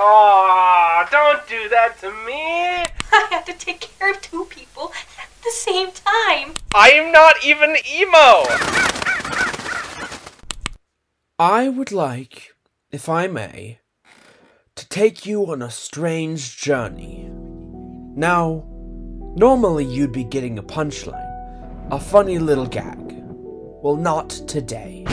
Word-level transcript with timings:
Oh, 0.00 1.04
don't 1.10 1.44
do 1.48 1.68
that 1.70 1.98
to 2.02 2.12
me. 2.24 2.32
I 3.12 3.26
have 3.30 3.44
to 3.46 3.52
take 3.52 3.80
care 3.80 4.12
of 4.12 4.20
two 4.20 4.44
people 4.44 4.92
at 5.18 5.28
the 5.42 5.50
same 5.50 5.90
time. 5.90 6.54
I 6.72 6.90
am 6.90 7.10
not 7.10 7.44
even 7.44 7.74
emo. 7.92 8.44
I 11.40 11.68
would 11.68 11.90
like, 11.90 12.54
if 12.92 13.08
I 13.08 13.26
may, 13.26 13.80
to 14.76 14.88
take 14.88 15.26
you 15.26 15.50
on 15.50 15.62
a 15.62 15.70
strange 15.70 16.56
journey. 16.58 17.28
Now, 18.14 18.64
normally 19.34 19.84
you'd 19.84 20.12
be 20.12 20.22
getting 20.22 20.60
a 20.60 20.62
punchline, 20.62 21.88
a 21.90 21.98
funny 21.98 22.38
little 22.38 22.66
gag. 22.66 23.16
Well, 23.82 23.96
not 23.96 24.30
today. 24.46 25.04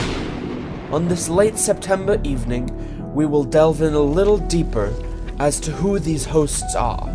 On 0.92 1.08
this 1.08 1.28
late 1.28 1.58
September 1.58 2.20
evening, 2.22 2.70
we 3.16 3.24
will 3.24 3.44
delve 3.44 3.80
in 3.80 3.94
a 3.94 3.98
little 3.98 4.36
deeper 4.36 4.92
as 5.38 5.58
to 5.58 5.70
who 5.70 5.98
these 5.98 6.26
hosts 6.26 6.74
are. 6.74 7.08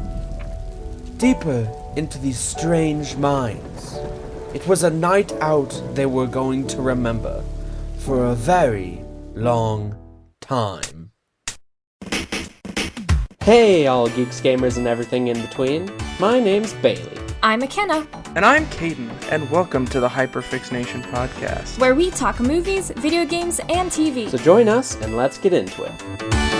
Deeper 1.17 1.71
into 1.95 2.17
these 2.17 2.39
strange 2.39 3.15
minds. 3.17 3.99
It 4.55 4.67
was 4.67 4.81
a 4.81 4.89
night 4.89 5.31
out 5.33 5.79
they 5.93 6.07
were 6.07 6.25
going 6.25 6.65
to 6.69 6.81
remember 6.81 7.43
for 7.99 8.25
a 8.25 8.33
very 8.33 9.05
long 9.35 9.95
time. 10.41 11.11
Hey, 13.43 13.85
all 13.85 14.09
geeks, 14.09 14.41
gamers, 14.41 14.77
and 14.77 14.87
everything 14.87 15.27
in 15.27 15.39
between. 15.39 15.91
My 16.19 16.39
name's 16.39 16.73
Bailey. 16.73 17.19
I'm 17.43 17.59
McKenna, 17.59 18.07
And 18.33 18.45
I'm 18.45 18.65
Kaden, 18.67 19.11
and 19.29 19.49
welcome 19.51 19.85
to 19.87 19.99
the 19.99 20.07
Hyperfixnation 20.07 21.03
podcast. 21.11 21.77
where 21.79 21.93
we 21.93 22.09
talk 22.11 22.39
movies, 22.39 22.89
video 22.95 23.25
games, 23.25 23.59
and 23.67 23.91
TV. 23.91 24.29
So 24.29 24.37
join 24.37 24.69
us 24.69 24.95
and 25.01 25.17
let's 25.17 25.37
get 25.37 25.51
into 25.51 25.83
it. 25.83 26.50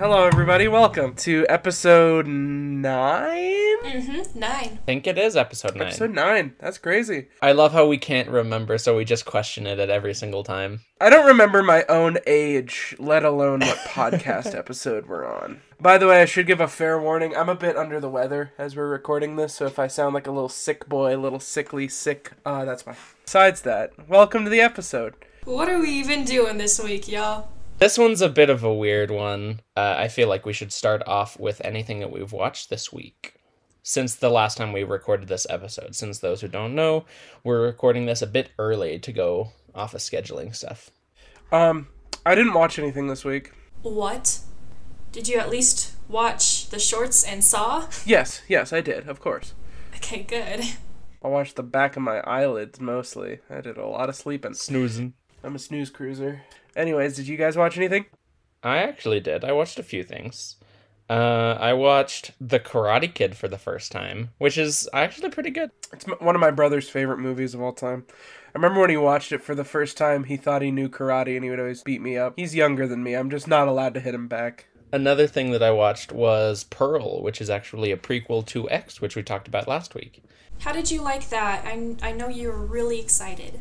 Hello, 0.00 0.24
everybody. 0.24 0.66
Welcome 0.66 1.14
to 1.16 1.44
episode 1.50 2.26
nine. 2.26 3.84
Mm-hmm. 3.84 4.38
Nine. 4.38 4.48
I 4.48 4.78
think 4.86 5.06
it 5.06 5.18
is 5.18 5.36
episode 5.36 5.76
9. 5.76 5.88
Episode 5.88 6.14
nine. 6.14 6.54
That's 6.58 6.78
crazy. 6.78 7.28
I 7.42 7.52
love 7.52 7.74
how 7.74 7.86
we 7.86 7.98
can't 7.98 8.30
remember, 8.30 8.78
so 8.78 8.96
we 8.96 9.04
just 9.04 9.26
question 9.26 9.66
it 9.66 9.78
at 9.78 9.90
every 9.90 10.14
single 10.14 10.42
time. 10.42 10.80
I 11.02 11.10
don't 11.10 11.26
remember 11.26 11.62
my 11.62 11.84
own 11.90 12.16
age, 12.26 12.96
let 12.98 13.26
alone 13.26 13.60
what 13.60 13.76
podcast 13.88 14.56
episode 14.56 15.06
we're 15.06 15.26
on. 15.26 15.60
By 15.78 15.98
the 15.98 16.06
way, 16.06 16.22
I 16.22 16.24
should 16.24 16.46
give 16.46 16.62
a 16.62 16.66
fair 16.66 16.98
warning. 16.98 17.36
I'm 17.36 17.50
a 17.50 17.54
bit 17.54 17.76
under 17.76 18.00
the 18.00 18.08
weather 18.08 18.54
as 18.56 18.74
we're 18.74 18.88
recording 18.88 19.36
this, 19.36 19.56
so 19.56 19.66
if 19.66 19.78
I 19.78 19.86
sound 19.86 20.14
like 20.14 20.26
a 20.26 20.32
little 20.32 20.48
sick 20.48 20.88
boy, 20.88 21.14
a 21.14 21.18
little 21.18 21.40
sickly 21.40 21.88
sick, 21.88 22.32
uh, 22.46 22.64
that's 22.64 22.86
why. 22.86 22.96
Besides 23.26 23.60
that, 23.62 24.08
welcome 24.08 24.44
to 24.44 24.50
the 24.50 24.62
episode. 24.62 25.12
What 25.44 25.68
are 25.68 25.78
we 25.78 25.90
even 25.90 26.24
doing 26.24 26.56
this 26.56 26.82
week, 26.82 27.06
y'all? 27.06 27.50
This 27.80 27.96
one's 27.96 28.20
a 28.20 28.28
bit 28.28 28.50
of 28.50 28.62
a 28.62 28.74
weird 28.74 29.10
one. 29.10 29.62
Uh, 29.74 29.94
I 29.96 30.08
feel 30.08 30.28
like 30.28 30.44
we 30.44 30.52
should 30.52 30.70
start 30.70 31.02
off 31.06 31.40
with 31.40 31.62
anything 31.64 32.00
that 32.00 32.12
we've 32.12 32.30
watched 32.30 32.68
this 32.68 32.92
week. 32.92 33.36
Since 33.82 34.16
the 34.16 34.28
last 34.28 34.58
time 34.58 34.74
we 34.74 34.84
recorded 34.84 35.28
this 35.28 35.46
episode, 35.48 35.96
since 35.96 36.18
those 36.18 36.42
who 36.42 36.48
don't 36.48 36.74
know, 36.74 37.06
we're 37.42 37.62
recording 37.62 38.04
this 38.04 38.20
a 38.20 38.26
bit 38.26 38.50
early 38.58 38.98
to 38.98 39.12
go 39.12 39.52
off 39.74 39.94
of 39.94 40.02
scheduling 40.02 40.54
stuff. 40.54 40.90
Um, 41.52 41.88
I 42.26 42.34
didn't 42.34 42.52
watch 42.52 42.78
anything 42.78 43.06
this 43.06 43.24
week. 43.24 43.52
What? 43.80 44.40
Did 45.10 45.26
you 45.26 45.38
at 45.38 45.48
least 45.48 45.94
watch 46.06 46.68
the 46.68 46.78
shorts 46.78 47.24
and 47.24 47.42
Saw? 47.42 47.88
Yes, 48.04 48.42
yes, 48.46 48.74
I 48.74 48.82
did, 48.82 49.08
of 49.08 49.20
course. 49.20 49.54
Okay, 49.96 50.22
good. 50.22 50.66
I 51.24 51.28
watched 51.28 51.56
the 51.56 51.62
back 51.62 51.96
of 51.96 52.02
my 52.02 52.18
eyelids 52.20 52.78
mostly. 52.78 53.38
I 53.48 53.62
did 53.62 53.78
a 53.78 53.86
lot 53.86 54.10
of 54.10 54.16
sleeping. 54.16 54.52
Snoozing. 54.52 55.14
I'm 55.42 55.54
a 55.54 55.58
snooze 55.58 55.88
cruiser. 55.88 56.42
Anyways, 56.76 57.16
did 57.16 57.28
you 57.28 57.36
guys 57.36 57.56
watch 57.56 57.76
anything? 57.76 58.06
I 58.62 58.78
actually 58.78 59.20
did. 59.20 59.44
I 59.44 59.52
watched 59.52 59.78
a 59.78 59.82
few 59.82 60.02
things. 60.04 60.56
Uh, 61.08 61.56
I 61.58 61.72
watched 61.72 62.32
The 62.40 62.60
Karate 62.60 63.12
Kid 63.12 63.36
for 63.36 63.48
the 63.48 63.58
first 63.58 63.90
time, 63.90 64.30
which 64.38 64.56
is 64.56 64.88
actually 64.92 65.30
pretty 65.30 65.50
good. 65.50 65.70
It's 65.92 66.06
m- 66.06 66.14
one 66.20 66.36
of 66.36 66.40
my 66.40 66.52
brother's 66.52 66.88
favorite 66.88 67.18
movies 67.18 67.52
of 67.52 67.60
all 67.60 67.72
time. 67.72 68.04
I 68.10 68.50
remember 68.58 68.80
when 68.80 68.90
he 68.90 68.96
watched 68.96 69.32
it 69.32 69.42
for 69.42 69.56
the 69.56 69.64
first 69.64 69.96
time, 69.96 70.24
he 70.24 70.36
thought 70.36 70.62
he 70.62 70.70
knew 70.70 70.88
karate 70.88 71.34
and 71.34 71.42
he 71.42 71.50
would 71.50 71.58
always 71.58 71.82
beat 71.82 72.00
me 72.00 72.16
up. 72.16 72.34
He's 72.36 72.54
younger 72.54 72.86
than 72.86 73.02
me. 73.02 73.14
I'm 73.14 73.30
just 73.30 73.48
not 73.48 73.66
allowed 73.66 73.94
to 73.94 74.00
hit 74.00 74.14
him 74.14 74.28
back. 74.28 74.66
Another 74.92 75.26
thing 75.26 75.50
that 75.50 75.62
I 75.62 75.70
watched 75.72 76.12
was 76.12 76.64
Pearl, 76.64 77.22
which 77.22 77.40
is 77.40 77.50
actually 77.50 77.90
a 77.90 77.96
prequel 77.96 78.46
to 78.46 78.70
X, 78.70 79.00
which 79.00 79.16
we 79.16 79.22
talked 79.24 79.48
about 79.48 79.66
last 79.68 79.94
week. 79.96 80.22
How 80.60 80.72
did 80.72 80.90
you 80.90 81.00
like 81.02 81.28
that? 81.30 81.64
I, 81.64 81.96
I 82.02 82.12
know 82.12 82.28
you 82.28 82.48
were 82.48 82.66
really 82.66 83.00
excited. 83.00 83.60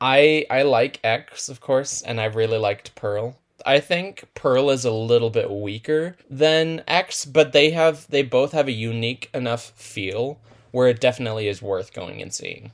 I 0.00 0.46
I 0.50 0.62
like 0.62 1.00
X, 1.02 1.48
of 1.48 1.60
course, 1.60 2.02
and 2.02 2.20
I 2.20 2.26
really 2.26 2.58
liked 2.58 2.94
Pearl. 2.94 3.36
I 3.66 3.80
think 3.80 4.24
Pearl 4.34 4.70
is 4.70 4.84
a 4.84 4.92
little 4.92 5.30
bit 5.30 5.50
weaker 5.50 6.16
than 6.30 6.82
X, 6.86 7.24
but 7.24 7.52
they 7.52 7.70
have 7.70 8.06
they 8.08 8.22
both 8.22 8.52
have 8.52 8.68
a 8.68 8.72
unique 8.72 9.30
enough 9.34 9.72
feel 9.76 10.40
where 10.70 10.88
it 10.88 11.00
definitely 11.00 11.48
is 11.48 11.62
worth 11.62 11.92
going 11.92 12.22
and 12.22 12.32
seeing. 12.32 12.72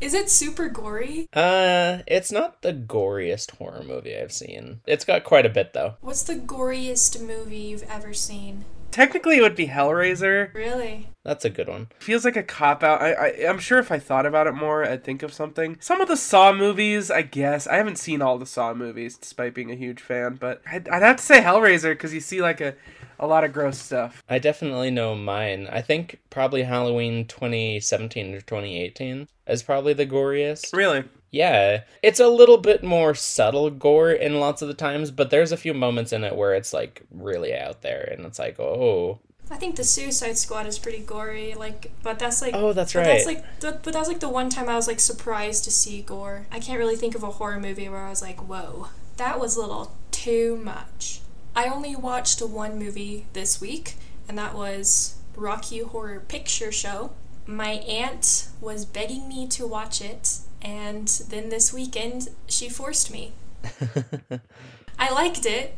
Is 0.00 0.14
it 0.14 0.28
super 0.28 0.68
gory? 0.68 1.28
Uh, 1.32 1.98
it's 2.06 2.32
not 2.32 2.62
the 2.62 2.72
goriest 2.72 3.56
horror 3.56 3.82
movie 3.84 4.16
I've 4.16 4.32
seen. 4.32 4.80
It's 4.86 5.04
got 5.04 5.24
quite 5.24 5.46
a 5.46 5.50
bit 5.50 5.72
though. 5.72 5.94
What's 6.00 6.24
the 6.24 6.34
goriest 6.34 7.20
movie 7.20 7.58
you've 7.58 7.84
ever 7.88 8.12
seen? 8.12 8.64
Technically, 8.92 9.38
it 9.38 9.42
would 9.42 9.56
be 9.56 9.68
Hellraiser. 9.68 10.52
Really? 10.54 11.08
That's 11.24 11.44
a 11.44 11.50
good 11.50 11.68
one. 11.68 11.88
Feels 11.98 12.24
like 12.24 12.36
a 12.36 12.42
cop 12.42 12.82
out. 12.82 13.00
I, 13.00 13.12
I 13.12 13.48
I'm 13.48 13.58
sure 13.58 13.78
if 13.78 13.90
I 13.90 13.98
thought 13.98 14.26
about 14.26 14.46
it 14.46 14.52
more, 14.52 14.84
I'd 14.84 15.04
think 15.04 15.22
of 15.22 15.32
something. 15.32 15.76
Some 15.80 16.00
of 16.00 16.08
the 16.08 16.16
Saw 16.16 16.52
movies, 16.52 17.10
I 17.10 17.22
guess. 17.22 17.66
I 17.66 17.76
haven't 17.76 17.98
seen 17.98 18.22
all 18.22 18.38
the 18.38 18.46
Saw 18.46 18.74
movies, 18.74 19.16
despite 19.16 19.54
being 19.54 19.70
a 19.70 19.76
huge 19.76 20.00
fan. 20.00 20.34
But 20.34 20.62
I'd, 20.70 20.88
I'd 20.88 21.02
have 21.02 21.16
to 21.16 21.22
say 21.22 21.40
Hellraiser 21.40 21.92
because 21.92 22.12
you 22.12 22.20
see 22.20 22.42
like 22.42 22.60
a 22.60 22.74
a 23.18 23.26
lot 23.26 23.44
of 23.44 23.52
gross 23.52 23.78
stuff. 23.78 24.22
I 24.28 24.40
definitely 24.40 24.90
know 24.90 25.14
mine. 25.14 25.68
I 25.70 25.80
think 25.80 26.18
probably 26.28 26.64
Halloween 26.64 27.24
2017 27.26 28.34
or 28.34 28.40
2018 28.40 29.28
is 29.46 29.62
probably 29.62 29.92
the 29.92 30.06
goriest. 30.06 30.74
Really? 30.76 31.04
Yeah, 31.32 31.82
it's 32.02 32.20
a 32.20 32.28
little 32.28 32.58
bit 32.58 32.84
more 32.84 33.14
subtle 33.14 33.70
gore 33.70 34.12
in 34.12 34.38
lots 34.38 34.62
of 34.62 34.68
the 34.68 34.74
times, 34.74 35.10
but 35.10 35.30
there's 35.30 35.50
a 35.50 35.56
few 35.56 35.74
moments 35.74 36.12
in 36.12 36.22
it 36.22 36.36
where 36.36 36.54
it's 36.54 36.72
like 36.72 37.02
really 37.10 37.54
out 37.54 37.80
there 37.82 38.02
and 38.12 38.24
it's 38.26 38.38
like, 38.38 38.60
oh, 38.60 39.18
I 39.50 39.56
think 39.56 39.76
the 39.76 39.84
Suicide 39.84 40.38
Squad 40.38 40.66
is 40.66 40.78
pretty 40.78 41.00
gory, 41.00 41.54
like, 41.54 41.90
but 42.02 42.18
that's 42.18 42.40
like. 42.40 42.54
Oh, 42.54 42.72
that's 42.72 42.92
but 42.92 43.04
That's 43.04 43.26
right. 43.26 43.36
like, 43.36 43.60
th- 43.60 43.74
but 43.82 43.92
that 43.92 43.98
was 43.98 44.08
like 44.08 44.20
the 44.20 44.28
one 44.28 44.48
time 44.48 44.68
I 44.68 44.76
was 44.76 44.86
like 44.86 45.00
surprised 45.00 45.64
to 45.64 45.70
see 45.70 46.00
gore. 46.00 46.46
I 46.50 46.60
can't 46.60 46.78
really 46.78 46.96
think 46.96 47.14
of 47.14 47.22
a 47.22 47.32
horror 47.32 47.60
movie 47.60 47.88
where 47.88 48.00
I 48.00 48.10
was 48.10 48.22
like, 48.22 48.40
whoa, 48.40 48.88
that 49.16 49.40
was 49.40 49.56
a 49.56 49.60
little 49.60 49.94
too 50.10 50.56
much. 50.62 51.20
I 51.54 51.66
only 51.66 51.94
watched 51.94 52.40
one 52.40 52.78
movie 52.78 53.26
this 53.34 53.60
week, 53.60 53.96
and 54.28 54.38
that 54.38 54.54
was 54.54 55.16
Rocky 55.36 55.80
Horror 55.80 56.20
Picture 56.20 56.72
Show. 56.72 57.12
My 57.46 57.72
aunt 57.72 58.48
was 58.60 58.86
begging 58.86 59.28
me 59.28 59.46
to 59.48 59.66
watch 59.66 60.00
it, 60.00 60.38
and 60.62 61.08
then 61.28 61.48
this 61.48 61.72
weekend 61.72 62.30
she 62.46 62.68
forced 62.68 63.10
me. 63.10 63.32
I 64.98 65.12
liked 65.12 65.44
it. 65.44 65.76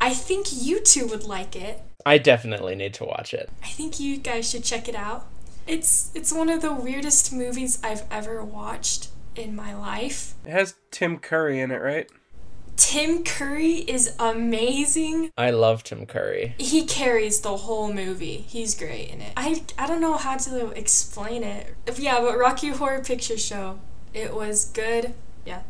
I 0.00 0.12
think 0.14 0.48
you 0.50 0.80
two 0.80 1.06
would 1.06 1.24
like 1.24 1.54
it. 1.54 1.82
I 2.04 2.18
definitely 2.18 2.74
need 2.74 2.94
to 2.94 3.04
watch 3.04 3.32
it. 3.32 3.50
I 3.62 3.68
think 3.68 4.00
you 4.00 4.16
guys 4.16 4.50
should 4.50 4.64
check 4.64 4.88
it 4.88 4.96
out. 4.96 5.26
It's 5.66 6.10
it's 6.14 6.32
one 6.32 6.48
of 6.48 6.62
the 6.62 6.72
weirdest 6.72 7.32
movies 7.32 7.78
I've 7.84 8.04
ever 8.10 8.42
watched 8.42 9.08
in 9.36 9.54
my 9.54 9.74
life. 9.74 10.34
It 10.44 10.50
has 10.50 10.74
Tim 10.90 11.18
Curry 11.18 11.60
in 11.60 11.70
it, 11.70 11.80
right? 11.80 12.10
Tim 12.76 13.22
Curry 13.22 13.74
is 13.74 14.16
amazing. 14.18 15.30
I 15.36 15.50
love 15.50 15.84
Tim 15.84 16.06
Curry. 16.06 16.54
He 16.58 16.84
carries 16.84 17.40
the 17.40 17.56
whole 17.58 17.92
movie. 17.92 18.38
He's 18.38 18.74
great 18.74 19.10
in 19.10 19.20
it. 19.20 19.32
I 19.36 19.62
I 19.78 19.86
don't 19.86 20.00
know 20.00 20.16
how 20.16 20.36
to 20.38 20.70
explain 20.70 21.44
it. 21.44 21.74
Yeah, 21.96 22.20
but 22.20 22.36
Rocky 22.38 22.68
Horror 22.68 23.04
Picture 23.04 23.38
Show. 23.38 23.78
It 24.14 24.34
was 24.34 24.66
good. 24.66 25.14
Yeah. 25.44 25.62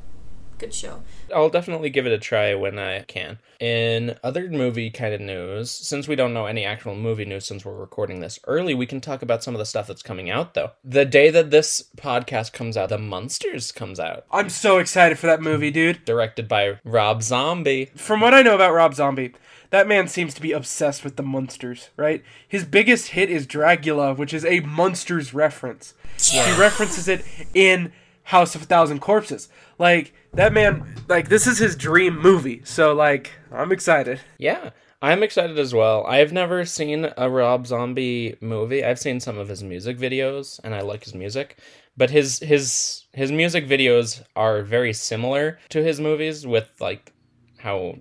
Good 0.58 0.74
show. 0.74 1.02
I'll 1.34 1.48
definitely 1.48 1.90
give 1.90 2.06
it 2.06 2.12
a 2.12 2.18
try 2.18 2.54
when 2.54 2.78
I 2.78 3.00
can. 3.02 3.38
In 3.58 4.16
other 4.22 4.48
movie 4.48 4.90
kind 4.90 5.12
of 5.12 5.20
news, 5.20 5.72
since 5.72 6.06
we 6.06 6.14
don't 6.14 6.32
know 6.32 6.46
any 6.46 6.64
actual 6.64 6.94
movie 6.94 7.24
news 7.24 7.46
since 7.46 7.64
we're 7.64 7.74
recording 7.74 8.20
this 8.20 8.38
early, 8.46 8.72
we 8.72 8.86
can 8.86 9.00
talk 9.00 9.22
about 9.22 9.42
some 9.42 9.54
of 9.54 9.58
the 9.58 9.64
stuff 9.64 9.88
that's 9.88 10.04
coming 10.04 10.30
out 10.30 10.54
though. 10.54 10.70
The 10.84 11.04
day 11.04 11.30
that 11.30 11.50
this 11.50 11.88
podcast 11.96 12.52
comes 12.52 12.76
out, 12.76 12.90
The 12.90 12.98
Munsters 12.98 13.72
comes 13.72 13.98
out, 13.98 14.24
I'm 14.30 14.48
so 14.48 14.78
excited 14.78 15.18
for 15.18 15.26
that 15.26 15.42
movie, 15.42 15.72
dude. 15.72 16.04
directed 16.04 16.46
by 16.46 16.78
Rob 16.84 17.24
Zombie. 17.24 17.86
From 17.96 18.20
what 18.20 18.34
I 18.34 18.42
know 18.42 18.54
about 18.54 18.72
Rob 18.72 18.94
Zombie, 18.94 19.32
that 19.70 19.88
man 19.88 20.06
seems 20.06 20.32
to 20.34 20.42
be 20.42 20.52
obsessed 20.52 21.02
with 21.02 21.16
the 21.16 21.24
Munsters, 21.24 21.90
right? 21.96 22.22
His 22.46 22.64
biggest 22.64 23.08
hit 23.08 23.30
is 23.30 23.48
Dragula, 23.48 24.16
which 24.16 24.32
is 24.34 24.44
a 24.44 24.60
Munsters 24.60 25.34
reference. 25.34 25.94
He 26.20 26.38
references 26.56 27.08
it 27.08 27.24
in 27.52 27.90
House 28.24 28.54
of 28.54 28.62
a 28.62 28.66
Thousand 28.66 29.00
Corpses. 29.00 29.48
Like, 29.78 30.12
that 30.34 30.52
man, 30.52 30.94
like, 31.08 31.28
this 31.28 31.46
is 31.46 31.58
his 31.58 31.76
dream 31.76 32.19
movie. 32.19 32.62
So, 32.64 32.94
like, 32.94 33.32
I'm 33.50 33.72
excited. 33.72 34.20
Yeah, 34.38 34.70
I'm 35.02 35.24
excited 35.24 35.58
as 35.58 35.74
well. 35.74 36.06
I've 36.06 36.32
never 36.32 36.64
seen 36.64 37.08
a 37.16 37.28
Rob 37.28 37.66
Zombie 37.66 38.36
movie. 38.40 38.84
I've 38.84 39.00
seen 39.00 39.19
some 39.19 39.36
of 39.36 39.48
his 39.48 39.60
music 39.60 39.98
videos 39.98 40.60
and 40.62 40.76
I 40.76 40.82
like 40.82 41.02
his 41.02 41.12
music, 41.12 41.58
but 41.96 42.10
his 42.10 42.38
his 42.38 43.04
his 43.12 43.32
music 43.32 43.66
videos 43.66 44.22
are 44.36 44.62
very 44.62 44.92
similar 44.92 45.58
to 45.70 45.82
his 45.82 45.98
movies 45.98 46.46
with 46.46 46.70
like 46.80 47.12
how 47.58 47.96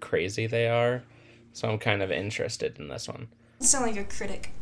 crazy 0.00 0.46
they 0.46 0.68
are. 0.68 1.02
So 1.52 1.68
I'm 1.68 1.78
kind 1.78 2.00
of 2.00 2.10
interested 2.10 2.78
in 2.78 2.88
this 2.88 3.08
one. 3.08 3.28
You 3.60 3.66
sound 3.66 3.94
like 3.94 4.02
a 4.02 4.04
critic. 4.04 4.52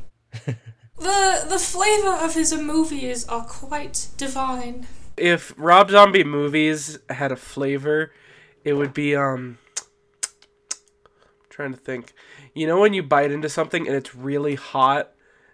the 1.00 1.46
the 1.48 1.58
flavor 1.58 2.12
of 2.12 2.34
his 2.34 2.54
movies 2.54 3.26
are 3.26 3.44
quite 3.44 4.08
divine. 4.16 4.86
If 5.16 5.52
Rob 5.56 5.90
Zombie 5.90 6.24
movies 6.24 6.98
had 7.08 7.32
a 7.32 7.36
flavor, 7.36 8.12
it 8.64 8.74
would 8.74 8.94
be 8.94 9.16
um 9.16 9.58
trying 11.48 11.72
to 11.72 11.78
think. 11.78 12.12
You 12.54 12.66
know 12.66 12.78
when 12.80 12.94
you 12.94 13.02
bite 13.02 13.32
into 13.32 13.48
something 13.48 13.86
and 13.86 13.96
it's 13.96 14.14
really 14.14 14.54
hot? 14.54 15.12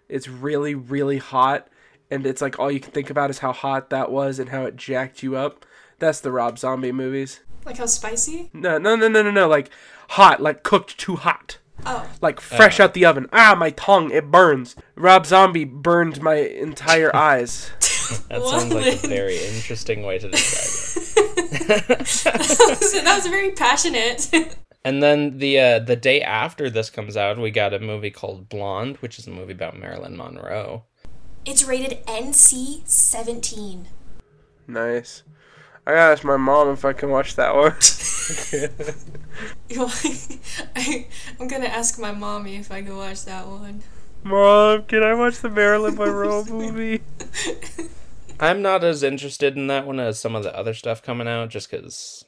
It's 0.09 0.27
really 0.27 0.75
really 0.75 1.17
hot 1.17 1.69
and 2.09 2.25
it's 2.25 2.41
like 2.41 2.59
all 2.59 2.71
you 2.71 2.79
can 2.79 2.91
think 2.91 3.09
about 3.09 3.29
is 3.29 3.39
how 3.39 3.51
hot 3.51 3.89
that 3.89 4.11
was 4.11 4.39
and 4.39 4.49
how 4.49 4.63
it 4.65 4.75
jacked 4.75 5.23
you 5.23 5.35
up. 5.35 5.65
That's 5.99 6.19
the 6.19 6.31
Rob 6.31 6.59
Zombie 6.59 6.91
movies. 6.91 7.41
Like 7.65 7.77
how 7.77 7.85
spicy? 7.85 8.49
No, 8.53 8.77
no, 8.77 8.95
no, 8.95 9.07
no, 9.07 9.21
no, 9.21 9.31
no. 9.31 9.47
Like 9.47 9.69
hot, 10.09 10.41
like 10.41 10.63
cooked 10.63 10.97
too 10.97 11.15
hot. 11.17 11.57
Oh. 11.85 12.09
Like 12.21 12.39
fresh 12.41 12.79
out 12.79 12.93
the 12.93 13.05
oven. 13.05 13.27
Ah, 13.31 13.55
my 13.57 13.69
tongue, 13.71 14.11
it 14.11 14.29
burns. 14.31 14.75
Rob 14.95 15.25
Zombie 15.25 15.63
burned 15.65 16.21
my 16.21 16.35
entire 16.35 17.15
eyes. 17.15 17.71
That 18.29 18.41
sounds 18.41 18.73
like 18.73 18.85
a 18.85 18.91
What? 18.91 19.01
very 19.09 19.37
interesting 19.37 20.03
way 20.03 20.17
to 20.17 20.29
describe 20.29 21.83
it. 21.99 22.07
so 22.07 22.29
that 23.01 23.15
was 23.17 23.27
very 23.27 23.51
passionate. 23.51 24.29
And 24.85 25.03
then 25.03 25.39
the 25.39 25.59
uh, 25.59 25.79
the 25.79 25.97
day 25.97 26.21
after 26.21 26.69
this 26.69 26.89
comes 26.89 27.17
out, 27.17 27.37
we 27.37 27.51
got 27.51 27.73
a 27.73 27.79
movie 27.79 28.09
called 28.11 28.47
Blonde, 28.47 28.95
which 28.97 29.19
is 29.19 29.27
a 29.27 29.31
movie 29.31 29.51
about 29.51 29.77
Marilyn 29.77 30.15
Monroe. 30.15 30.85
it's 31.45 31.65
rated 31.65 32.05
NC 32.05 32.87
17. 32.87 33.87
Nice. 34.67 35.23
I 35.85 35.91
gotta 35.91 36.11
ask 36.13 36.23
my 36.23 36.37
mom 36.37 36.69
if 36.69 36.85
I 36.85 36.93
can 36.93 37.09
watch 37.09 37.35
that 37.35 37.55
one. 37.55 37.73
I, 40.75 41.07
I'm 41.39 41.47
gonna 41.47 41.67
ask 41.67 41.99
my 41.99 42.11
mommy 42.11 42.57
if 42.57 42.71
I 42.71 42.81
can 42.81 42.97
watch 42.97 43.23
that 43.25 43.47
one. 43.47 43.81
mom, 44.23 44.83
can 44.83 45.03
I 45.03 45.13
watch 45.13 45.39
the 45.39 45.49
Marilyn 45.49 45.95
Monroe 45.97 46.43
movie? 46.45 47.01
I'm 48.39 48.61
not 48.61 48.83
as 48.83 49.03
interested 49.03 49.55
in 49.55 49.67
that 49.67 49.87
one 49.87 49.99
as 49.99 50.19
some 50.19 50.35
of 50.35 50.43
the 50.43 50.55
other 50.55 50.73
stuff 50.73 51.01
coming 51.01 51.27
out, 51.27 51.49
just 51.49 51.71
because 51.71 52.25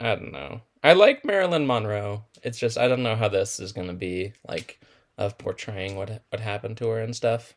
I 0.00 0.14
don't 0.14 0.32
know. 0.32 0.62
I 0.82 0.94
like 0.94 1.24
Marilyn 1.24 1.66
Monroe. 1.66 2.24
It's 2.42 2.58
just 2.58 2.78
I 2.78 2.88
don't 2.88 3.02
know 3.02 3.16
how 3.16 3.28
this 3.28 3.60
is 3.60 3.72
gonna 3.72 3.92
be 3.92 4.32
like 4.48 4.80
of 5.18 5.36
portraying 5.36 5.96
what 5.96 6.22
what 6.30 6.40
happened 6.40 6.78
to 6.78 6.88
her 6.88 7.00
and 7.00 7.14
stuff. 7.14 7.54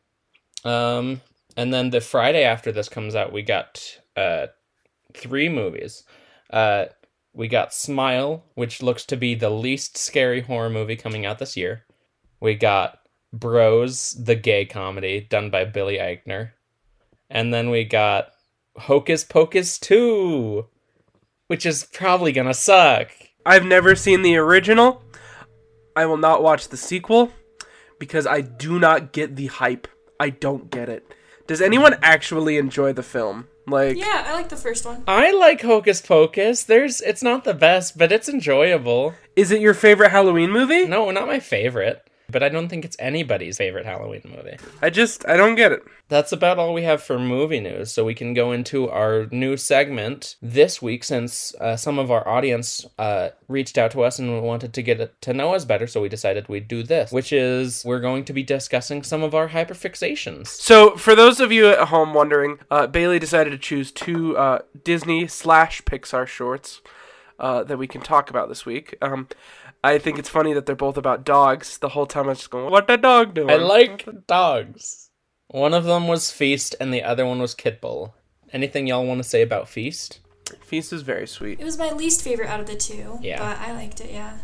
Um, 0.66 1.22
and 1.56 1.74
then 1.74 1.92
the 1.92 2.02
Friday 2.02 2.44
after 2.44 2.74
this 2.74 2.90
comes 2.90 3.16
out, 3.16 3.32
we 3.32 3.42
got 3.42 4.00
uh 4.18 4.48
three 5.14 5.48
movies. 5.50 6.04
Uh, 6.50 6.86
we 7.36 7.48
got 7.50 7.74
Smile, 7.74 8.46
which 8.56 8.82
looks 8.82 9.06
to 9.06 9.18
be 9.18 9.36
the 9.36 9.50
least 9.50 9.98
scary 9.98 10.42
horror 10.42 10.70
movie 10.70 10.96
coming 10.96 11.26
out 11.26 11.38
this 11.38 11.58
year. 11.58 11.84
We 12.40 12.56
got 12.56 13.00
Bros, 13.34 14.12
the 14.14 14.36
gay 14.36 14.66
comedy 14.66 15.20
done 15.20 15.50
by 15.50 15.66
Billy 15.66 15.98
Eichner. 15.98 16.52
And 17.30 17.54
then 17.54 17.70
we 17.70 17.84
got 17.84 18.30
Hocus 18.78 19.26
Pocus 19.26 19.78
2, 19.80 20.66
which 21.48 21.66
is 21.66 21.88
probably 21.92 22.32
gonna 22.32 22.54
suck. 22.54 23.12
I've 23.46 23.66
never 23.66 23.96
seen 23.96 24.22
the 24.22 24.38
original. 24.38 25.04
I 25.96 26.06
will 26.06 26.18
not 26.18 26.42
watch 26.42 26.70
the 26.70 26.78
sequel 26.78 27.32
because 28.00 28.26
I 28.26 28.42
do 28.42 28.80
not 28.80 29.12
get 29.12 29.36
the 29.36 29.48
hype. 29.48 29.88
I 30.20 30.30
don't 30.30 30.72
get 30.72 30.88
it. 30.88 31.14
Does 31.48 31.62
anyone 31.62 31.98
actually 32.02 32.58
enjoy 32.58 32.94
the 32.94 33.04
film? 33.04 33.48
Like, 33.68 33.98
Yeah, 33.98 34.26
I 34.28 34.34
like 34.34 34.50
the 34.50 34.56
first 34.56 34.86
one. 34.86 35.04
I 35.08 35.32
like 35.32 35.62
Hocus 35.62 36.02
Pocus. 36.02 36.64
There's 36.64 37.02
it's 37.02 37.24
not 37.24 37.44
the 37.44 37.54
best, 37.54 37.98
but 37.98 38.12
it's 38.12 38.30
enjoyable. 38.30 39.16
is 39.36 39.52
it 39.52 39.62
your 39.62 39.74
favorite 39.74 40.12
Halloween 40.12 40.52
movie? 40.52 40.86
No, 40.86 41.10
not 41.12 41.28
my 41.28 41.40
favorite, 41.40 42.08
but 42.30 42.44
I 42.44 42.50
don't 42.50 42.70
think 42.70 42.86
it's 42.86 42.98
anybody's 43.00 43.58
favorite 43.58 43.86
Halloween 43.86 44.22
movie. 44.26 44.58
I 44.82 44.90
just, 44.90 45.28
I 45.28 45.38
don't 45.38 45.56
get 45.56 45.72
it. 45.72 45.84
That's 46.08 46.32
about 46.32 46.60
all 46.60 46.74
we 46.74 46.84
have 46.84 47.02
for 47.02 47.18
movie 47.18 47.60
news. 47.60 47.92
So 47.92 48.06
we 48.06 48.14
can 48.14 48.34
go 48.34 48.52
into 48.52 48.90
our 48.90 49.28
new 49.32 49.58
segment 49.58 50.36
this 50.42 50.82
week 50.82 51.04
since 51.04 51.56
uh, 51.56 51.76
some 51.76 51.98
of 51.98 52.12
our 52.12 52.28
audience 52.28 52.86
uh, 53.00 53.30
reached 53.48 53.78
out 53.78 53.92
to 53.92 54.04
us 54.04 54.20
and 54.20 54.44
wanted 54.44 54.74
to 54.74 54.82
get 54.82 55.22
to 55.22 55.34
know 55.34 55.56
us 55.56 55.66
better. 55.66 55.88
So 55.88 56.02
we 56.02 56.10
decided 56.10 56.48
we'd 56.48 56.68
do 56.68 56.84
this, 56.84 57.12
which 57.12 57.34
is 57.34 57.84
we're 57.86 58.00
going 58.00 58.26
to 58.26 58.34
be 58.34 58.44
discussing 58.44 59.04
some 59.04 59.24
of 59.24 59.34
our 59.34 59.50
hyperfixations. 59.50 60.48
So, 60.48 60.96
for 60.96 61.16
those 61.16 61.40
of 61.40 61.52
you 61.52 61.68
at 61.68 61.88
home 61.88 62.14
wondering, 62.14 62.60
uh, 62.70 62.88
Bailey 62.88 63.20
decided 63.20 63.52
to 63.52 63.58
choose 63.58 63.92
two 63.92 64.38
uh, 64.38 64.60
Disney 64.84 65.28
slash 65.28 65.82
Pixar 65.84 66.28
shorts 66.28 66.82
uh, 67.40 67.64
that 67.64 67.78
we 67.78 67.88
can 67.88 68.02
talk 68.02 68.30
about 68.30 68.50
this 68.50 68.66
week. 68.66 68.96
Um, 69.02 69.28
I 69.86 70.00
think 70.00 70.18
it's 70.18 70.30
funny 70.30 70.54
that 70.54 70.66
they're 70.66 70.76
both 70.76 70.98
about 70.98 71.26
dogs. 71.26 71.78
The 71.78 71.90
whole 71.90 72.06
time 72.06 72.26
I 72.26 72.30
was 72.30 72.40
just 72.40 72.50
going, 72.50 72.72
"What 72.72 72.88
that 72.88 73.02
dog 73.02 73.34
doing?" 73.34 73.50
I 73.50 73.56
like 73.58 74.08
dogs. 74.28 75.10
One 75.48 75.74
of 75.74 75.84
them 75.84 76.08
was 76.08 76.32
Feast 76.32 76.76
and 76.80 76.94
the 76.94 77.04
other 77.04 77.26
one 77.26 77.40
was 77.40 77.54
Kitbull. 77.56 78.14
Anything 78.52 78.88
y'all 78.88 79.06
want 79.06 79.22
to 79.22 79.30
say 79.30 79.42
about 79.42 79.70
Feast? 79.70 80.20
Feast 80.64 80.92
is 80.92 81.02
very 81.02 81.28
sweet. 81.28 81.60
It 81.60 81.64
was 81.66 81.78
my 81.78 81.92
least 81.92 82.22
favorite 82.24 82.50
out 82.50 82.60
of 82.60 82.66
the 82.66 82.76
two. 82.76 83.20
Yeah. 83.22 83.40
But 83.40 83.60
I 83.68 83.74
liked 83.74 84.02
it, 84.02 84.12
yeah. 84.12 84.38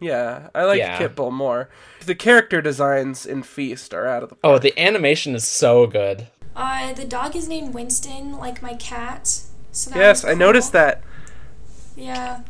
Yeah, 0.00 0.48
I 0.54 0.64
like 0.64 0.78
Yeah. 0.78 0.98
Kitbull 0.98 1.32
more. 1.32 1.70
The 2.04 2.14
character 2.14 2.60
designs 2.60 3.24
in 3.24 3.42
Feast 3.44 3.94
are 3.94 4.06
out 4.06 4.22
of 4.24 4.28
the. 4.30 4.36
Oh, 4.44 4.58
the 4.58 4.78
animation 4.78 5.34
is 5.34 5.46
so 5.46 5.86
good. 5.86 6.26
Uh, 6.54 6.92
the 6.92 7.04
dog 7.04 7.34
is 7.34 7.48
named 7.48 7.72
Winston, 7.72 8.36
like 8.36 8.62
my 8.62 8.74
cat. 8.74 9.26
So 9.70 9.90
that 9.90 9.98
Yes, 9.98 10.24
was 10.24 10.32
I 10.32 10.34
noticed 10.34 10.72
that. 10.72 11.02
Yeah. 11.96 12.42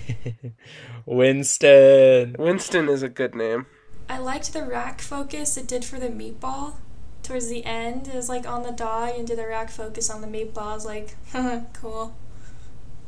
Winston. 1.06 2.36
Winston 2.38 2.88
is 2.88 3.02
a 3.02 3.08
good 3.08 3.34
name. 3.34 3.66
I 4.08 4.18
liked 4.18 4.52
the 4.52 4.64
rack 4.64 5.00
focus 5.00 5.56
it 5.56 5.66
did 5.66 5.84
for 5.84 5.98
the 5.98 6.08
meatball. 6.08 6.74
Towards 7.22 7.48
the 7.48 7.64
end, 7.64 8.08
it 8.08 8.14
was 8.14 8.28
like 8.28 8.46
on 8.46 8.62
the 8.62 8.72
dog 8.72 9.12
and 9.16 9.26
did 9.26 9.38
a 9.38 9.46
rack 9.46 9.70
focus 9.70 10.10
on 10.10 10.20
the 10.20 10.26
meatball. 10.26 10.72
I 10.72 10.74
was 10.74 10.86
like, 10.86 11.16
cool. 11.72 12.14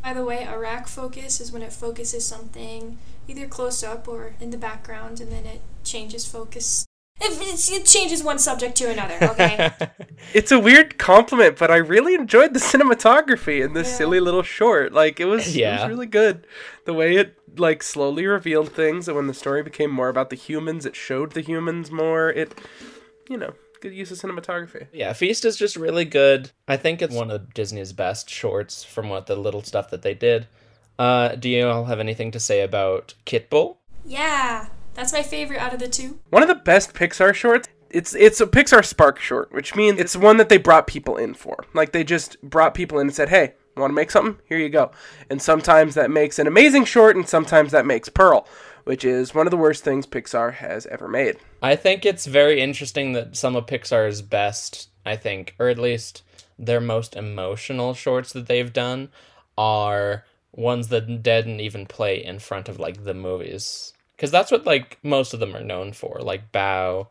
By 0.02 0.12
the 0.12 0.24
way, 0.24 0.44
a 0.44 0.58
rack 0.58 0.86
focus 0.86 1.40
is 1.40 1.50
when 1.50 1.62
it 1.62 1.72
focuses 1.72 2.24
something 2.24 2.98
either 3.26 3.46
close 3.46 3.82
up 3.82 4.06
or 4.06 4.34
in 4.40 4.50
the 4.50 4.58
background 4.58 5.20
and 5.20 5.32
then 5.32 5.46
it 5.46 5.60
changes 5.82 6.26
focus. 6.26 6.84
It, 7.20 7.70
it 7.70 7.86
changes 7.86 8.22
one 8.24 8.38
subject 8.38 8.74
to 8.76 8.90
another, 8.90 9.16
okay? 9.22 9.70
It's 10.32 10.50
a 10.50 10.58
weird 10.58 10.98
compliment, 10.98 11.58
but 11.58 11.70
I 11.70 11.76
really 11.76 12.14
enjoyed 12.14 12.54
the 12.54 12.58
cinematography 12.60 13.64
in 13.64 13.72
this 13.74 13.88
Yeah. 13.88 13.94
silly 13.98 14.20
little 14.20 14.42
short. 14.42 14.92
Like 14.92 15.20
it 15.20 15.26
was, 15.26 15.46
it 15.48 15.60
Yeah. 15.60 15.80
was 15.82 15.88
really 15.88 16.06
good. 16.06 16.46
The 16.86 16.94
way 16.94 17.16
it 17.16 17.36
like 17.56 17.82
slowly 17.84 18.26
revealed 18.26 18.72
things, 18.72 19.06
and 19.06 19.16
when 19.16 19.28
the 19.28 19.34
story 19.34 19.62
became 19.62 19.90
more 19.90 20.08
about 20.08 20.30
the 20.30 20.36
humans, 20.36 20.84
it 20.86 20.96
showed 20.96 21.32
the 21.32 21.40
humans 21.40 21.90
more. 21.90 22.30
It, 22.30 22.58
you 23.28 23.36
know, 23.36 23.52
good 23.80 23.92
use 23.92 24.10
of 24.10 24.18
cinematography. 24.18 24.88
Yeah, 24.92 25.12
Feast 25.12 25.44
is 25.44 25.56
just 25.56 25.76
really 25.76 26.04
good. 26.06 26.50
I 26.66 26.76
think 26.76 27.00
it's 27.00 27.14
one 27.14 27.30
of 27.30 27.54
Disney's 27.54 27.92
best 27.92 28.28
shorts 28.28 28.82
from 28.82 29.08
what 29.08 29.26
the 29.26 29.36
little 29.36 29.62
stuff 29.62 29.88
that 29.90 30.02
they 30.02 30.14
did. 30.14 30.48
Uh, 30.98 31.36
do 31.36 31.48
you 31.48 31.66
all 31.68 31.84
have 31.84 32.00
anything 32.00 32.30
to 32.32 32.40
say 32.40 32.60
about 32.62 33.14
Kitbull? 33.24 33.76
yeah, 34.06 34.66
that's 34.94 35.12
my 35.12 35.22
favorite 35.22 35.58
out 35.58 35.74
of 35.74 35.80
the 35.80 35.88
two. 35.88 36.20
One 36.30 36.42
of 36.42 36.48
the 36.48 36.54
best 36.54 36.94
Pixar 36.94 37.34
shorts. 37.34 37.68
It's 37.90 38.14
it's 38.14 38.40
a 38.40 38.46
Pixar 38.46 38.84
Spark 38.84 39.20
short, 39.20 39.52
which 39.52 39.76
means 39.76 40.00
it's 40.00 40.16
one 40.16 40.36
that 40.38 40.48
they 40.48 40.58
brought 40.58 40.86
people 40.86 41.16
in 41.16 41.34
for. 41.34 41.64
Like 41.74 41.92
they 41.92 42.02
just 42.02 42.40
brought 42.42 42.74
people 42.74 42.98
in 42.98 43.06
and 43.08 43.14
said, 43.14 43.28
"Hey, 43.28 43.54
want 43.76 43.90
to 43.90 43.94
make 43.94 44.10
something? 44.10 44.40
Here 44.48 44.58
you 44.58 44.68
go." 44.68 44.90
And 45.30 45.40
sometimes 45.40 45.94
that 45.94 46.10
makes 46.10 46.38
an 46.38 46.46
amazing 46.46 46.86
short, 46.86 47.14
and 47.14 47.28
sometimes 47.28 47.70
that 47.72 47.86
makes 47.86 48.08
Purl, 48.08 48.48
which 48.84 49.04
is 49.04 49.34
one 49.34 49.46
of 49.46 49.52
the 49.52 49.56
worst 49.56 49.84
things 49.84 50.06
Pixar 50.06 50.54
has 50.54 50.86
ever 50.86 51.06
made. 51.06 51.36
I 51.62 51.76
think 51.76 52.04
it's 52.04 52.26
very 52.26 52.60
interesting 52.60 53.12
that 53.12 53.36
some 53.36 53.54
of 53.54 53.66
Pixar's 53.66 54.22
best, 54.22 54.88
I 55.06 55.16
think, 55.16 55.54
or 55.58 55.68
at 55.68 55.78
least 55.78 56.22
their 56.58 56.80
most 56.80 57.16
emotional 57.16 57.94
shorts 57.94 58.32
that 58.32 58.46
they've 58.46 58.72
done 58.72 59.10
are 59.56 60.24
ones 60.52 60.88
that 60.88 61.22
didn't 61.22 61.60
even 61.60 61.86
play 61.86 62.24
in 62.24 62.38
front 62.38 62.68
of 62.68 62.78
like 62.78 63.04
the 63.04 63.14
movies. 63.14 63.93
Because 64.24 64.32
that's 64.32 64.50
what 64.50 64.64
like 64.64 64.96
most 65.02 65.34
of 65.34 65.40
them 65.40 65.54
are 65.54 65.62
known 65.62 65.92
for, 65.92 66.18
like 66.22 66.50
Bao. 66.50 67.08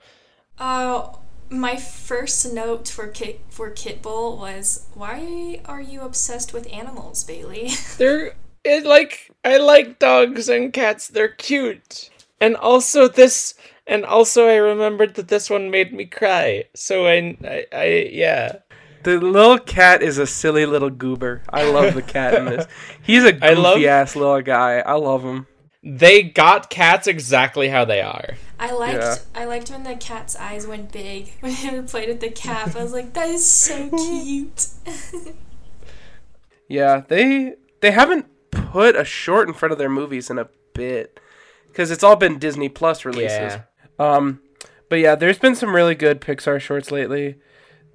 Uh, 0.58 1.10
my 1.48 1.75
first 1.75 2.51
note 2.51 2.88
for 2.88 3.05
Kit 3.05 3.41
for 3.50 3.70
Kitbull 3.70 4.39
was, 4.39 4.88
"Why 4.96 5.62
are 5.65 5.79
you 5.79 6.01
obsessed 6.01 6.53
with 6.53 6.67
animals, 6.74 7.24
Bailey?" 7.24 7.70
They're 8.00 8.34
it 8.63 8.88
like 8.88 9.29
I 9.46 9.58
like 9.58 10.00
dogs 10.00 10.50
and 10.50 10.74
cats. 10.74 11.08
They're 11.08 11.27
cute. 11.27 12.10
And 12.41 12.55
also 12.55 13.08
this 13.08 13.53
and 13.86 14.05
also 14.05 14.48
I 14.48 14.55
remembered 14.55 15.13
that 15.13 15.27
this 15.27 15.51
one 15.51 15.70
made 15.70 15.93
me 15.93 16.05
cry. 16.05 16.63
So 16.74 17.05
I 17.05 17.38
I, 17.43 17.65
I 17.72 17.86
yeah. 18.12 18.55
The 19.03 19.20
little 19.20 19.60
cat 19.60 20.01
is 20.01 20.17
a 20.17 20.25
silly 20.25 20.65
little 20.65 20.89
goober. 20.89 21.43
I 21.50 21.70
love 21.70 21.93
the 21.93 22.01
cat 22.01 22.34
in 22.34 22.46
this. 22.46 22.65
He's 23.03 23.24
a 23.24 23.38
I 23.46 23.53
love- 23.53 23.75
goofy 23.75 23.88
ass 23.88 24.15
little 24.15 24.41
guy. 24.41 24.79
I 24.79 24.93
love 24.93 25.22
him. 25.22 25.46
They 25.83 26.23
got 26.23 26.69
cats 26.69 27.07
exactly 27.07 27.67
how 27.67 27.83
they 27.83 28.01
are. 28.01 28.35
I 28.57 28.71
liked 28.71 28.99
Yeah. 28.99 29.15
I 29.35 29.43
liked 29.45 29.69
when 29.69 29.83
the 29.83 29.95
cat's 29.95 30.35
eyes 30.37 30.65
went 30.65 30.91
big 30.93 31.33
when 31.41 31.51
he 31.51 31.81
played 31.81 32.07
with 32.07 32.21
the 32.21 32.29
cap. 32.29 32.75
I 32.75 32.83
was 32.83 32.93
like, 32.93 33.13
that 33.13 33.27
is 33.29 33.45
so 33.45 33.89
cute. 33.97 34.67
Yeah, 36.67 37.03
they 37.07 37.55
they 37.81 37.91
haven't 37.91 38.27
put 38.51 38.95
a 38.95 39.03
short 39.03 39.47
in 39.47 39.53
front 39.53 39.71
of 39.73 39.77
their 39.77 39.89
movies 39.89 40.29
in 40.29 40.39
a 40.39 40.47
bit 40.73 41.19
because 41.67 41.91
it's 41.91 42.03
all 42.03 42.15
been 42.15 42.39
Disney 42.39 42.69
Plus 42.69 43.05
releases. 43.05 43.57
Yeah. 43.57 43.61
Um, 43.99 44.41
but 44.89 44.99
yeah, 44.99 45.15
there's 45.15 45.37
been 45.37 45.55
some 45.55 45.75
really 45.75 45.93
good 45.93 46.21
Pixar 46.21 46.59
shorts 46.59 46.89
lately. 46.91 47.35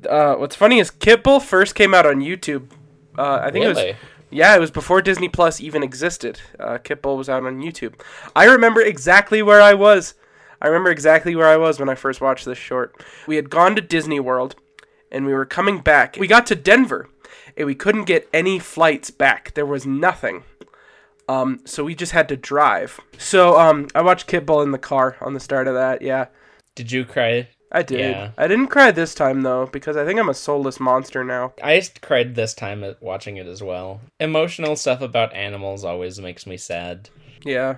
Uh, 0.09 0.35
what's 0.35 0.55
funny 0.55 0.79
is 0.79 0.91
Kitbull 0.91 1.43
first 1.43 1.75
came 1.75 1.95
out 1.95 2.07
on 2.07 2.21
YouTube. 2.21 2.71
Uh, 3.17 3.41
I 3.43 3.51
think 3.51 3.65
it 3.65 3.69
was 3.69 3.79
Really? 3.79 3.97
Yeah, 4.31 4.55
it 4.55 4.61
was 4.61 4.71
before 4.71 5.03
Disney 5.03 5.29
Plus 5.29 5.61
even 5.61 5.83
existed. 5.83 6.41
Uh, 6.59 6.79
Kitbull 6.79 7.17
was 7.17 7.29
out 7.29 7.45
on 7.45 7.61
YouTube. 7.61 8.01
I 8.37 8.45
remember 8.45 8.81
exactly 8.81 9.43
where 9.43 9.61
I 9.61 9.75
was. 9.75 10.15
I 10.61 10.67
remember 10.67 10.91
exactly 10.91 11.37
where 11.37 11.47
I 11.47 11.57
was 11.57 11.79
when 11.79 11.89
I 11.89 11.95
first 11.95 12.21
watched 12.21 12.45
this 12.45 12.59
short. 12.59 13.05
We 13.27 13.37
had 13.37 13.51
gone 13.51 13.77
to 13.77 13.83
Disney 13.83 14.21
World, 14.21 14.57
and 15.11 15.25
we 15.25 15.33
were 15.35 15.47
coming 15.47 15.79
back. 15.81 16.17
We 16.19 16.27
got 16.27 16.47
to 16.47 16.55
Denver, 16.55 17.09
and 17.57 17.67
we 17.67 17.75
couldn't 17.75 18.05
get 18.05 18.29
any 18.33 18.59
flights 18.59 19.11
back. 19.11 19.55
There 19.55 19.67
was 19.67 19.87
nothing. 19.87 20.43
Um, 21.29 21.61
so 21.65 21.85
we 21.85 21.95
just 21.95 22.13
had 22.13 22.29
to 22.31 22.37
drive. 22.37 23.01
So 23.19 23.59
um, 23.59 23.89
I 23.95 24.01
watched 24.03 24.29
Kitbull 24.29 24.65
in 24.65 24.73
the 24.73 24.79
car 24.79 25.17
on 25.21 25.35
the 25.35 25.41
start 25.41 25.69
of 25.69 25.75
that. 25.75 26.03
Yeah, 26.03 26.27
Did 26.75 26.91
you 26.91 27.05
cry? 27.05 27.49
I 27.71 27.83
did. 27.83 28.01
Yeah. 28.01 28.31
I 28.39 28.47
didn't 28.49 28.69
cry 28.69 28.91
this 28.91 29.15
time 29.15 29.43
though 29.43 29.67
because 29.67 29.97
I 29.97 30.05
think 30.05 30.19
I'm 30.19 30.29
a 30.29 30.35
soulless 30.35 30.81
monster 30.81 31.23
now. 31.25 31.53
I 31.63 31.83
cried 32.01 32.35
this 32.35 32.55
time 32.55 32.85
watching 33.01 33.37
it 33.37 33.47
as 33.47 33.63
well. 33.63 34.01
Emotional 34.21 34.75
stuff 34.77 35.01
about 35.03 35.35
animals 35.35 35.85
always 35.85 36.19
makes 36.21 36.47
me 36.47 36.57
sad. 36.57 37.11
Yeah. 37.45 37.77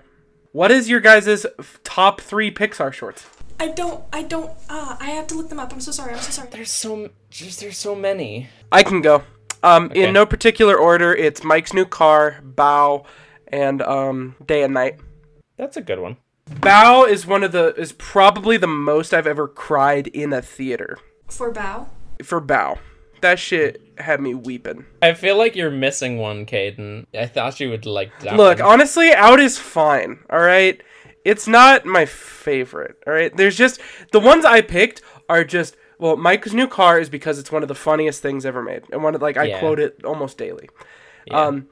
What 0.53 0.71
is 0.71 0.89
your 0.89 1.01
guys' 1.01 1.47
f- 1.59 1.81
top 1.85 2.21
three 2.21 2.51
Pixar 2.53 2.93
shorts? 2.93 3.27
I 3.59 3.69
don't 3.69 4.03
I 4.13 4.23
don't 4.23 4.53
ah 4.69 4.97
I 5.01 5.11
have 5.11 5.27
to 5.29 5.35
look 5.35 5.49
them 5.49 5.59
up. 5.61 5.73
I'm 5.73 5.81
so 5.81 5.93
sorry. 5.93 6.13
I'm 6.15 6.21
so 6.21 6.31
sorry. 6.31 6.49
There's 6.51 6.71
so 6.71 7.11
just 7.31 7.61
there's 7.61 7.77
so 7.77 7.95
many. 7.95 8.49
I 8.73 8.83
can 8.83 9.01
go. 9.03 9.23
Um, 9.63 9.87
Okay. 9.87 10.05
In 10.05 10.15
no 10.15 10.25
particular 10.25 10.77
order, 10.77 11.15
it's 11.15 11.45
Mike's 11.45 11.75
new 11.75 11.85
car, 11.85 12.41
Bao, 12.43 13.05
and 13.49 13.83
um, 13.83 14.35
Day 14.47 14.63
and 14.63 14.73
Night. 14.73 14.99
That's 15.59 15.77
a 15.77 15.83
good 15.83 15.99
one. 15.99 16.17
Bao 16.54 17.09
is 17.09 17.26
one 17.26 17.42
of 17.42 17.52
the 17.52 17.75
is 17.76 17.92
probably 17.92 18.57
the 18.57 18.66
most 18.66 19.14
I've 19.14 19.26
ever 19.26 19.47
cried 19.49 20.09
in 20.09 20.33
a 20.33 20.42
theater 20.42 20.99
For 21.28 21.52
Bao. 21.52 21.87
for 22.25 22.40
Bao. 22.40 22.78
That 23.21 23.38
shit 23.38 23.83
had 23.99 24.21
me 24.21 24.33
weeping. 24.35 24.87
I 25.02 25.12
feel 25.12 25.37
like 25.37 25.54
you're 25.54 25.71
missing 25.71 26.16
one, 26.19 26.47
Kaden. 26.47 27.04
I 27.14 27.26
thought 27.26 27.61
you 27.61 27.69
would 27.69 27.85
like 27.85 28.11
that. 28.21 28.37
Look, 28.37 28.59
one. 28.61 28.66
honestly, 28.69 29.12
Out 29.12 29.38
is 29.40 29.59
fine. 29.59 30.21
All 30.30 30.40
right, 30.40 30.80
it's 31.25 31.47
not 31.47 31.85
my 31.85 32.07
favorite. 32.07 32.97
All 33.07 33.12
right, 33.12 33.35
there's 33.37 33.57
just 33.57 33.80
the 34.12 34.21
ones 34.21 34.45
I 34.45 34.62
picked 34.62 35.02
are 35.28 35.45
just 35.45 35.76
well, 35.99 36.16
Mike's 36.16 36.54
new 36.54 36.66
car 36.66 36.99
is 36.99 37.11
because 37.11 37.38
it's 37.38 37.52
one 37.52 37.61
of 37.62 37.69
the 37.69 37.75
funniest 37.75 38.23
things 38.23 38.47
ever 38.47 38.62
made, 38.62 38.85
and 38.90 39.02
one 39.04 39.14
of 39.14 39.21
like 39.23 39.37
I 39.37 39.45
Yeah. 39.45 39.59
quote 39.61 39.78
it 39.78 40.02
almost 40.04 40.38
daily. 40.38 40.69
Yeah. 41.26 41.40
Um, 41.42 41.69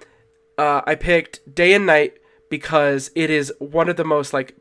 uh, 0.59 0.83
I 0.87 0.95
picked 0.97 1.53
Day 1.55 1.73
and 1.73 1.87
Night 1.87 2.19
because 2.51 3.11
it 3.15 3.31
is 3.31 3.53
one 3.59 3.89
of 3.89 3.97
the 3.97 4.05
most 4.05 4.33
like 4.35 4.55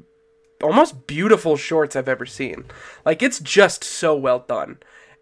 almost 0.61 1.07
beautiful 1.07 1.57
shorts 1.57 1.95
I've 1.95 2.09
ever 2.09 2.25
seen. 2.25 2.65
Like 3.05 3.21
it's 3.21 3.39
just 3.39 3.83
so 3.83 4.15
well 4.15 4.39
done. 4.39 4.77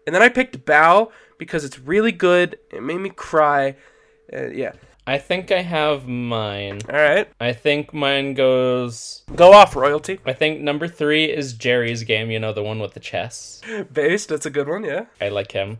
And 0.06 0.14
then 0.14 0.22
I 0.22 0.28
picked 0.28 0.64
Bao 0.64 1.10
because 1.38 1.64
it's 1.64 1.78
really 1.78 2.12
good. 2.12 2.58
It 2.70 2.82
made 2.82 3.00
me 3.00 3.10
cry. 3.10 3.76
Uh, 4.32 4.48
yeah. 4.48 4.72
I 5.08 5.18
think 5.18 5.52
I 5.52 5.62
have 5.62 6.08
mine. 6.08 6.80
All 6.88 6.96
right. 6.96 7.28
I 7.40 7.52
think 7.52 7.94
mine 7.94 8.34
goes. 8.34 9.22
Go 9.36 9.52
off, 9.52 9.76
royalty. 9.76 10.18
I 10.26 10.32
think 10.32 10.60
number 10.60 10.88
three 10.88 11.26
is 11.26 11.52
Geri's 11.52 12.02
game. 12.02 12.30
You 12.30 12.40
know 12.40 12.52
the 12.52 12.62
one 12.62 12.80
with 12.80 12.94
the 12.94 13.00
chess. 13.00 13.60
Based. 13.92 14.28
That's 14.28 14.46
a 14.46 14.50
good 14.50 14.68
one. 14.68 14.82
Yeah. 14.82 15.06
I 15.20 15.28
like 15.28 15.52
him. 15.52 15.78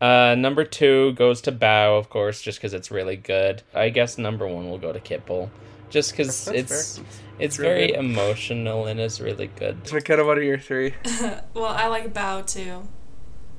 Uh, 0.00 0.34
number 0.36 0.64
two 0.64 1.12
goes 1.12 1.40
to 1.42 1.52
Bao, 1.52 1.98
of 1.98 2.10
course, 2.10 2.42
just 2.42 2.58
because 2.58 2.74
it's 2.74 2.90
really 2.90 3.16
good. 3.16 3.62
I 3.72 3.90
guess 3.90 4.18
number 4.18 4.46
one 4.46 4.68
will 4.68 4.78
go 4.78 4.92
to 4.92 5.00
Kitbull, 5.00 5.48
just 5.88 6.10
because 6.10 6.48
it's 6.48 6.98
fair. 6.98 7.04
It's 7.38 7.58
really 7.58 7.74
very 7.74 7.86
good. 7.88 7.98
emotional 7.98 8.86
and 8.86 9.00
it's 9.00 9.20
really 9.20 9.48
good. 9.48 9.92
McKenna, 9.92 10.24
what 10.24 10.38
are 10.38 10.42
your 10.42 10.58
three? 10.58 10.94
Well, 11.54 11.66
I 11.66 11.86
like 11.88 12.12
Bao 12.12 12.44
too. 12.46 12.88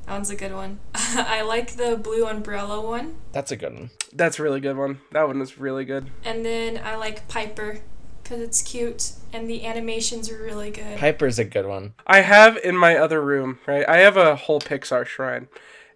That 0.05 0.11
one's 0.13 0.29
a 0.29 0.35
good 0.35 0.53
one. 0.53 0.79
I 0.95 1.41
like 1.41 1.71
the 1.77 1.95
blue 1.97 2.27
umbrella 2.27 2.79
one. 2.81 3.15
That's 3.31 3.51
a 3.51 3.55
good 3.55 3.73
one. 3.73 3.89
That's 4.13 4.37
a 4.39 4.43
really 4.43 4.59
good 4.59 4.77
one. 4.77 4.99
That 5.11 5.27
one 5.27 5.41
is 5.41 5.57
really 5.57 5.85
good. 5.85 6.11
And 6.23 6.45
then 6.45 6.79
I 6.83 6.95
like 6.95 7.27
Piper 7.27 7.79
because 8.21 8.39
it's 8.41 8.61
cute 8.61 9.13
and 9.33 9.49
the 9.49 9.65
animations 9.65 10.29
are 10.29 10.37
really 10.37 10.71
good. 10.71 10.97
Piper's 10.97 11.39
a 11.39 11.43
good 11.45 11.65
one. 11.65 11.93
I 12.05 12.21
have 12.21 12.57
in 12.57 12.75
my 12.75 12.97
other 12.97 13.21
room, 13.21 13.59
right? 13.65 13.87
I 13.87 13.97
have 13.97 14.17
a 14.17 14.35
whole 14.35 14.59
Pixar 14.59 15.05
shrine. 15.05 15.47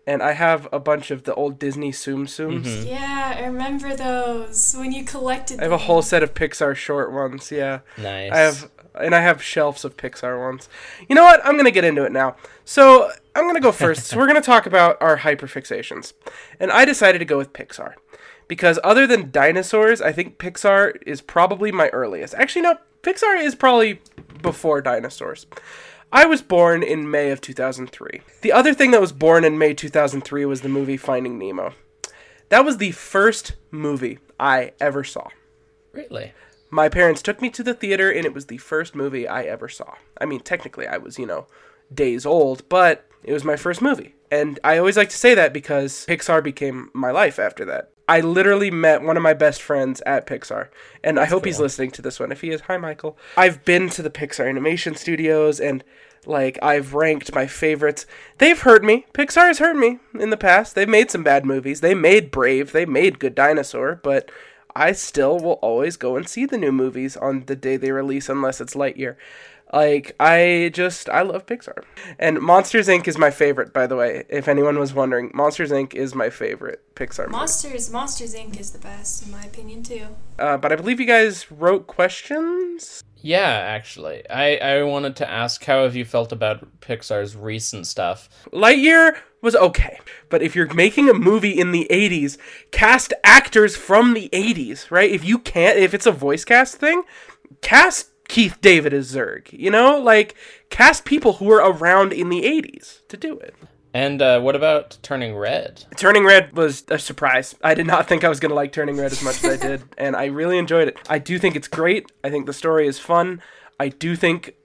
And 0.10 0.24
I 0.24 0.32
have 0.32 0.68
a 0.74 0.80
bunch 0.80 1.12
of 1.12 1.24
the 1.26 1.36
old 1.36 1.60
Disney 1.60 1.92
Tsum 1.92 2.24
Tsums. 2.24 2.64
Mm-hmm. 2.64 2.88
Yeah, 2.88 3.36
I 3.38 3.46
remember 3.46 3.96
those 3.96 4.74
when 4.74 4.92
you 4.92 5.04
collected 5.06 5.60
I 5.60 5.64
have 5.64 5.72
a 5.72 5.78
whole 5.78 6.02
set 6.02 6.24
of 6.24 6.34
Pixar 6.34 6.76
short 6.76 7.12
ones, 7.12 7.52
yeah. 7.52 7.82
Nice. 7.96 8.32
I 8.32 8.38
have 8.38 8.72
and 9.00 9.14
I 9.14 9.22
have 9.22 9.44
shelves 9.44 9.86
of 9.86 9.98
Pixar 9.98 10.40
ones. 10.40 10.68
You 11.08 11.14
know 11.14 11.24
what? 11.24 11.46
I'm 11.46 11.58
gonna 11.58 11.70
get 11.70 11.84
into 11.84 12.06
it 12.06 12.12
now. 12.12 12.36
So 12.66 13.12
I'm 13.36 13.46
gonna 13.46 13.60
go 13.60 13.72
first. 13.72 14.08
so 14.08 14.18
we're 14.20 14.26
gonna 14.26 14.42
talk 14.42 14.66
about 14.66 14.98
our 15.00 15.20
hyperfixations, 15.20 16.14
and 16.60 16.72
I 16.72 16.86
decided 16.86 17.20
to 17.20 17.26
go 17.26 17.38
with 17.38 17.54
Pixar 17.54 17.94
because 18.48 18.80
other 18.84 19.06
than 19.06 19.30
dinosaurs, 19.30 20.02
I 20.02 20.12
think 20.12 20.40
Pixar 20.40 20.98
is 21.06 21.22
probably 21.22 21.72
my 21.72 21.90
earliest. 21.90 22.34
Actually, 22.34 22.64
no, 22.64 22.78
Pixar 23.04 23.40
is 23.40 23.54
probably 23.54 24.02
before 24.42 24.82
dinosaurs. 24.82 25.46
I 26.12 26.26
was 26.26 26.42
born 26.42 26.82
in 26.82 27.10
May 27.12 27.30
of 27.30 27.40
2003. 27.40 28.22
The 28.42 28.52
other 28.52 28.74
thing 28.74 28.92
that 28.92 29.02
was 29.02 29.12
born 29.12 29.44
in 29.44 29.58
May 29.60 29.74
2003 29.74 30.46
was 30.46 30.62
the 30.62 30.70
movie 30.70 30.98
Finding 30.98 31.38
Nemo. 31.38 31.74
That 32.50 32.66
was 32.66 32.78
the 32.78 32.92
first 32.92 33.54
movie 33.70 34.18
I 34.40 34.72
ever 34.80 35.04
saw. 35.04 35.28
really. 35.92 36.34
My 36.72 36.88
parents 36.88 37.24
took 37.24 37.42
me 37.42 37.50
to 37.50 37.64
the 37.64 37.74
theater, 37.74 38.12
and 38.12 38.26
it 38.26 38.34
was 38.34 38.46
the 38.46 38.60
first 38.60 38.94
movie 38.94 39.28
I 39.28 39.42
ever 39.42 39.68
saw. 39.68 39.96
I 40.22 40.26
mean, 40.26 40.40
technically, 40.42 40.86
I 40.86 40.98
was, 40.98 41.18
you 41.18 41.26
know, 41.26 41.48
days 41.92 42.28
old, 42.28 42.68
but 42.70 43.08
it 43.24 43.34
was 43.34 43.44
my 43.44 43.56
first 43.56 43.82
movie. 43.82 44.14
And 44.30 44.60
I 44.64 44.78
always 44.78 44.96
like 44.96 45.10
to 45.10 45.18
say 45.18 45.34
that 45.34 45.52
because 45.52 46.06
Pixar 46.08 46.44
became 46.44 46.92
my 46.94 47.10
life 47.10 47.40
after 47.40 47.66
that. 47.66 47.90
I 48.10 48.22
literally 48.22 48.72
met 48.72 49.04
one 49.04 49.18
of 49.18 49.24
my 49.24 49.36
best 49.36 49.62
friends 49.62 50.02
at 50.04 50.26
Pixar, 50.26 50.70
and 51.04 51.20
I 51.20 51.26
hope 51.26 51.46
he's 51.46 51.60
listening 51.60 51.92
to 51.92 52.02
this 52.02 52.20
one. 52.20 52.32
If 52.32 52.42
he 52.42 52.50
is, 52.50 52.62
hi, 52.62 52.76
Michael. 52.76 53.16
I've 53.38 53.64
been 53.64 53.88
to 53.92 54.02
the 54.02 54.10
Pixar 54.10 54.50
animation 54.50 54.96
studios, 54.96 55.60
and 55.60 55.84
like 56.26 56.58
I've 56.64 56.96
ranked 56.96 57.36
my 57.36 57.46
favorites. 57.46 58.08
They've 58.40 58.60
hurt 58.60 58.84
me. 58.84 59.06
Pixar 59.14 59.46
has 59.48 59.60
hurt 59.60 59.78
me 59.78 60.00
in 60.20 60.32
the 60.32 60.38
past. 60.38 60.74
They've 60.74 60.90
made 60.90 61.12
some 61.12 61.22
bad 61.22 61.46
movies. 61.46 61.82
They 61.82 61.94
made 61.94 62.32
Brave. 62.32 62.72
They 62.72 62.88
made 62.88 63.20
Good 63.20 63.36
Dinosaur, 63.36 64.00
but 64.02 64.32
I 64.76 64.92
still 64.92 65.40
will 65.40 65.60
always 65.62 65.98
go 65.98 66.16
and 66.16 66.28
see 66.28 66.46
the 66.46 66.58
new 66.58 66.72
movies 66.72 67.18
on 67.18 67.46
the 67.46 67.56
day 67.56 67.78
they 67.78 67.92
release, 67.92 68.30
unless 68.30 68.62
it's 68.62 68.76
Lightyear. 68.76 69.16
Like 69.72 70.16
I 70.20 70.72
just 70.74 71.10
I 71.10 71.22
love 71.22 71.46
Pixar, 71.46 71.84
and 72.18 72.40
Monsters 72.40 72.88
Inc. 72.88 73.08
is 73.08 73.20
my 73.20 73.30
favorite. 73.30 73.72
By 73.72 73.86
the 73.86 73.96
way, 73.96 74.26
if 74.28 74.48
anyone 74.48 74.80
was 74.80 74.96
wondering, 74.96 75.30
Monsters 75.34 75.70
Inc. 75.70 75.94
is 75.94 76.16
my 76.16 76.32
favorite 76.32 76.84
Pixar 76.96 77.28
movie. 77.28 77.34
Monsters 77.34 77.92
Monsters 77.92 78.34
Inc. 78.34 78.60
is 78.60 78.72
the 78.72 78.80
best 78.80 79.24
in 79.24 79.32
my 79.32 79.44
opinion 79.44 79.84
too. 79.84 80.08
Uh, 80.40 80.58
but 80.58 80.72
I 80.72 80.76
believe 80.76 81.00
you 81.00 81.06
guys 81.06 81.52
wrote 81.52 81.86
questions. 81.86 83.04
Yeah, 83.22 83.50
actually, 83.50 84.28
I 84.30 84.56
I 84.58 84.84
wanted 84.84 85.16
to 85.18 85.30
ask 85.30 85.64
how 85.66 85.84
have 85.84 85.96
you 85.96 86.06
felt 86.06 86.32
about 86.32 86.80
Pixar's 86.80 87.36
recent 87.36 87.86
stuff? 87.86 88.30
Lightyear 88.54 89.18
was 89.42 89.56
okay, 89.56 90.00
but 90.30 90.42
if 90.42 90.56
you're 90.56 90.74
making 90.74 91.10
a 91.10 91.14
movie 91.14 91.58
in 91.60 91.72
the 91.72 91.88
80s, 91.90 92.38
cast 92.72 93.14
actors 93.24 93.76
from 93.76 94.14
the 94.14 94.30
80s, 94.32 94.90
right? 94.92 95.10
If 95.10 95.24
you 95.26 95.38
can't, 95.40 95.78
if 95.78 95.94
it's 95.94 96.06
a 96.06 96.12
voice 96.12 96.46
cast 96.46 96.78
thing, 96.78 97.04
cast 97.62 98.12
Keith 98.28 98.60
David 98.62 98.94
as 98.94 99.14
Zurg, 99.14 99.52
you 99.52 99.72
know? 99.72 99.98
Like, 99.98 100.36
cast 100.70 101.04
people 101.06 101.34
who 101.34 101.46
were 101.46 101.58
around 101.58 102.14
in 102.14 102.30
the 102.30 102.44
80s 102.44 103.08
to 103.08 103.18
do 103.18 103.38
it. 103.40 103.56
And 103.94 104.22
uh, 104.22 104.40
what 104.40 104.56
about 104.56 104.98
Turning 105.02 105.36
Red? 105.36 105.86
Turning 105.98 106.24
Red 106.24 106.56
was 106.56 106.84
a 106.90 107.00
surprise. 107.00 107.56
I 107.64 107.74
did 107.74 107.88
not 107.88 108.08
think 108.08 108.24
I 108.24 108.30
was 108.30 108.40
going 108.40 108.50
to 108.50 108.56
like 108.56 108.72
Turning 108.72 108.98
Red 108.98 109.12
as 109.12 109.24
much 109.24 109.44
as 109.44 109.60
I 109.60 109.68
did, 109.68 109.84
and 109.98 110.16
I 110.16 110.26
really 110.26 110.58
enjoyed 110.58 110.88
it. 110.88 110.98
I 111.10 111.18
do 111.18 111.40
think 111.40 111.56
it's 111.56 111.68
great. 111.68 112.12
I 112.24 112.30
think 112.30 112.46
the 112.46 112.54
story 112.54 112.88
is 112.88 113.00
fun. 113.00 113.42
I 113.80 113.90
do 113.90 114.16
think 114.16 114.56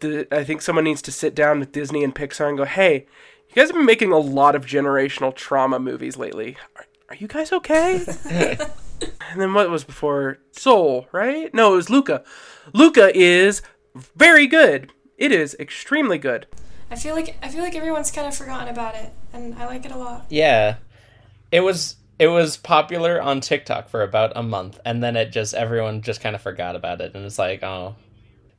the 0.00 0.26
I 0.34 0.44
think 0.44 0.62
someone 0.62 0.84
needs 0.84 1.02
to 1.02 1.12
sit 1.12 1.34
down 1.34 1.60
with 1.60 1.72
Disney 1.72 2.02
and 2.02 2.14
Pixar 2.14 2.48
and 2.48 2.56
go, 2.56 2.64
"Hey, 2.64 3.06
you 3.48 3.54
guys 3.54 3.68
have 3.68 3.76
been 3.76 3.84
making 3.84 4.12
a 4.12 4.18
lot 4.18 4.54
of 4.54 4.64
generational 4.64 5.34
trauma 5.34 5.78
movies 5.78 6.16
lately. 6.16 6.56
Are, 6.76 6.86
are 7.10 7.16
you 7.16 7.28
guys 7.28 7.52
okay?" 7.52 8.04
and 8.30 9.40
then 9.40 9.52
what 9.52 9.68
was 9.70 9.84
before 9.84 10.38
Soul, 10.52 11.08
right? 11.12 11.52
No, 11.52 11.74
it 11.74 11.76
was 11.76 11.90
Luca. 11.90 12.24
Luca 12.72 13.14
is 13.14 13.60
very 14.16 14.46
good. 14.46 14.92
It 15.18 15.30
is 15.30 15.54
extremely 15.60 16.18
good. 16.18 16.46
I 16.92 16.94
feel 16.94 17.14
like 17.14 17.36
I 17.42 17.48
feel 17.48 17.62
like 17.62 17.74
everyone's 17.74 18.10
kind 18.10 18.28
of 18.28 18.36
forgotten 18.36 18.68
about 18.68 18.94
it, 18.94 19.10
and 19.32 19.54
I 19.54 19.64
like 19.64 19.86
it 19.86 19.92
a 19.92 19.96
lot. 19.96 20.26
Yeah, 20.28 20.76
it 21.50 21.60
was 21.60 21.96
it 22.18 22.28
was 22.28 22.58
popular 22.58 23.20
on 23.20 23.40
TikTok 23.40 23.88
for 23.88 24.02
about 24.02 24.32
a 24.36 24.42
month, 24.42 24.78
and 24.84 25.02
then 25.02 25.16
it 25.16 25.32
just 25.32 25.54
everyone 25.54 26.02
just 26.02 26.20
kind 26.20 26.36
of 26.36 26.42
forgot 26.42 26.76
about 26.76 27.00
it, 27.00 27.14
and 27.14 27.24
it's 27.24 27.38
like, 27.38 27.62
oh. 27.62 27.96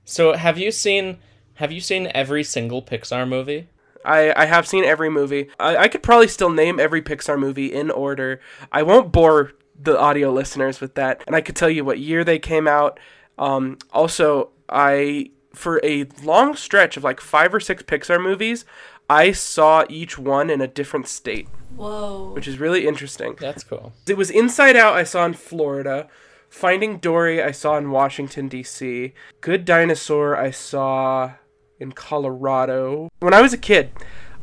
So 0.03 0.33
have 0.33 0.57
you 0.57 0.71
seen 0.71 1.19
have 1.55 1.71
you 1.71 1.79
seen 1.79 2.11
every 2.15 2.43
single 2.43 2.81
Pixar 2.81 3.29
movie? 3.29 3.67
I, 4.03 4.33
I 4.35 4.45
have 4.47 4.67
seen 4.67 4.83
every 4.83 5.11
movie. 5.11 5.49
I, 5.59 5.77
I 5.77 5.87
could 5.87 6.01
probably 6.01 6.27
still 6.27 6.49
name 6.49 6.79
every 6.79 7.03
Pixar 7.03 7.39
movie 7.39 7.71
in 7.71 7.91
order. 7.91 8.41
I 8.71 8.81
won't 8.81 9.11
bore 9.11 9.53
the 9.79 9.97
audio 9.97 10.31
listeners 10.31 10.81
with 10.81 10.95
that. 10.95 11.23
And 11.27 11.35
I 11.35 11.41
could 11.41 11.55
tell 11.55 11.69
you 11.69 11.85
what 11.85 11.99
year 11.99 12.23
they 12.23 12.39
came 12.39 12.67
out. 12.67 12.99
Um, 13.37 13.77
also, 13.93 14.49
I 14.67 15.31
for 15.53 15.79
a 15.83 16.05
long 16.23 16.55
stretch 16.55 16.97
of 16.97 17.03
like 17.03 17.21
five 17.21 17.53
or 17.53 17.59
six 17.59 17.83
Pixar 17.83 18.21
movies, 18.21 18.65
I 19.09 19.31
saw 19.31 19.85
each 19.89 20.17
one 20.17 20.49
in 20.49 20.61
a 20.61 20.67
different 20.67 21.07
state, 21.07 21.47
Whoa. 21.75 22.31
which 22.33 22.47
is 22.47 22.59
really 22.59 22.87
interesting. 22.87 23.35
That's 23.39 23.63
cool. 23.63 23.93
It 24.07 24.17
was 24.17 24.29
Inside 24.29 24.75
Out 24.75 24.95
I 24.95 25.03
saw 25.03 25.25
in 25.25 25.33
Florida. 25.33 26.07
Finding 26.49 26.99
Dory 26.99 27.41
I 27.41 27.51
saw 27.51 27.77
in 27.77 27.89
Washington 27.89 28.47
D.C. 28.47 29.13
Good 29.41 29.65
Dinosaur 29.65 30.37
I 30.37 30.51
saw 30.51 31.33
in 31.79 31.93
Colorado. 31.93 33.09
When 33.19 33.33
I 33.33 33.41
was 33.41 33.53
a 33.53 33.57
kid, 33.57 33.91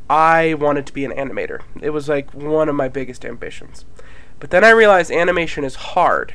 I 0.09 0.55
wanted 0.55 0.87
to 0.87 0.93
be 0.93 1.05
an 1.05 1.13
animator. 1.13 1.61
It 1.81 1.91
was 1.91 2.09
like 2.09 2.35
one 2.35 2.69
of 2.69 2.75
my 2.75 2.89
biggest 2.89 3.25
ambitions. 3.25 3.85
But 4.41 4.51
then 4.51 4.65
I 4.65 4.71
realized 4.71 5.13
animation 5.13 5.63
is 5.63 5.77
hard. 5.77 6.35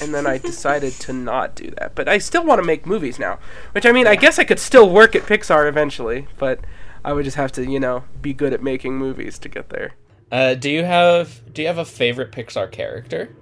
And 0.00 0.14
then 0.14 0.26
I 0.26 0.38
decided 0.52 0.92
to 0.94 1.12
not 1.12 1.54
do 1.54 1.70
that. 1.78 1.94
But 1.94 2.08
I 2.08 2.18
still 2.18 2.44
want 2.44 2.60
to 2.60 2.66
make 2.66 2.86
movies 2.86 3.18
now. 3.18 3.38
Which 3.72 3.86
I 3.86 3.92
mean, 3.92 4.06
I 4.06 4.16
guess 4.16 4.38
I 4.38 4.44
could 4.44 4.58
still 4.58 4.88
work 4.90 5.14
at 5.14 5.22
Pixar 5.22 5.68
eventually, 5.68 6.26
but 6.38 6.60
I 7.04 7.12
would 7.12 7.24
just 7.24 7.36
have 7.36 7.52
to, 7.52 7.64
you 7.64 7.80
know, 7.80 8.04
be 8.20 8.32
good 8.32 8.52
at 8.52 8.62
making 8.62 8.96
movies 8.96 9.38
to 9.40 9.48
get 9.48 9.70
there. 9.70 9.94
Uh, 10.30 10.54
do 10.54 10.70
you 10.70 10.84
have 10.84 11.40
do 11.52 11.62
you 11.62 11.68
have 11.68 11.78
a 11.78 11.84
favorite 11.84 12.32
Pixar 12.32 12.70
character? 12.70 13.34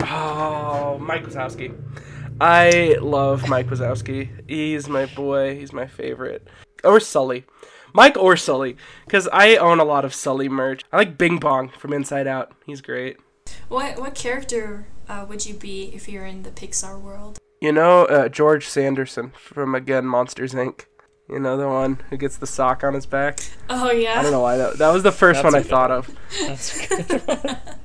Oh, 0.00 0.98
Mike 1.00 1.24
Wazowski. 1.24 1.74
I 2.40 2.96
love 3.00 3.48
Mike 3.48 3.66
Wazowski. 3.66 4.28
He's 4.48 4.88
my 4.88 5.06
boy. 5.06 5.58
He's 5.58 5.72
my 5.72 5.86
favorite. 5.86 6.46
Or 6.84 7.00
Sully. 7.00 7.44
Mike 7.92 8.16
or 8.16 8.36
Sully. 8.36 8.76
Because 9.04 9.28
I 9.32 9.56
own 9.56 9.80
a 9.80 9.84
lot 9.84 10.04
of 10.04 10.14
Sully 10.14 10.48
merch. 10.48 10.84
I 10.92 10.98
like 10.98 11.18
Bing 11.18 11.38
Bong 11.38 11.70
from 11.70 11.92
Inside 11.92 12.26
Out. 12.26 12.52
He's 12.64 12.80
great. 12.80 13.16
What 13.68 13.98
what 13.98 14.14
character 14.14 14.86
uh, 15.08 15.24
would 15.28 15.46
you 15.46 15.54
be 15.54 15.92
if 15.94 16.08
you're 16.08 16.26
in 16.26 16.42
the 16.42 16.50
Pixar 16.50 17.00
world? 17.00 17.38
You 17.60 17.72
know, 17.72 18.04
uh, 18.04 18.28
George 18.28 18.66
Sanderson 18.68 19.32
from, 19.36 19.74
again, 19.74 20.06
Monsters, 20.06 20.54
Inc. 20.54 20.84
You 21.28 21.38
know, 21.38 21.56
the 21.56 21.68
one 21.68 22.00
who 22.08 22.16
gets 22.16 22.38
the 22.38 22.46
sock 22.46 22.82
on 22.82 22.94
his 22.94 23.04
back? 23.04 23.40
Oh 23.68 23.90
yeah. 23.90 24.18
I 24.18 24.22
don't 24.22 24.32
know 24.32 24.40
why. 24.40 24.56
That, 24.56 24.78
that 24.78 24.92
was 24.92 25.02
the 25.02 25.12
first 25.12 25.42
That's 25.42 25.52
one 25.52 25.60
I 25.60 25.62
thought 25.62 25.90
one. 25.90 25.98
of. 25.98 26.16
That's 26.46 26.90
a 26.90 27.04
good 27.04 27.26
one. 27.26 27.56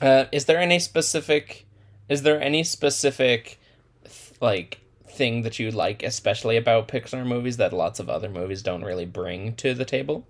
Uh, 0.00 0.24
is 0.32 0.46
there 0.46 0.58
any 0.58 0.78
specific 0.78 1.66
is 2.08 2.22
there 2.22 2.40
any 2.40 2.64
specific 2.64 3.60
th- 4.02 4.32
like 4.40 4.80
thing 5.06 5.42
that 5.42 5.58
you 5.58 5.70
like 5.70 6.02
especially 6.02 6.56
about 6.56 6.88
Pixar 6.88 7.26
movies 7.26 7.58
that 7.58 7.74
lots 7.74 8.00
of 8.00 8.08
other 8.08 8.30
movies 8.30 8.62
don't 8.62 8.82
really 8.82 9.04
bring 9.04 9.54
to 9.56 9.74
the 9.74 9.84
table? 9.84 10.26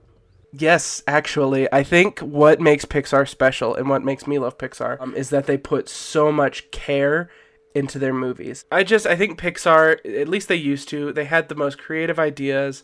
Yes, 0.52 1.02
actually, 1.06 1.72
I 1.72 1.82
think 1.82 2.20
what 2.20 2.60
makes 2.60 2.84
Pixar 2.84 3.28
special 3.28 3.74
and 3.74 3.88
what 3.88 4.04
makes 4.04 4.26
me 4.26 4.38
love 4.38 4.58
Pixar 4.58 5.00
um, 5.00 5.14
is 5.14 5.30
that 5.30 5.46
they 5.46 5.56
put 5.56 5.88
so 5.88 6.32
much 6.32 6.70
care 6.70 7.30
into 7.74 7.98
their 7.98 8.12
movies. 8.12 8.64
I 8.70 8.82
just 8.82 9.06
I 9.06 9.16
think 9.16 9.38
Pixar, 9.38 9.98
at 10.20 10.28
least 10.28 10.48
they 10.48 10.56
used 10.56 10.88
to, 10.88 11.12
they 11.12 11.24
had 11.24 11.48
the 11.48 11.54
most 11.54 11.78
creative 11.78 12.18
ideas. 12.18 12.82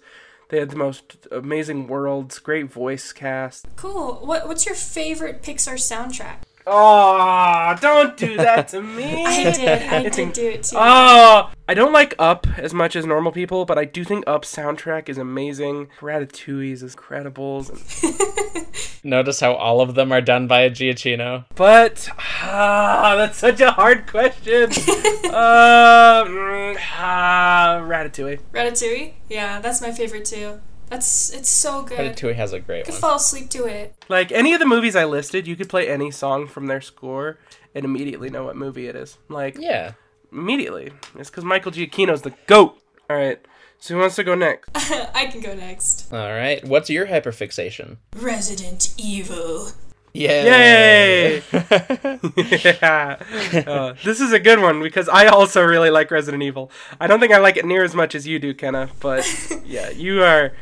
They 0.48 0.60
had 0.60 0.70
the 0.70 0.76
most 0.76 1.26
amazing 1.32 1.88
worlds, 1.88 2.38
great 2.38 2.70
voice 2.70 3.12
cast. 3.12 3.66
Cool. 3.74 4.24
What 4.24 4.46
what's 4.46 4.64
your 4.64 4.76
favorite 4.76 5.42
Pixar 5.42 5.74
soundtrack? 5.74 6.42
Oh, 6.68 7.76
don't 7.80 8.16
do 8.16 8.36
that 8.38 8.68
to 8.68 8.82
me. 8.96 9.24
I 9.24 9.50
did. 9.52 9.68
I 9.82 10.00
It's 10.02 10.16
did 10.16 10.22
in- 10.22 10.32
do 10.32 10.48
it 10.48 10.62
too. 10.64 10.76
Oh, 10.78 11.50
I 11.68 11.74
don't 11.74 11.92
like 11.92 12.14
Up 12.18 12.46
as 12.58 12.74
much 12.74 12.96
as 12.96 13.06
normal 13.06 13.30
people, 13.32 13.64
but 13.64 13.78
I 13.78 13.84
do 13.84 14.02
think 14.04 14.24
Up's 14.26 14.52
soundtrack 14.54 15.08
is 15.08 15.16
amazing. 15.18 15.88
Ratatouille's 16.00 16.82
is 16.82 16.96
Incredibles. 16.96 17.70
And 17.70 19.04
Notice 19.04 19.38
how 19.40 19.54
all 19.54 19.80
of 19.80 19.94
them 19.94 20.10
are 20.12 20.20
done 20.20 20.46
by 20.48 20.62
a 20.62 20.70
Giacchino. 20.70 21.44
But 21.54 22.08
ah, 22.42 23.14
that's 23.16 23.38
such 23.38 23.60
a 23.60 23.70
hard 23.70 24.06
question. 24.08 24.64
uh, 25.30 26.24
mm, 26.24 26.76
ah, 26.98 27.78
Ratatouille. 27.82 28.40
Ratatouille. 28.52 29.12
Yeah, 29.28 29.60
that's 29.60 29.80
my 29.80 29.92
favorite 29.92 30.24
too. 30.24 30.60
That's 30.88 31.30
it's 31.32 31.48
so 31.48 31.82
good. 31.82 31.98
Ratatouille 31.98 32.34
has 32.36 32.52
a 32.52 32.60
great 32.60 32.84
Could 32.84 32.92
one. 32.94 33.00
fall 33.00 33.16
asleep 33.16 33.50
to 33.50 33.64
it. 33.66 33.94
Like 34.08 34.30
any 34.32 34.54
of 34.54 34.60
the 34.60 34.66
movies 34.66 34.94
I 34.96 35.04
listed, 35.04 35.46
you 35.46 35.56
could 35.56 35.68
play 35.68 35.88
any 35.88 36.10
song 36.10 36.46
from 36.46 36.66
their 36.66 36.80
score 36.80 37.38
and 37.74 37.84
immediately 37.84 38.30
know 38.30 38.44
what 38.44 38.56
movie 38.56 38.86
it 38.86 38.94
is. 38.96 39.18
Like 39.28 39.56
Yeah. 39.58 39.92
immediately. 40.32 40.92
It's 41.18 41.28
because 41.30 41.44
Michael 41.44 41.72
Giacchino's 41.72 42.22
the 42.22 42.32
goat. 42.46 42.78
All 43.10 43.16
right. 43.16 43.40
So 43.78 43.94
who 43.94 44.00
wants 44.00 44.16
to 44.16 44.24
go 44.24 44.34
next? 44.34 44.70
I 45.14 45.26
can 45.26 45.40
go 45.40 45.54
next. 45.54 46.12
All 46.12 46.30
right. 46.32 46.64
What's 46.64 46.88
your 46.88 47.06
hyperfixation? 47.06 47.98
Resident 48.16 48.94
Evil. 48.96 49.68
Yeah. 50.14 50.44
Yay! 50.44 51.42
yeah. 52.36 53.16
Uh, 53.66 53.94
this 54.02 54.20
is 54.20 54.32
a 54.32 54.38
good 54.40 54.60
one 54.60 54.82
because 54.82 55.08
I 55.10 55.26
also 55.26 55.62
really 55.62 55.90
like 55.90 56.10
Resident 56.10 56.42
Evil. 56.42 56.70
I 56.98 57.06
don't 57.06 57.20
think 57.20 57.32
I 57.32 57.38
like 57.38 57.58
it 57.58 57.66
near 57.66 57.84
as 57.84 57.94
much 57.94 58.14
as 58.14 58.26
you 58.26 58.38
do, 58.38 58.54
Kenna. 58.54 58.88
But 59.00 59.26
yeah, 59.66 59.90
you 59.90 60.22
are, 60.22 60.52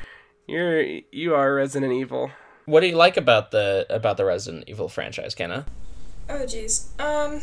you're 0.46 0.82
you 1.10 1.34
are 1.34 1.54
Resident 1.54 1.92
Evil. 1.92 2.30
what 2.66 2.80
do 2.80 2.86
you 2.86 2.96
like 2.96 3.16
about 3.16 3.50
the 3.50 3.86
about 3.90 4.16
the 4.16 4.24
Resident 4.24 4.64
Evil 4.66 4.88
franchise, 4.88 5.34
Kenna? 5.34 5.66
Oh 6.28 6.44
jeez. 6.44 6.86
Um 7.00 7.40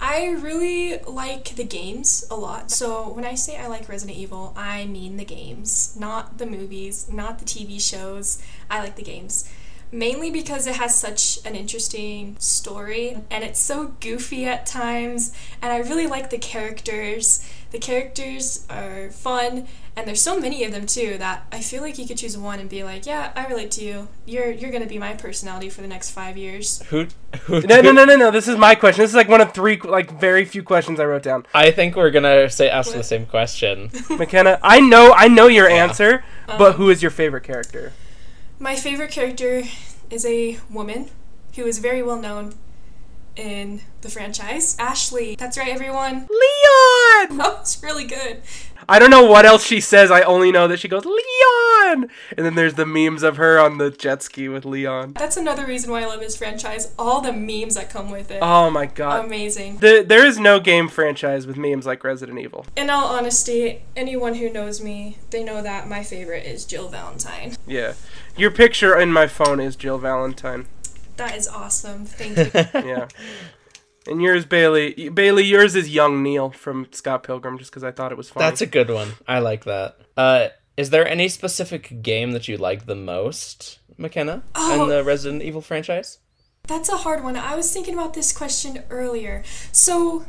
I 0.00 0.28
really 0.28 0.98
like 0.98 1.56
the 1.56 1.64
games 1.64 2.24
a 2.30 2.36
lot. 2.36 2.70
So 2.70 3.08
when 3.08 3.24
I 3.24 3.34
say 3.34 3.56
I 3.56 3.66
like 3.66 3.88
Resident 3.88 4.16
Evil, 4.16 4.54
I 4.56 4.86
mean 4.86 5.16
the 5.16 5.24
games, 5.24 5.96
not 5.98 6.38
the 6.38 6.46
movies, 6.46 7.10
not 7.10 7.40
the 7.40 7.44
TV 7.44 7.80
shows. 7.80 8.40
I 8.70 8.78
like 8.80 8.94
the 8.94 9.02
games. 9.02 9.50
Mainly 9.90 10.30
because 10.30 10.66
it 10.66 10.76
has 10.76 10.98
such 10.98 11.38
an 11.44 11.54
interesting 11.54 12.36
story 12.38 13.16
and 13.30 13.42
it's 13.42 13.60
so 13.60 13.94
goofy 14.00 14.44
at 14.44 14.66
times 14.66 15.32
and 15.62 15.72
I 15.72 15.78
really 15.78 16.06
like 16.06 16.30
the 16.30 16.38
characters. 16.38 17.44
The 17.70 17.78
characters 17.78 18.66
are 18.68 19.10
fun 19.10 19.66
and 19.98 20.06
there's 20.06 20.22
so 20.22 20.38
many 20.38 20.62
of 20.62 20.70
them 20.70 20.86
too 20.86 21.18
that 21.18 21.44
I 21.50 21.60
feel 21.60 21.82
like 21.82 21.98
you 21.98 22.06
could 22.06 22.18
choose 22.18 22.38
one 22.38 22.60
and 22.60 22.70
be 22.70 22.84
like, 22.84 23.04
"Yeah, 23.04 23.32
I 23.34 23.46
relate 23.48 23.72
to 23.72 23.84
you. 23.84 24.06
You're 24.26 24.52
you're 24.52 24.70
going 24.70 24.84
to 24.84 24.88
be 24.88 24.96
my 24.96 25.14
personality 25.14 25.68
for 25.70 25.80
the 25.80 25.88
next 25.88 26.10
5 26.10 26.36
years." 26.36 26.80
Who? 26.90 27.08
who 27.42 27.62
No, 27.62 27.80
no, 27.80 27.90
no, 27.90 28.04
no, 28.04 28.14
no. 28.14 28.30
This 28.30 28.46
is 28.46 28.56
my 28.56 28.76
question. 28.76 29.02
This 29.02 29.10
is 29.10 29.16
like 29.16 29.28
one 29.28 29.40
of 29.40 29.52
three, 29.52 29.76
like 29.82 30.20
very 30.20 30.44
few 30.44 30.62
questions 30.62 31.00
I 31.00 31.04
wrote 31.04 31.24
down. 31.24 31.46
I 31.52 31.72
think 31.72 31.96
we're 31.96 32.12
gonna 32.12 32.48
say 32.48 32.70
ask 32.70 32.92
the 32.92 33.02
same 33.02 33.26
question. 33.26 33.90
McKenna, 34.10 34.60
I 34.62 34.78
know, 34.78 35.12
I 35.16 35.26
know 35.26 35.48
your 35.48 35.68
answer, 35.68 36.22
but 36.46 36.60
um. 36.60 36.72
who 36.74 36.90
is 36.90 37.02
your 37.02 37.10
favorite 37.10 37.42
character? 37.42 37.92
My 38.60 38.74
favorite 38.74 39.12
character 39.12 39.62
is 40.10 40.26
a 40.26 40.58
woman 40.68 41.10
who 41.54 41.64
is 41.64 41.78
very 41.78 42.02
well 42.02 42.20
known 42.20 42.54
in 43.36 43.82
the 44.00 44.08
franchise. 44.10 44.76
Ashley. 44.80 45.36
That's 45.36 45.56
right, 45.56 45.68
everyone. 45.68 46.26
Leon. 46.28 47.38
That 47.38 47.58
was 47.60 47.82
really 47.82 48.04
good. 48.04 48.42
I 48.88 48.98
don't 48.98 49.10
know 49.10 49.24
what 49.24 49.44
else 49.44 49.64
she 49.64 49.80
says. 49.80 50.10
I 50.10 50.22
only 50.22 50.50
know 50.50 50.66
that 50.68 50.80
she 50.80 50.88
goes 50.88 51.04
Leon, 51.04 51.18
and 51.92 52.08
then 52.36 52.54
there's 52.54 52.74
the 52.74 52.86
memes 52.86 53.22
of 53.22 53.36
her 53.36 53.58
on 53.58 53.78
the 53.78 53.90
jet 53.90 54.22
ski 54.22 54.48
with 54.48 54.64
Leon. 54.64 55.14
That's 55.14 55.36
another 55.36 55.66
reason 55.66 55.90
why 55.90 56.02
I 56.02 56.06
love 56.06 56.20
this 56.20 56.36
franchise. 56.36 56.92
All 56.98 57.20
the 57.20 57.32
memes 57.32 57.74
that 57.74 57.90
come 57.90 58.10
with 58.10 58.30
it. 58.30 58.38
Oh 58.42 58.70
my 58.70 58.86
god. 58.86 59.24
Amazing. 59.24 59.78
The, 59.78 60.04
there 60.06 60.24
is 60.26 60.38
no 60.38 60.60
game 60.60 60.88
franchise 60.88 61.46
with 61.46 61.56
memes 61.56 61.86
like 61.86 62.04
Resident 62.04 62.38
Evil. 62.38 62.66
In 62.76 62.90
all 62.90 63.06
honesty, 63.06 63.82
anyone 63.96 64.34
who 64.34 64.50
knows 64.50 64.82
me, 64.82 65.18
they 65.30 65.42
know 65.44 65.62
that 65.62 65.88
my 65.88 66.02
favorite 66.02 66.46
is 66.46 66.64
Jill 66.64 66.88
Valentine. 66.88 67.56
Yeah. 67.66 67.94
Your 68.36 68.50
picture 68.50 68.96
in 68.98 69.12
my 69.12 69.26
phone 69.26 69.60
is 69.60 69.76
Jill 69.76 69.98
Valentine. 69.98 70.66
That 71.16 71.36
is 71.36 71.48
awesome. 71.48 72.04
Thank 72.04 72.36
you. 72.54 72.88
Yeah. 72.88 73.08
and 74.06 74.22
yours, 74.22 74.44
Bailey. 74.44 75.08
Bailey, 75.08 75.44
yours 75.44 75.74
is 75.74 75.88
Young 75.88 76.22
Neil 76.22 76.50
from 76.50 76.86
Scott 76.92 77.24
Pilgrim, 77.24 77.58
just 77.58 77.70
because 77.70 77.82
I 77.82 77.90
thought 77.90 78.12
it 78.12 78.18
was 78.18 78.30
funny. 78.30 78.46
That's 78.46 78.60
a 78.60 78.66
good 78.66 78.88
one. 78.90 79.14
I 79.26 79.40
like 79.40 79.64
that. 79.64 79.98
Uh, 80.16 80.48
is 80.78 80.90
there 80.90 81.06
any 81.08 81.28
specific 81.28 82.02
game 82.02 82.30
that 82.30 82.46
you 82.46 82.56
like 82.56 82.86
the 82.86 82.94
most, 82.94 83.80
McKenna, 83.98 84.44
Oh. 84.54 84.84
in 84.84 84.88
the 84.88 85.02
Resident 85.02 85.42
Evil 85.42 85.60
franchise? 85.60 86.18
That's 86.68 86.88
a 86.88 86.98
hard 86.98 87.24
one. 87.24 87.36
I 87.36 87.56
was 87.56 87.72
thinking 87.72 87.94
about 87.94 88.14
this 88.14 88.30
question 88.30 88.84
earlier. 88.88 89.42
So, 89.72 90.24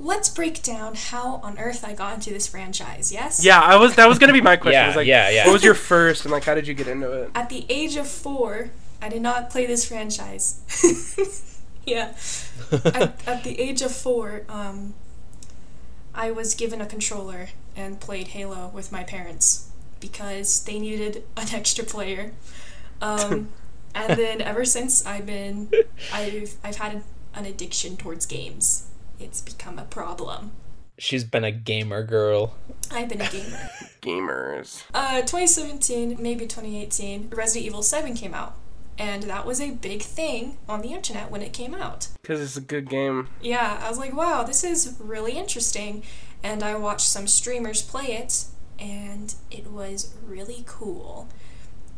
let's 0.00 0.30
break 0.30 0.62
down 0.62 0.94
how 0.94 1.34
on 1.42 1.58
earth 1.58 1.84
I 1.84 1.92
got 1.92 2.14
into 2.14 2.30
this 2.30 2.48
franchise, 2.48 3.12
yes? 3.12 3.44
Yeah, 3.44 3.60
I 3.60 3.76
was. 3.76 3.94
That 3.96 4.08
was 4.08 4.18
gonna 4.18 4.32
be 4.32 4.40
my 4.40 4.56
question. 4.62 4.72
Yeah, 4.80 4.84
I 4.84 4.86
was 4.86 4.96
like, 4.96 5.06
yeah, 5.06 5.28
yeah. 5.28 5.44
What 5.44 5.52
was 5.52 5.64
your 5.64 5.74
first, 5.74 6.24
and 6.24 6.32
like, 6.32 6.44
how 6.44 6.54
did 6.54 6.66
you 6.66 6.72
get 6.72 6.88
into 6.88 7.12
it? 7.12 7.30
At 7.34 7.50
the 7.50 7.66
age 7.68 7.96
of 7.96 8.08
four, 8.08 8.70
I 9.02 9.10
did 9.10 9.20
not 9.20 9.50
play 9.50 9.66
this 9.66 9.86
franchise. 9.86 10.62
yeah. 11.84 12.14
at, 12.72 13.28
at 13.28 13.44
the 13.44 13.60
age 13.60 13.82
of 13.82 13.92
four, 13.92 14.44
um, 14.48 14.94
I 16.14 16.30
was 16.30 16.54
given 16.54 16.80
a 16.80 16.86
controller 16.86 17.48
and 17.76 18.00
played 18.00 18.28
Halo 18.28 18.68
with 18.68 18.90
my 18.90 19.04
parents 19.04 19.68
because 20.02 20.62
they 20.64 20.78
needed 20.78 21.24
an 21.38 21.48
extra 21.54 21.84
player. 21.84 22.32
Um, 23.00 23.48
And 23.96 24.16
then 24.16 24.40
ever 24.40 24.64
since 24.64 25.04
I've 25.04 25.26
been 25.26 25.68
I've 26.12 26.54
I've 26.62 26.76
had 26.76 27.02
an 27.34 27.46
addiction 27.46 27.96
towards 27.96 28.26
games. 28.26 28.86
It's 29.18 29.40
become 29.40 29.76
a 29.76 29.84
problem. 29.84 30.52
She's 30.98 31.24
been 31.24 31.42
a 31.42 31.50
gamer 31.50 32.04
girl. 32.04 32.54
I've 32.92 33.08
been 33.08 33.20
a 33.20 33.28
gamer. 33.28 33.70
Gamers. 34.00 34.84
Uh, 34.94 35.22
2017, 35.22 36.16
maybe 36.20 36.46
2018, 36.46 37.30
Resident 37.34 37.66
Evil 37.66 37.82
7 37.82 38.14
came 38.14 38.34
out. 38.34 38.54
And 38.98 39.24
that 39.24 39.44
was 39.46 39.60
a 39.60 39.70
big 39.72 40.02
thing 40.02 40.58
on 40.68 40.80
the 40.82 40.92
internet 40.92 41.30
when 41.30 41.42
it 41.42 41.52
came 41.52 41.74
out. 41.74 42.06
Because 42.20 42.40
it's 42.40 42.56
a 42.56 42.60
good 42.60 42.88
game. 42.88 43.28
Yeah, 43.40 43.80
I 43.82 43.88
was 43.88 43.98
like, 43.98 44.14
wow, 44.14 44.44
this 44.44 44.62
is 44.62 44.94
really 45.00 45.32
interesting. 45.32 46.04
And 46.42 46.62
I 46.62 46.76
watched 46.76 47.08
some 47.08 47.26
streamers 47.26 47.82
play 47.82 48.12
it, 48.12 48.44
and 48.78 49.34
it 49.50 49.70
was 49.70 50.14
really 50.26 50.64
cool. 50.66 51.28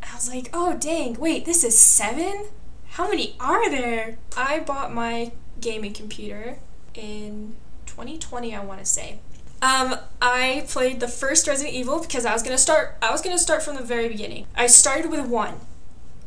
I 0.03 0.15
was 0.15 0.29
like, 0.29 0.51
oh 0.53 0.77
dang, 0.77 1.15
wait, 1.15 1.45
this 1.45 1.65
is 1.65 1.79
seven? 1.79 2.47
How 2.91 3.09
many 3.09 3.37
are 3.41 3.71
there? 3.71 4.19
I 4.37 4.61
bought 4.61 4.93
my 4.93 5.33
gaming 5.61 5.93
computer 5.93 6.59
in 6.95 7.57
2020, 7.87 8.55
I 8.55 8.65
want 8.65 8.81
to 8.81 8.87
say. 8.87 9.19
Um, 9.63 9.97
I 10.21 10.67
played 10.69 11.01
the 11.01 11.09
first 11.09 11.47
Resident 11.47 11.75
Evil 11.75 12.01
because 12.01 12.27
I 12.27 12.33
was 12.35 12.43
gonna 12.43 12.59
start. 12.59 12.97
I 13.01 13.11
was 13.11 13.23
gonna 13.23 13.39
start 13.39 13.63
from 13.63 13.77
the 13.77 13.83
very 13.83 14.09
beginning. 14.09 14.47
I 14.55 14.67
started 14.67 15.11
with 15.11 15.27
one, 15.27 15.61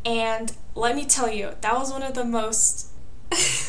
and 0.04 0.54
let 0.74 0.96
me 0.96 1.06
tell 1.06 1.30
you, 1.32 1.52
that 1.62 1.74
was 1.76 1.92
one 1.92 2.02
of 2.02 2.16
the 2.16 2.26
most. 2.26 2.88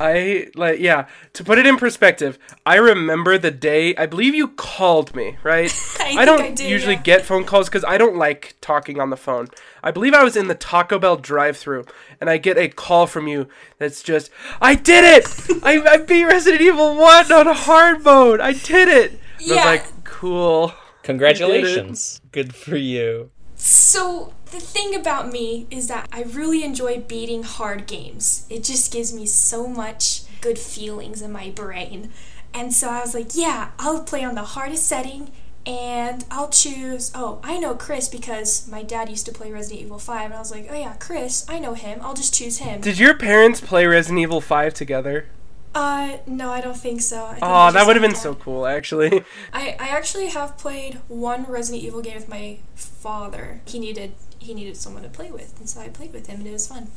I 0.00 0.48
like 0.54 0.80
yeah. 0.80 1.06
To 1.34 1.44
put 1.44 1.58
it 1.58 1.66
in 1.66 1.76
perspective, 1.76 2.38
I 2.64 2.76
remember 2.76 3.36
the 3.36 3.50
day. 3.50 3.94
I 3.96 4.06
believe 4.06 4.34
you 4.34 4.48
called 4.48 5.14
me, 5.14 5.36
right? 5.42 5.66
I 6.00 6.14
think 6.14 6.20
don't 6.24 6.40
I 6.40 6.50
did, 6.52 6.70
usually 6.70 6.94
yeah. 6.94 7.02
get 7.02 7.24
phone 7.26 7.44
calls 7.44 7.68
because 7.68 7.84
I 7.84 7.98
don't 7.98 8.16
like 8.16 8.56
talking 8.62 8.98
on 8.98 9.10
the 9.10 9.16
phone. 9.18 9.48
I 9.84 9.90
believe 9.90 10.14
I 10.14 10.24
was 10.24 10.36
in 10.36 10.48
the 10.48 10.54
Taco 10.54 10.98
Bell 10.98 11.16
drive-through, 11.16 11.84
and 12.20 12.30
I 12.30 12.38
get 12.38 12.56
a 12.56 12.68
call 12.68 13.06
from 13.06 13.28
you 13.28 13.46
that's 13.78 14.02
just, 14.02 14.30
"I 14.60 14.74
did 14.74 15.04
it! 15.04 15.62
I, 15.62 15.80
I 15.82 15.96
beat 15.98 16.24
Resident 16.24 16.62
Evil 16.62 16.96
One 16.96 17.30
on 17.30 17.46
hard 17.46 18.02
mode. 18.02 18.40
I 18.40 18.52
did 18.54 18.88
it!" 18.88 19.10
And 19.12 19.20
I 19.20 19.44
Yeah. 19.44 19.54
was 19.56 19.64
like, 19.66 20.04
"Cool." 20.04 20.72
Congratulations. 21.02 22.20
Good 22.32 22.54
for 22.54 22.76
you. 22.76 23.30
So, 23.54 24.32
the 24.50 24.60
thing 24.60 24.94
about 24.94 25.30
me 25.30 25.66
is 25.70 25.88
that 25.88 26.08
I 26.12 26.22
really 26.22 26.64
enjoy 26.64 27.00
beating 27.00 27.42
hard 27.42 27.86
games. 27.86 28.46
It 28.50 28.64
just 28.64 28.92
gives 28.92 29.12
me 29.12 29.26
so 29.26 29.66
much 29.66 30.22
good 30.40 30.58
feelings 30.58 31.22
in 31.22 31.32
my 31.32 31.50
brain. 31.50 32.10
And 32.52 32.72
so 32.72 32.88
I 32.88 33.00
was 33.00 33.14
like, 33.14 33.30
yeah, 33.34 33.70
I'll 33.78 34.02
play 34.02 34.24
on 34.24 34.34
the 34.34 34.42
hardest 34.42 34.86
setting 34.86 35.30
and 35.66 36.24
I'll 36.30 36.48
choose. 36.48 37.12
Oh, 37.14 37.38
I 37.44 37.58
know 37.58 37.74
Chris 37.74 38.08
because 38.08 38.66
my 38.68 38.82
dad 38.82 39.08
used 39.08 39.26
to 39.26 39.32
play 39.32 39.52
Resident 39.52 39.82
Evil 39.82 39.98
5. 39.98 40.24
And 40.26 40.34
I 40.34 40.38
was 40.38 40.50
like, 40.50 40.66
oh 40.70 40.74
yeah, 40.74 40.94
Chris, 40.94 41.46
I 41.48 41.58
know 41.58 41.74
him. 41.74 42.00
I'll 42.02 42.14
just 42.14 42.34
choose 42.34 42.58
him. 42.58 42.80
Did 42.80 42.98
your 42.98 43.16
parents 43.16 43.60
play 43.60 43.86
Resident 43.86 44.20
Evil 44.20 44.40
Five 44.40 44.74
together? 44.74 45.26
Uh, 45.72 46.16
no, 46.26 46.50
I 46.50 46.60
don't 46.60 46.76
think 46.76 47.00
so. 47.00 47.26
I 47.26 47.34
think 47.34 47.42
Oh, 47.42 47.70
that 47.70 47.86
would 47.86 47.94
have 47.94 48.02
been 48.02 48.10
had 48.10 48.18
so 48.20 48.34
cool, 48.34 48.66
actually. 48.66 49.22
I, 49.52 49.76
I 49.78 49.88
actually 49.90 50.26
have 50.28 50.58
played 50.58 50.98
one 51.06 51.44
Resident 51.44 51.84
Evil 51.84 52.02
game 52.02 52.16
with 52.16 52.28
my 52.28 52.58
father. 52.74 53.60
He 53.66 53.78
needed 53.78 54.14
he 54.40 54.54
needed 54.54 54.76
someone 54.76 55.04
to 55.04 55.08
play 55.08 55.30
with, 55.30 55.58
and 55.60 55.68
so 55.68 55.80
I 55.80 55.88
played 55.88 56.12
with 56.12 56.26
him, 56.26 56.40
and 56.40 56.48
it 56.48 56.52
was 56.52 56.66
fun. 56.66 56.88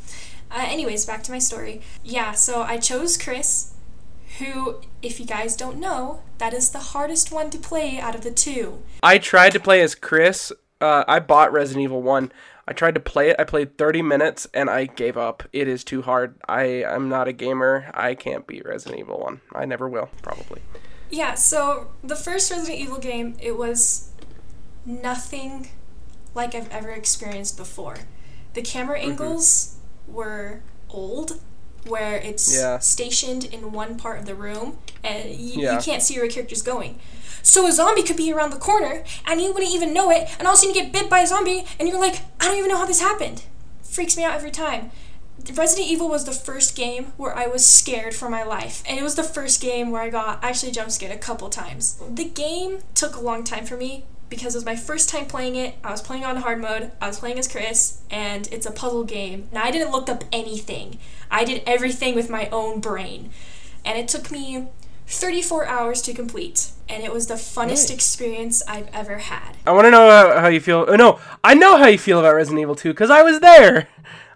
Uh, 0.49 0.65
anyways, 0.67 1.06
back 1.06 1.23
to 1.23 1.32
my 1.32 1.39
story. 1.39 1.82
Yeah, 2.03 2.32
so 2.32 2.63
I 2.63 2.77
chose 2.77 3.17
Chris, 3.17 3.73
who, 4.39 4.82
if 5.01 5.19
you 5.19 5.25
guys 5.25 5.56
don't 5.56 5.77
know, 5.77 6.21
that 6.38 6.53
is 6.53 6.71
the 6.71 6.79
hardest 6.79 7.32
one 7.32 7.49
to 7.51 7.58
play 7.58 7.99
out 7.99 8.15
of 8.15 8.21
the 8.21 8.32
two. 8.32 8.82
I 9.03 9.17
tried 9.17 9.51
to 9.51 9.60
play 9.60 9.82
as 9.82 9.93
Chris. 9.93 10.51
Uh, 10.82 11.03
I 11.08 11.19
bought 11.19 11.53
Resident 11.53 11.84
Evil 11.84 12.01
1. 12.01 12.32
I 12.67 12.73
tried 12.73 12.95
to 12.95 12.99
play 12.99 13.29
it. 13.29 13.36
I 13.38 13.43
played 13.43 13.77
30 13.77 14.01
minutes 14.01 14.47
and 14.53 14.69
I 14.69 14.86
gave 14.86 15.17
up. 15.17 15.43
It 15.51 15.67
is 15.67 15.84
too 15.84 16.01
hard. 16.01 16.36
I 16.47 16.63
am 16.63 17.10
not 17.10 17.27
a 17.27 17.34
gamer. 17.34 17.91
I 17.93 18.15
can't 18.15 18.47
beat 18.47 18.65
Resident 18.65 18.99
Evil 18.99 19.19
1. 19.19 19.41
I 19.53 19.65
never 19.65 19.88
will, 19.89 20.10
probably. 20.21 20.62
Yeah, 21.10 21.36
so 21.36 21.91
the 22.03 22.15
first 22.15 22.49
Resident 22.51 22.79
Evil 22.79 22.99
game, 22.99 23.36
it 23.39 23.58
was 23.58 24.12
nothing 24.86 25.69
like 26.34 26.56
I've 26.56 26.69
ever 26.72 26.89
experienced 26.89 27.58
before. 27.58 27.98
The 28.54 28.62
camera 28.62 29.00
Mm-hmm. 29.00 29.12
angles 29.12 29.76
were 30.08 30.62
old, 30.89 31.39
where 31.86 32.15
it's 32.17 32.54
Yeah. 32.56 32.80
stationed 32.80 33.46
in 33.46 33.72
one 33.72 33.98
part 33.98 34.19
of 34.19 34.26
the 34.26 34.36
room, 34.36 34.78
and 35.04 35.30
you, 35.32 35.63
Yeah. 35.63 35.76
you 35.76 35.82
can't 35.82 36.02
see 36.02 36.15
where 36.15 36.26
your 36.26 36.34
character's 36.34 36.62
going. 36.62 37.00
So 37.41 37.67
a 37.67 37.72
zombie 37.74 38.04
could 38.04 38.15
be 38.15 38.32
around 38.32 38.52
the 38.52 38.58
corner, 38.58 39.04
and 39.26 39.41
you 39.41 39.52
wouldn't 39.54 39.72
even 39.74 39.93
know 39.93 40.10
it, 40.12 40.30
and 40.39 40.48
all 40.48 40.54
of 40.54 40.60
a 40.60 40.62
sudden 40.62 40.76
you 40.76 40.82
get 40.82 40.93
bit 40.93 41.10
by 41.10 41.19
a 41.19 41.28
zombie, 41.28 41.65
and 41.80 41.88
you're 41.89 42.00
like, 42.00 42.22
I 42.39 42.46
don't 42.46 42.58
even 42.58 42.69
know 42.69 42.78
how 42.78 42.86
this 42.86 43.02
happened. 43.02 43.43
Freaks 43.82 44.15
me 44.15 44.24
out 44.24 44.34
every 44.36 44.52
time. 44.52 44.91
Resident 45.54 45.89
Evil 45.89 46.08
was 46.08 46.24
the 46.24 46.32
first 46.32 46.74
game 46.74 47.12
where 47.17 47.36
I 47.38 47.48
was 47.48 47.65
scared 47.65 48.15
for 48.15 48.30
my 48.30 48.43
life, 48.43 48.82
and 48.88 48.98
it 48.98 49.04
was 49.04 49.15
the 49.15 49.24
first 49.24 49.60
game 49.62 49.91
where 49.91 50.02
I 50.02 50.10
got 50.10 50.41
actually 50.41 50.72
jump 50.72 50.89
scared 50.91 51.12
a 51.12 51.17
couple 51.17 51.50
times. 51.50 51.98
The 52.10 52.24
game 52.24 52.80
took 52.96 53.15
a 53.15 53.19
long 53.19 53.43
time 53.43 53.65
for 53.65 53.76
me 53.76 54.06
because 54.34 54.56
it 54.56 54.58
was 54.58 54.65
my 54.65 54.76
first 54.76 55.10
time 55.10 55.28
playing 55.28 55.56
it. 55.56 55.76
I 55.84 55.91
was 55.91 56.02
playing 56.02 56.26
on 56.26 56.38
hard 56.38 56.60
mode, 56.60 56.91
I 57.00 57.08
was 57.08 57.19
playing 57.19 57.38
as 57.38 57.48
Chris, 57.48 58.02
and 58.10 58.52
it's 58.52 58.65
a 58.65 58.72
puzzle 58.72 59.04
game. 59.04 59.48
Now, 59.52 59.63
I 59.63 59.69
didn't 59.69 59.91
look 59.91 60.10
up 60.10 60.24
anything, 60.32 60.98
I 61.30 61.43
did 61.43 61.62
everything 61.67 62.15
with 62.15 62.32
my 62.32 62.50
own 62.50 62.80
brain, 62.80 63.30
and 63.86 63.96
it 63.98 64.08
took 64.08 64.32
me 64.32 64.69
34 65.06 65.67
hours 65.67 66.02
to 66.02 66.13
complete, 66.13 66.72
and 66.89 67.04
it 67.04 67.13
was 67.13 67.28
the 67.28 67.36
funnest 67.36 67.93
experience 67.93 68.63
I've 68.67 68.89
ever 68.91 69.19
had. 69.19 69.58
I 69.67 69.72
want 69.72 69.86
to 69.86 69.91
know 69.91 70.10
how, 70.10 70.41
how 70.41 70.48
you 70.48 70.60
feel. 70.60 70.86
Oh, 70.88 70.96
no, 70.96 71.19
I 71.43 71.54
know 71.54 71.78
how 71.78 71.86
you 71.86 72.00
feel 72.00 72.19
about 72.19 72.34
Resident 72.34 72.62
Evil 72.62 72.76
2 72.76 72.89
because 72.89 73.12
I 73.12 73.22
was 73.22 73.39
there. 73.39 73.88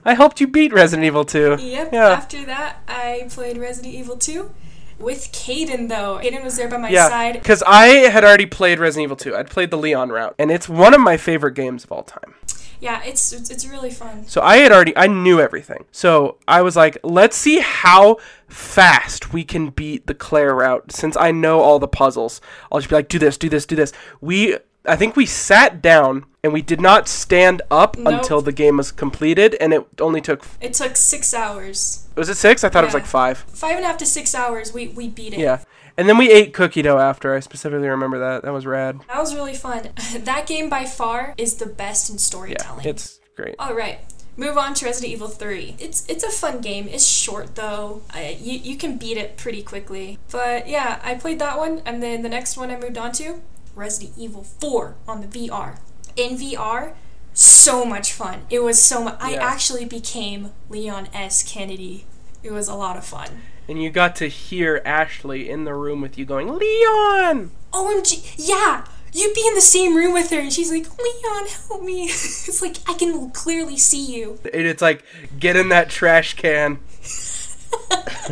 I 0.06 0.14
helped 0.14 0.40
you 0.40 0.48
beat 0.48 0.72
Resident 0.72 1.06
Evil 1.06 1.26
2. 1.26 1.58
Yep. 1.60 1.90
Yeah. 1.92 2.10
After 2.10 2.46
that, 2.46 2.84
I 2.88 3.28
played 3.30 3.58
Resident 3.58 3.96
Evil 3.96 4.16
2 4.16 4.52
with 5.00 5.32
Kaden, 5.32 5.90
though. 5.90 6.20
Kaden 6.24 6.44
was 6.44 6.58
there 6.58 6.68
by 6.70 6.78
my 6.78 6.90
Yeah, 6.90 7.08
side. 7.10 7.34
because 7.34 7.64
I 7.66 7.88
had 8.10 8.24
already 8.24 8.46
played 8.46 8.80
Resident 8.80 9.04
Evil 9.06 9.16
2. 9.18 9.36
I'd 9.36 9.50
played 9.50 9.72
the 9.72 9.78
Leon 9.78 10.10
route, 10.10 10.36
and 10.40 10.52
it's 10.52 10.68
one 10.68 10.94
of 10.94 11.02
my 11.02 11.18
favorite 11.18 11.54
games 11.54 11.84
of 11.84 11.92
all 11.92 12.04
time. 12.04 12.34
Yeah, 12.80 13.02
it's, 13.04 13.34
it's 13.34 13.50
it's 13.50 13.66
really 13.66 13.90
fun. 13.90 14.28
So 14.28 14.40
I 14.42 14.58
had 14.58 14.72
already 14.72 14.96
I 14.96 15.08
knew 15.08 15.40
everything. 15.40 15.86
So 15.92 16.38
I 16.48 16.62
was 16.62 16.76
like, 16.76 16.96
let's 17.04 17.36
see 17.36 17.60
how 17.60 18.18
fast 18.48 19.34
we 19.34 19.44
can 19.44 19.70
beat 19.72 20.06
the 20.06 20.14
Claire 20.14 20.54
route 20.54 20.92
since 20.92 21.18
I 21.18 21.32
know 21.32 21.62
all 21.62 21.80
the 21.80 21.88
puzzles. 21.88 22.40
I'll 22.72 22.80
just 22.80 22.90
be 22.90 22.96
like, 22.96 23.08
do 23.08 23.18
this, 23.18 23.36
do 23.36 23.50
this, 23.50 23.66
do 23.66 23.76
this. 23.76 23.94
We 24.22 24.58
I 24.88 24.96
think 24.96 25.16
we 25.16 25.26
sat 25.26 25.82
down 25.82 26.26
and 26.44 26.54
we 26.54 26.62
did 26.62 26.80
not 26.80 27.08
stand 27.08 27.62
up 27.70 27.98
Nope. 27.98 28.14
until 28.14 28.42
the 28.42 28.52
game 28.52 28.78
was 28.78 28.92
completed 28.92 29.56
and 29.60 29.74
it 29.74 29.86
only 30.00 30.22
took 30.22 30.46
It 30.62 30.74
took 30.74 30.96
six 30.96 31.34
hours. 31.34 32.08
was 32.16 32.30
it 32.30 32.36
6? 32.36 32.64
I 32.64 32.70
thought 32.70 32.84
it 32.84 32.88
was 32.88 32.94
like 32.94 33.06
5. 33.06 33.38
Five 33.38 33.76
and 33.76 33.84
a 33.84 33.88
half 33.88 33.98
to 33.98 34.06
six 34.06 34.34
hours, 34.34 34.74
we, 34.74 34.88
we 34.90 35.10
beat 35.10 35.34
it. 35.34 35.40
Yeah. 35.40 35.64
And 35.98 36.08
then 36.08 36.18
we 36.18 36.32
ate 36.32 36.54
cookie 36.54 36.84
dough 36.84 37.00
after. 37.00 37.34
I 37.36 37.40
specifically 37.40 37.88
remember 37.88 38.20
that. 38.20 38.44
That 38.44 38.54
was 38.54 38.66
rad. 38.66 39.00
That 39.08 39.20
was 39.20 39.34
really 39.34 39.56
fun. 39.56 39.90
that 40.20 40.46
game 40.46 40.70
by 40.70 40.86
far 40.86 41.34
is 41.38 41.56
the 41.56 41.66
best 41.66 42.10
in 42.10 42.18
storytelling. 42.20 42.84
Yeah. 42.86 42.92
It's 42.92 43.20
great. 43.36 43.56
All 43.60 43.74
right. 43.74 44.00
Move 44.40 44.58
on 44.60 44.76
to 44.76 44.86
Resident 44.86 45.12
Evil 45.14 45.28
3. 45.28 45.78
It's 45.80 46.06
it's 46.08 46.24
a 46.24 46.30
fun 46.30 46.62
game. 46.62 46.88
It's 46.88 47.04
short 47.08 47.56
though. 47.56 48.04
I, 48.12 48.38
you 48.40 48.60
you 48.60 48.78
can 48.78 48.98
beat 48.98 49.18
it 49.18 49.36
pretty 49.36 49.64
quickly. 49.64 50.20
But 50.32 50.70
yeah, 50.70 51.00
I 51.04 51.16
played 51.16 51.40
that 51.40 51.58
one 51.58 51.82
and 51.88 52.04
then 52.04 52.22
the 52.22 52.30
next 52.30 52.56
one 52.56 52.70
I 52.70 52.78
moved 52.78 53.00
on 53.00 53.12
to 53.14 53.42
Resident 53.78 54.18
Evil 54.18 54.44
4 54.44 54.96
on 55.08 55.22
the 55.22 55.28
VR. 55.28 55.78
In 56.16 56.38
VR, 56.38 56.94
so 57.34 57.86
much 57.86 58.12
fun. 58.12 58.42
It 58.50 58.64
was 58.64 58.82
so 58.82 59.04
much. 59.04 59.18
I 59.20 59.36
actually 59.36 59.86
became 59.86 60.52
Leon 60.70 61.10
S. 61.14 61.44
Kennedy. 61.44 62.06
It 62.42 62.52
was 62.52 62.68
a 62.68 62.76
lot 62.76 62.98
of 62.98 63.06
fun. 63.06 63.42
And 63.68 63.82
you 63.82 63.90
got 63.90 64.16
to 64.18 64.28
hear 64.28 64.82
Ashley 64.86 65.50
in 65.50 65.66
the 65.66 65.76
room 65.76 66.02
with 66.02 66.18
you 66.18 66.26
going, 66.26 66.48
"Leon!" 66.48 67.52
OMG, 67.74 68.36
yeah! 68.38 68.86
You'd 69.14 69.34
be 69.34 69.46
in 69.48 69.56
the 69.56 69.62
same 69.62 69.96
room 69.96 70.14
with 70.14 70.30
her 70.32 70.40
and 70.40 70.52
she's 70.52 70.70
like, 70.70 70.86
Leon, 70.98 71.48
help 71.68 71.82
me. 71.82 72.04
it's 72.06 72.62
like, 72.62 72.78
I 72.88 72.94
can 72.94 73.32
clearly 73.32 73.78
see 73.78 74.16
you. 74.16 74.40
And 74.54 74.64
it's 74.68 74.82
like, 74.82 75.04
"Get 75.40 75.56
in 75.56 75.70
that 75.70 75.90
trash 75.90 76.34
can." 76.36 76.80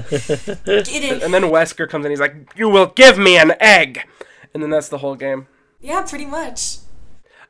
Get 0.65 0.89
in. 0.89 1.21
And 1.21 1.34
then 1.34 1.43
Wesker 1.43 1.89
comes 1.89 2.05
in. 2.05 2.12
He's 2.12 2.19
like, 2.19 2.36
"You 2.55 2.69
will 2.69 2.88
give 2.88 3.17
me 3.17 3.38
an 3.38 3.53
egg," 3.60 4.05
and 4.55 4.63
then 4.63 4.69
that's 4.69 4.87
the 4.87 4.99
whole 4.99 5.15
game. 5.15 5.47
Yeah, 5.81 6.01
pretty 6.01 6.25
much. 6.25 6.77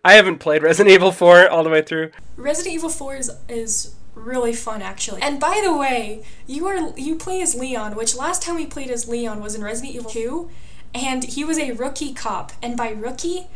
I 0.03 0.13
haven't 0.13 0.39
played 0.39 0.63
Resident 0.63 0.91
Evil 0.91 1.11
4 1.11 1.47
all 1.47 1.63
the 1.63 1.69
way 1.69 1.83
through. 1.83 2.09
Resident 2.35 2.73
Evil 2.73 2.89
4 2.89 3.15
is, 3.15 3.31
is 3.47 3.95
really 4.15 4.53
fun 4.53 4.81
actually. 4.81 5.21
And 5.21 5.39
by 5.39 5.61
the 5.63 5.77
way, 5.77 6.23
you 6.47 6.65
are 6.65 6.97
you 6.97 7.15
play 7.15 7.43
as 7.43 7.53
Leon, 7.53 7.95
which 7.95 8.15
last 8.15 8.41
time 8.41 8.55
we 8.55 8.65
played 8.65 8.89
as 8.89 9.07
Leon 9.07 9.39
was 9.39 9.53
in 9.53 9.63
Resident 9.63 9.93
Evil 9.93 10.09
2, 10.09 10.49
and 10.95 11.23
he 11.25 11.43
was 11.43 11.59
a 11.59 11.73
rookie 11.73 12.11
cop. 12.11 12.53
And 12.63 12.75
by 12.75 12.89
rookie, 12.89 13.49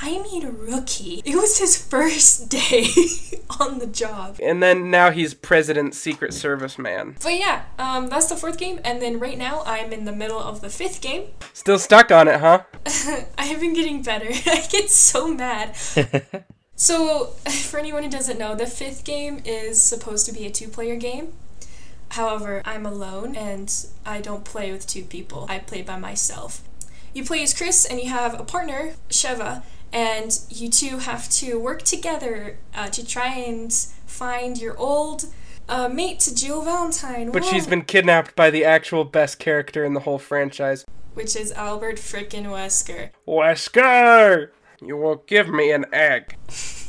I 0.00 0.18
mean 0.22 0.56
rookie. 0.58 1.22
It 1.24 1.36
was 1.36 1.58
his 1.58 1.76
first 1.76 2.48
day 2.48 2.86
on 3.60 3.78
the 3.78 3.86
job. 3.86 4.38
And 4.42 4.62
then 4.62 4.90
now 4.90 5.10
he's 5.10 5.34
President 5.34 5.94
Secret 5.94 6.34
Service 6.34 6.78
man. 6.78 7.16
But 7.22 7.34
yeah, 7.34 7.64
um, 7.78 8.08
that's 8.08 8.26
the 8.26 8.36
fourth 8.36 8.58
game, 8.58 8.80
and 8.84 9.00
then 9.00 9.18
right 9.18 9.38
now 9.38 9.62
I'm 9.64 9.92
in 9.92 10.04
the 10.04 10.12
middle 10.12 10.40
of 10.40 10.60
the 10.60 10.70
fifth 10.70 11.00
game. 11.00 11.28
Still 11.52 11.78
stuck 11.78 12.10
on 12.10 12.28
it, 12.28 12.40
huh? 12.40 12.64
I 13.38 13.46
have 13.46 13.60
been 13.60 13.74
getting 13.74 14.02
better. 14.02 14.28
I 14.46 14.66
get 14.68 14.90
so 14.90 15.28
mad. 15.28 15.76
So, 16.76 17.26
for 17.26 17.78
anyone 17.78 18.02
who 18.02 18.10
doesn't 18.10 18.38
know, 18.38 18.54
the 18.56 18.66
fifth 18.66 19.04
game 19.04 19.40
is 19.44 19.80
supposed 19.80 20.26
to 20.26 20.32
be 20.32 20.44
a 20.44 20.50
two 20.50 20.68
player 20.68 20.96
game. 20.96 21.32
However, 22.10 22.62
I'm 22.64 22.84
alone 22.86 23.34
and 23.36 23.72
I 24.04 24.20
don't 24.20 24.44
play 24.44 24.70
with 24.72 24.86
two 24.86 25.02
people, 25.04 25.46
I 25.48 25.58
play 25.58 25.82
by 25.82 25.98
myself. 25.98 26.62
You 27.12 27.24
play 27.24 27.42
as 27.42 27.54
Chris 27.54 27.84
and 27.84 28.00
you 28.00 28.08
have 28.08 28.38
a 28.38 28.44
partner, 28.44 28.94
Sheva, 29.08 29.62
and 29.94 30.40
you 30.50 30.68
two 30.68 30.98
have 30.98 31.30
to 31.30 31.58
work 31.58 31.82
together 31.82 32.58
uh, 32.74 32.88
to 32.88 33.06
try 33.06 33.28
and 33.28 33.72
find 34.04 34.60
your 34.60 34.76
old 34.76 35.26
uh, 35.68 35.88
mate 35.88 36.18
to 36.20 36.34
Jill 36.34 36.62
Valentine. 36.62 37.30
But 37.30 37.44
she's 37.44 37.64
Whoa. 37.64 37.70
been 37.70 37.82
kidnapped 37.82 38.34
by 38.34 38.50
the 38.50 38.64
actual 38.64 39.04
best 39.04 39.38
character 39.38 39.84
in 39.84 39.94
the 39.94 40.00
whole 40.00 40.18
franchise. 40.18 40.84
Which 41.14 41.36
is 41.36 41.52
Albert 41.52 41.96
frickin' 41.96 42.46
Wesker. 42.46 43.10
Wesker! 43.26 44.50
You 44.82 44.96
will 44.96 45.22
give 45.26 45.48
me 45.48 45.70
an 45.70 45.86
egg. 45.92 46.36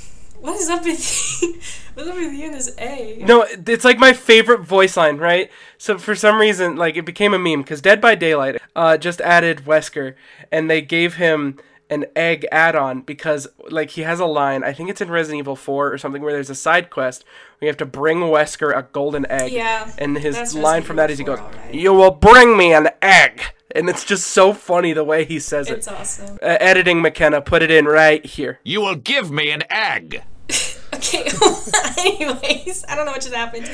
What 0.41 0.59
is 0.59 0.69
up 0.69 0.83
with 0.83 1.41
you? 1.41 1.53
What's 1.95 2.09
up 2.09 2.15
with 2.17 2.33
you 2.33 2.45
and 2.45 2.53
this 2.53 2.75
A? 2.77 3.23
No, 3.25 3.47
it's 3.49 3.85
like 3.85 3.97
my 3.97 4.13
favorite 4.13 4.61
voice 4.61 4.95
line, 4.95 5.17
right? 5.17 5.49
So 5.79 5.97
for 5.97 6.13
some 6.13 6.37
reason, 6.37 6.75
like 6.75 6.97
it 6.97 7.05
became 7.05 7.33
a 7.33 7.39
meme 7.39 7.61
because 7.61 7.81
Dead 7.81 7.99
by 7.99 8.13
Daylight 8.13 8.61
uh, 8.75 8.97
just 8.97 9.21
added 9.21 9.63
Wesker, 9.65 10.13
and 10.51 10.69
they 10.69 10.81
gave 10.81 11.15
him 11.15 11.57
an 11.89 12.05
egg 12.15 12.47
add-on 12.51 13.01
because 13.01 13.47
like 13.69 13.91
he 13.91 14.01
has 14.01 14.19
a 14.19 14.25
line. 14.25 14.63
I 14.63 14.73
think 14.73 14.89
it's 14.89 15.01
in 15.01 15.11
Resident 15.11 15.39
Evil 15.39 15.55
4 15.55 15.91
or 15.93 15.97
something 15.97 16.21
where 16.21 16.33
there's 16.33 16.49
a 16.49 16.55
side 16.55 16.89
quest 16.89 17.23
where 17.59 17.67
you 17.67 17.69
have 17.69 17.77
to 17.77 17.85
bring 17.85 18.19
Wesker 18.19 18.75
a 18.75 18.83
golden 18.91 19.25
egg. 19.29 19.51
Yeah, 19.51 19.91
And 19.97 20.17
his 20.17 20.35
line 20.55 20.63
Resident 20.63 20.85
from 20.85 20.95
that 20.97 21.11
is 21.11 21.19
he 21.19 21.23
goes, 21.23 21.39
alright. 21.39 21.73
"You 21.73 21.93
will 21.93 22.11
bring 22.11 22.57
me 22.57 22.73
an 22.73 22.89
egg," 23.01 23.41
and 23.75 23.87
it's 23.89 24.03
just 24.03 24.27
so 24.27 24.51
funny 24.53 24.93
the 24.93 25.03
way 25.03 25.25
he 25.25 25.39
says 25.39 25.69
It's 25.69 25.87
it. 25.87 25.93
awesome. 25.93 26.37
Uh, 26.41 26.57
editing 26.59 27.01
McKenna, 27.01 27.41
put 27.41 27.61
it 27.61 27.69
in 27.71 27.85
right 27.85 28.25
here. 28.25 28.59
You 28.63 28.81
will 28.81 28.95
give 28.95 29.29
me 29.31 29.51
an 29.51 29.63
egg. 29.69 30.23
Okay. 30.93 31.27
Anyways, 31.99 32.85
I 32.87 32.95
don't 32.95 33.05
know 33.05 33.11
what 33.11 33.21
just 33.21 33.33
happened. 33.35 33.67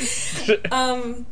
Um, 0.72 1.28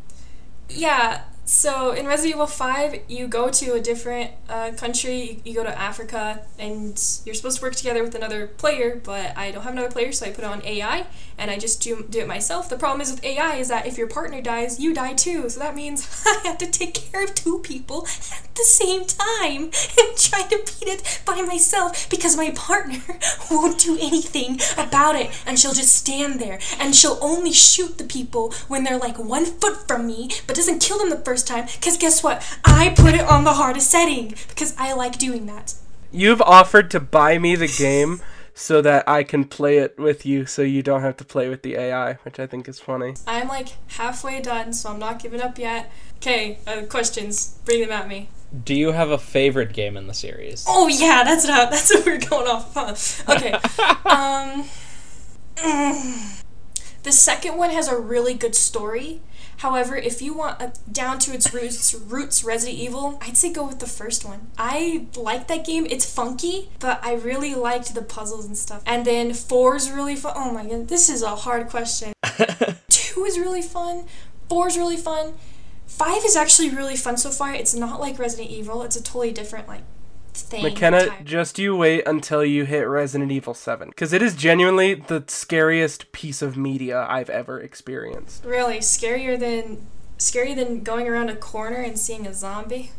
yeah. 0.69 1.23
So 1.49 1.93
in 1.93 2.05
Resident 2.05 2.35
Evil 2.35 2.45
Five, 2.45 3.01
you 3.07 3.27
go 3.27 3.49
to 3.49 3.73
a 3.73 3.79
different 3.79 4.29
uh, 4.47 4.71
country. 4.77 5.41
You 5.43 5.55
go 5.55 5.63
to 5.63 5.79
Africa, 5.79 6.43
and 6.59 6.91
you're 7.25 7.33
supposed 7.33 7.57
to 7.57 7.63
work 7.63 7.75
together 7.75 8.03
with 8.03 8.13
another 8.13 8.45
player. 8.45 9.01
But 9.03 9.35
I 9.35 9.49
don't 9.49 9.63
have 9.63 9.73
another 9.73 9.89
player, 9.89 10.11
so 10.11 10.27
I 10.27 10.29
put 10.29 10.43
on 10.43 10.63
AI, 10.63 11.07
and 11.39 11.49
I 11.49 11.57
just 11.57 11.81
do, 11.81 12.05
do 12.07 12.19
it 12.19 12.27
myself. 12.27 12.69
The 12.69 12.77
problem 12.77 13.01
is 13.01 13.09
with 13.09 13.25
AI 13.25 13.55
is 13.55 13.69
that 13.69 13.87
if 13.87 13.97
your 13.97 14.05
partner 14.05 14.43
dies, 14.43 14.79
you 14.79 14.93
die 14.93 15.13
too. 15.13 15.49
So 15.49 15.59
that 15.59 15.73
means 15.73 16.23
I 16.27 16.39
have 16.43 16.59
to 16.59 16.69
take 16.69 16.93
care 16.93 17.23
of 17.23 17.33
two 17.33 17.57
people 17.59 18.05
at 18.05 18.49
the 18.59 18.63
same 18.63 19.05
time 19.05 19.63
and 19.99 20.17
try 20.17 20.43
to 20.43 20.57
beat 20.57 20.87
it 20.87 21.21
by 21.25 21.41
myself 21.41 22.09
because 22.09 22.37
my 22.37 22.51
partner 22.51 23.01
won't 23.51 23.79
do 23.79 23.97
anything 23.99 24.59
about 24.77 25.15
it 25.15 25.31
and 25.45 25.57
she'll 25.57 25.73
just 25.73 25.95
stand 25.95 26.39
there 26.39 26.59
and 26.77 26.95
she'll 26.95 27.17
only 27.21 27.53
shoot 27.53 27.97
the 27.97 28.03
people 28.03 28.53
when 28.67 28.83
they're 28.83 28.97
like 28.97 29.17
one 29.17 29.45
foot 29.45 29.87
from 29.87 30.05
me 30.05 30.29
but 30.45 30.55
doesn't 30.55 30.79
kill 30.79 30.97
them 30.99 31.09
the 31.09 31.17
first 31.17 31.38
time 31.43 31.65
because 31.75 31.97
guess 31.97 32.23
what 32.23 32.41
i 32.65 32.93
put 32.95 33.13
it 33.13 33.21
on 33.21 33.43
the 33.43 33.53
hardest 33.53 33.89
setting 33.89 34.33
because 34.49 34.75
i 34.77 34.93
like 34.93 35.17
doing 35.17 35.45
that 35.45 35.73
You've 36.11 36.41
offered 36.41 36.89
to 36.91 36.99
buy 36.99 37.37
me 37.37 37.55
the 37.55 37.67
game 37.67 38.21
so 38.55 38.81
that 38.81 39.07
I 39.07 39.23
can 39.23 39.45
play 39.45 39.77
it 39.77 39.97
with 39.97 40.25
you 40.25 40.45
so 40.45 40.63
you 40.63 40.81
don't 40.81 41.01
have 41.01 41.15
to 41.17 41.23
play 41.23 41.47
with 41.47 41.61
the 41.61 41.75
AI, 41.75 42.13
which 42.23 42.39
I 42.39 42.47
think 42.47 42.67
is 42.67 42.79
funny. 42.79 43.13
i'm 43.27 43.47
like 43.47 43.69
halfway 43.89 44.41
done 44.41 44.73
so 44.73 44.89
i'm 44.89 44.99
not 44.99 45.21
giving 45.21 45.39
up 45.39 45.57
yet 45.59 45.91
okay 46.17 46.57
uh, 46.67 46.81
questions 46.89 47.59
bring 47.63 47.81
them 47.81 47.91
at 47.91 48.07
me 48.07 48.27
Do 48.63 48.73
you 48.73 48.91
have 48.93 49.11
a 49.11 49.17
favorite 49.19 49.73
game 49.73 49.95
in 49.95 50.07
the 50.07 50.13
series? 50.13 50.65
Oh 50.67 50.87
yeah, 50.87 51.23
that's 51.23 51.47
what 51.47 51.69
that's 51.71 51.93
what 51.93 52.05
we're 52.05 52.17
going 52.17 52.47
off 52.47 52.75
on. 52.75 52.95
Okay. 53.35 53.51
um, 54.09 54.65
mm. 55.55 56.43
the 57.03 57.11
second 57.11 57.57
one 57.57 57.69
has 57.69 57.87
a 57.87 57.97
really 57.97 58.33
good 58.33 58.55
story. 58.55 59.21
However, 59.59 59.97
if 59.97 60.21
you 60.21 60.33
want 60.33 60.61
a 60.61 60.71
down 60.89 61.19
to 61.19 61.33
its 61.33 61.53
roots, 61.53 61.93
roots 61.93 62.45
Resident 62.45 62.79
Evil, 62.79 63.19
I'd 63.21 63.35
say 63.35 63.51
go 63.51 63.67
with 63.67 63.79
the 63.79 63.87
first 63.87 64.23
one. 64.23 64.51
I 64.57 65.07
like 65.17 65.47
that 65.49 65.65
game. 65.65 65.85
It's 65.89 66.05
funky, 66.05 66.69
but 66.79 67.03
I 67.03 67.15
really 67.15 67.55
liked 67.55 67.93
the 67.93 68.01
puzzles 68.01 68.45
and 68.45 68.57
stuff. 68.57 68.81
And 68.85 69.03
then 69.03 69.33
four 69.33 69.75
is 69.75 69.91
really 69.91 70.15
fun. 70.15 70.33
Oh 70.37 70.53
my 70.53 70.65
god, 70.65 70.87
this 70.87 71.09
is 71.09 71.21
a 71.21 71.35
hard 71.35 71.67
question. 71.67 72.13
Two 72.89 73.25
is 73.25 73.37
really 73.37 73.61
fun. 73.61 74.05
Four 74.47 74.67
is 74.69 74.77
really 74.77 74.95
fun. 74.97 75.33
Five 75.85 76.23
is 76.23 76.37
actually 76.37 76.69
really 76.69 76.95
fun 76.95 77.17
so 77.17 77.29
far. 77.29 77.53
It's 77.53 77.73
not 77.75 77.99
like 77.99 78.17
Resident 78.17 78.49
Evil. 78.49 78.83
It's 78.83 78.95
a 78.95 79.03
totally 79.03 79.33
different 79.33 79.67
like 79.67 79.81
McKenna, 80.51 81.09
just 81.23 81.59
you 81.59 81.75
wait 81.75 82.07
until 82.07 82.43
you 82.43 82.65
hit 82.65 82.87
Resident 82.87 83.31
Evil 83.31 83.53
7. 83.53 83.89
Because 83.89 84.13
it 84.13 84.21
is 84.21 84.35
genuinely 84.35 84.93
the 84.93 85.23
scariest 85.27 86.11
piece 86.11 86.41
of 86.41 86.57
media 86.57 87.05
I've 87.09 87.29
ever 87.29 87.59
experienced. 87.59 88.45
really 88.45 88.79
scarier 88.79 89.39
than 89.39 89.87
scarier 90.17 90.55
than 90.55 90.83
going 90.83 91.07
around 91.07 91.29
a 91.29 91.35
corner 91.35 91.77
and 91.77 91.97
seeing 91.97 92.27
a 92.27 92.33
zombie. 92.33 92.91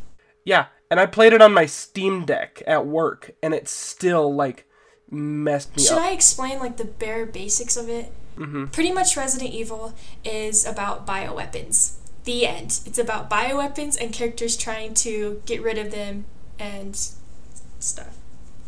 Yeah, 0.45 0.67
and 0.91 0.99
I 0.99 1.07
played 1.07 1.33
it 1.33 1.43
on 1.43 1.53
my 1.53 1.67
Steam 1.67 2.25
Deck 2.25 2.63
at 2.67 2.87
work, 2.87 3.33
and 3.43 3.55
it 3.55 3.69
still, 3.69 4.35
like, 4.35 4.67
messed 5.11 5.77
me 5.77 5.83
Should 5.83 5.93
up. 5.93 5.99
Should 5.99 6.09
I 6.09 6.13
explain 6.13 6.59
like 6.59 6.77
the 6.77 6.85
bare 6.85 7.27
basics 7.27 7.77
of 7.77 7.89
it? 7.89 8.13
Mm-hmm. 8.37 8.67
Pretty 8.67 8.91
much, 8.91 9.17
Resident 9.17 9.51
Evil 9.53 9.95
is 10.25 10.65
about 10.67 11.07
bioweapons. 11.07 11.97
The 12.25 12.47
end. 12.47 12.81
It's 12.87 12.99
about 12.99 13.31
bioweapons 13.31 14.01
and 14.01 14.13
characters 14.13 14.57
trying 14.57 14.95
to 14.95 15.43
get 15.47 15.63
rid 15.63 15.79
of 15.79 15.91
them 15.91 16.27
and 16.59 16.99
stuff. 17.83 18.17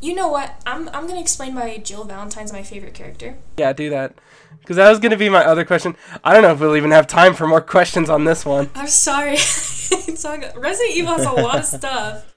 You 0.01 0.15
know 0.15 0.29
what? 0.29 0.61
I'm 0.67 0.89
I'm 0.89 1.07
gonna 1.07 1.21
explain 1.21 1.55
why 1.55 1.79
Jill 1.79 2.05
Valentine's 2.05 2.53
my 2.53 2.63
favorite 2.63 2.95
character. 2.95 3.37
Yeah, 3.57 3.73
do 3.73 3.89
that. 3.91 4.15
Because 4.61 4.77
that 4.77 4.89
was 4.91 4.99
to 4.99 5.17
be 5.17 5.29
my 5.29 5.45
other 5.45 5.65
question. 5.65 5.97
I 6.25 6.35
don't 6.35 6.43
know 6.43 6.53
if 6.53 6.61
we'll 6.61 6.77
even 6.77 6.91
have 6.91 7.07
time 7.07 7.35
for 7.35 7.47
more 7.47 7.61
questions 7.61 8.11
on 8.11 8.25
this 8.25 8.45
one. 8.45 8.71
I'm 8.75 8.89
sorry. 8.89 9.37
It's 9.95 10.25
all 10.25 10.39
good. 10.39 10.57
Resident 10.57 10.97
Evil 10.97 11.17
has 11.17 11.27
a 11.27 11.33
lot 11.33 11.59
of 11.59 11.65
stuff. 11.67 12.35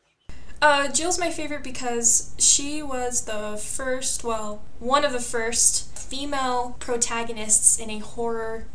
Uh, 0.62 0.90
Jill's 0.90 1.20
my 1.20 1.32
favorite 1.32 1.64
because 1.64 2.34
she 2.38 2.84
was 2.84 3.26
the 3.26 3.56
first, 3.56 4.24
well, 4.24 4.64
one 4.80 5.06
of 5.06 5.14
the 5.14 5.20
first 5.20 5.98
female 5.98 6.76
protagonists 6.80 7.80
in 7.80 7.90
a 7.90 8.00
horror 8.00 8.66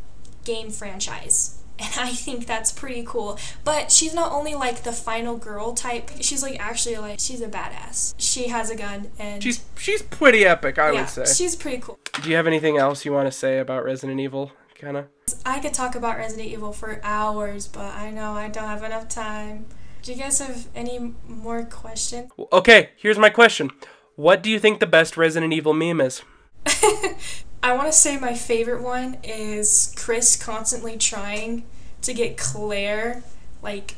game 0.45 0.71
franchise. 0.71 1.60
And 1.81 1.95
I 1.99 2.11
think 2.11 2.47
that's 2.47 2.73
pretty 2.73 3.03
cool. 3.07 3.39
But 3.65 3.91
she's 3.91 4.13
not 4.13 4.33
only 4.33 4.55
like 4.55 4.83
the 4.83 4.93
final 4.93 5.37
girl 5.37 5.73
type, 5.73 6.11
she's 6.21 6.43
like 6.43 6.61
actually 6.61 6.97
like, 6.99 7.19
she's 7.21 7.41
a 7.41 7.49
badass. 7.49 8.15
She 8.19 8.49
has 8.49 8.71
a 8.71 8.77
gun 8.77 9.11
and. 9.19 9.43
She's 9.43 9.65
she's 9.79 10.03
pretty 10.03 10.45
epic, 10.45 10.79
I 10.79 10.93
yeah, 10.93 11.01
would 11.01 11.09
say. 11.09 11.25
she's 11.25 11.57
pretty 11.57 11.79
cool. 11.79 11.99
Do 12.23 12.29
you 12.29 12.37
have 12.37 12.47
anything 12.47 12.77
else 12.77 13.05
you 13.05 13.13
want 13.13 13.27
to 13.29 13.33
say 13.33 13.59
about 13.59 13.85
Resident 13.85 14.21
Evil, 14.21 14.53
Kenna? 14.75 15.07
I 15.47 15.59
could 15.61 15.73
talk 15.73 15.95
about 15.95 16.19
Resident 16.19 16.49
Evil 16.49 16.73
for 16.73 17.01
hours, 17.03 17.67
but 17.67 17.95
I 17.95 18.11
know 18.11 18.33
I 18.33 18.49
don't 18.49 18.65
have 18.65 18.83
enough 18.83 19.09
time. 19.09 19.67
Do 20.03 20.13
you 20.13 20.19
guys 20.19 20.39
have 20.39 20.69
any 20.75 21.15
more 21.27 21.63
questions? 21.65 22.31
Okay, 22.53 22.91
here's 22.97 23.19
my 23.19 23.31
question. 23.31 23.71
What 24.17 24.43
do 24.43 24.51
you 24.51 24.59
think 24.59 24.81
the 24.81 24.87
best 24.87 25.17
Resident 25.17 25.53
Evil 25.53 25.73
meme 25.73 26.01
is? 26.01 26.23
I 27.63 27.75
want 27.75 27.89
to 27.89 27.93
say 27.93 28.19
my 28.19 28.35
favorite 28.35 28.83
one 28.83 29.19
is 29.23 29.95
Chris 29.97 30.37
constantly 30.37 30.97
trying 30.97 31.65
to 32.03 32.15
get 32.15 32.37
Claire 32.39 33.23
like 33.63 33.97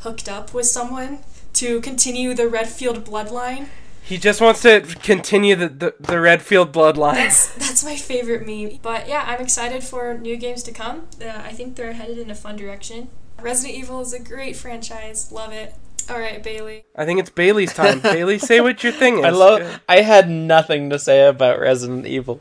hooked 0.00 0.28
up 0.28 0.52
with 0.52 0.66
someone 0.66 1.20
to 1.54 1.80
continue 1.80 2.34
the 2.34 2.48
Redfield 2.48 3.04
bloodline. 3.04 3.68
He 4.02 4.18
just 4.18 4.40
wants 4.40 4.62
to 4.62 4.82
continue 5.02 5.56
the, 5.56 5.68
the, 5.68 5.94
the 5.98 6.20
Redfield 6.20 6.72
bloodline. 6.72 7.14
That's 7.14 7.54
that's 7.54 7.84
my 7.84 7.96
favorite 7.96 8.46
meme. 8.46 8.78
But 8.82 9.08
yeah, 9.08 9.24
I'm 9.26 9.40
excited 9.40 9.82
for 9.82 10.16
new 10.16 10.36
games 10.36 10.62
to 10.64 10.72
come. 10.72 11.08
Uh, 11.20 11.28
I 11.28 11.52
think 11.52 11.76
they're 11.76 11.94
headed 11.94 12.18
in 12.18 12.30
a 12.30 12.34
fun 12.34 12.56
direction. 12.56 13.08
Resident 13.40 13.76
Evil 13.76 14.00
is 14.02 14.12
a 14.12 14.20
great 14.20 14.54
franchise. 14.54 15.32
Love 15.32 15.52
it. 15.52 15.74
All 16.08 16.20
right, 16.20 16.42
Bailey. 16.42 16.84
I 16.94 17.04
think 17.04 17.20
it's 17.20 17.30
Bailey's 17.30 17.74
time. 17.74 18.00
Bailey, 18.00 18.38
say 18.38 18.60
what 18.60 18.82
your 18.82 18.92
thing 18.92 19.18
is. 19.18 19.24
I 19.24 19.30
love. 19.30 19.80
I 19.88 20.02
had 20.02 20.30
nothing 20.30 20.90
to 20.90 20.98
say 20.98 21.26
about 21.26 21.58
Resident 21.58 22.06
Evil, 22.06 22.40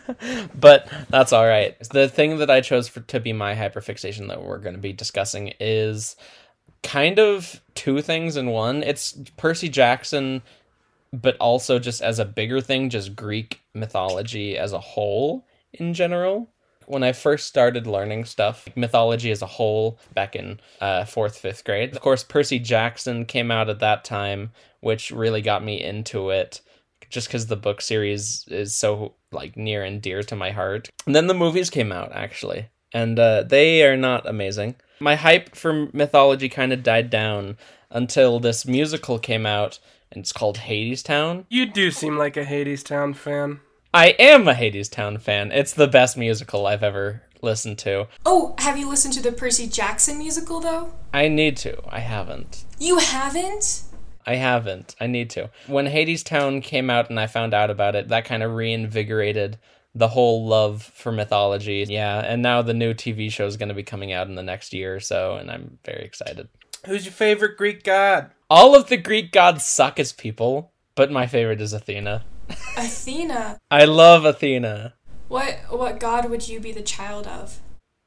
but 0.54 0.90
that's 1.08 1.32
all 1.32 1.46
right. 1.46 1.76
The 1.90 2.08
thing 2.08 2.38
that 2.38 2.50
I 2.50 2.60
chose 2.60 2.88
for 2.88 3.00
to 3.00 3.20
be 3.20 3.32
my 3.32 3.54
hyperfixation 3.54 4.28
that 4.28 4.42
we're 4.42 4.58
going 4.58 4.76
to 4.76 4.80
be 4.80 4.92
discussing 4.92 5.52
is 5.58 6.14
kind 6.82 7.18
of 7.18 7.60
two 7.74 8.00
things 8.00 8.36
in 8.36 8.50
one. 8.50 8.82
It's 8.82 9.18
Percy 9.36 9.68
Jackson, 9.68 10.42
but 11.12 11.36
also 11.38 11.78
just 11.78 12.02
as 12.02 12.18
a 12.18 12.24
bigger 12.24 12.60
thing, 12.60 12.90
just 12.90 13.16
Greek 13.16 13.60
mythology 13.74 14.56
as 14.56 14.72
a 14.72 14.80
whole 14.80 15.46
in 15.72 15.94
general. 15.94 16.48
When 16.90 17.04
I 17.04 17.12
first 17.12 17.46
started 17.46 17.86
learning 17.86 18.24
stuff, 18.24 18.68
mythology 18.74 19.30
as 19.30 19.42
a 19.42 19.46
whole, 19.46 20.00
back 20.12 20.34
in 20.34 20.58
uh, 20.80 21.04
fourth, 21.04 21.38
fifth 21.38 21.64
grade, 21.64 21.92
of 21.92 22.00
course, 22.00 22.24
Percy 22.24 22.58
Jackson 22.58 23.26
came 23.26 23.52
out 23.52 23.68
at 23.68 23.78
that 23.78 24.02
time, 24.04 24.50
which 24.80 25.12
really 25.12 25.40
got 25.40 25.62
me 25.62 25.80
into 25.80 26.30
it 26.30 26.60
just 27.08 27.28
because 27.28 27.46
the 27.46 27.54
book 27.54 27.80
series 27.80 28.44
is 28.48 28.74
so 28.74 29.14
like 29.30 29.56
near 29.56 29.84
and 29.84 30.02
dear 30.02 30.24
to 30.24 30.34
my 30.34 30.50
heart. 30.50 30.90
And 31.06 31.14
then 31.14 31.28
the 31.28 31.32
movies 31.34 31.70
came 31.70 31.92
out 31.92 32.10
actually, 32.10 32.70
and 32.92 33.16
uh, 33.20 33.44
they 33.44 33.84
are 33.84 33.96
not 33.96 34.28
amazing. 34.28 34.74
My 34.98 35.14
hype 35.14 35.54
for 35.54 35.88
mythology 35.92 36.48
kind 36.48 36.72
of 36.72 36.82
died 36.82 37.08
down 37.08 37.56
until 37.90 38.40
this 38.40 38.66
musical 38.66 39.20
came 39.20 39.46
out, 39.46 39.78
and 40.10 40.22
it's 40.22 40.32
called 40.32 40.58
Hadestown. 40.58 41.44
You 41.50 41.66
do 41.66 41.92
seem 41.92 42.18
like 42.18 42.36
a 42.36 42.44
Hadestown 42.44 43.14
fan. 43.14 43.60
I 43.92 44.10
am 44.20 44.46
a 44.46 44.54
Hadestown 44.54 45.20
fan. 45.20 45.50
It's 45.50 45.74
the 45.74 45.88
best 45.88 46.16
musical 46.16 46.68
I've 46.68 46.84
ever 46.84 47.22
listened 47.42 47.78
to. 47.78 48.06
Oh, 48.24 48.54
have 48.58 48.78
you 48.78 48.88
listened 48.88 49.14
to 49.14 49.22
the 49.22 49.32
Percy 49.32 49.66
Jackson 49.66 50.18
musical 50.18 50.60
though? 50.60 50.94
I 51.12 51.26
need 51.26 51.56
to. 51.58 51.76
I 51.88 51.98
haven't. 51.98 52.64
You 52.78 52.98
haven't? 52.98 53.82
I 54.24 54.36
haven't. 54.36 54.94
I 55.00 55.08
need 55.08 55.28
to. 55.30 55.50
When 55.66 55.86
Hadestown 55.86 56.62
came 56.62 56.88
out 56.88 57.10
and 57.10 57.18
I 57.18 57.26
found 57.26 57.52
out 57.52 57.68
about 57.68 57.96
it, 57.96 58.08
that 58.10 58.26
kind 58.26 58.44
of 58.44 58.54
reinvigorated 58.54 59.58
the 59.92 60.06
whole 60.06 60.46
love 60.46 60.84
for 60.84 61.10
mythology. 61.10 61.84
Yeah, 61.88 62.20
and 62.20 62.42
now 62.42 62.62
the 62.62 62.74
new 62.74 62.94
TV 62.94 63.28
show 63.32 63.46
is 63.46 63.56
going 63.56 63.70
to 63.70 63.74
be 63.74 63.82
coming 63.82 64.12
out 64.12 64.28
in 64.28 64.36
the 64.36 64.42
next 64.44 64.72
year 64.72 64.94
or 64.94 65.00
so, 65.00 65.34
and 65.34 65.50
I'm 65.50 65.78
very 65.84 66.04
excited. 66.04 66.48
Who's 66.86 67.06
your 67.06 67.12
favorite 67.12 67.56
Greek 67.56 67.82
god? 67.82 68.30
All 68.48 68.76
of 68.76 68.88
the 68.88 68.96
Greek 68.96 69.32
gods 69.32 69.64
suck 69.64 69.98
as 69.98 70.12
people, 70.12 70.70
but 70.94 71.10
my 71.10 71.26
favorite 71.26 71.60
is 71.60 71.72
Athena. 71.72 72.24
Athena. 72.76 73.58
I 73.70 73.84
love 73.84 74.24
Athena. 74.24 74.94
What 75.28 75.58
what 75.70 76.00
god 76.00 76.28
would 76.28 76.48
you 76.48 76.60
be 76.60 76.72
the 76.72 76.82
child 76.82 77.26
of? 77.26 77.60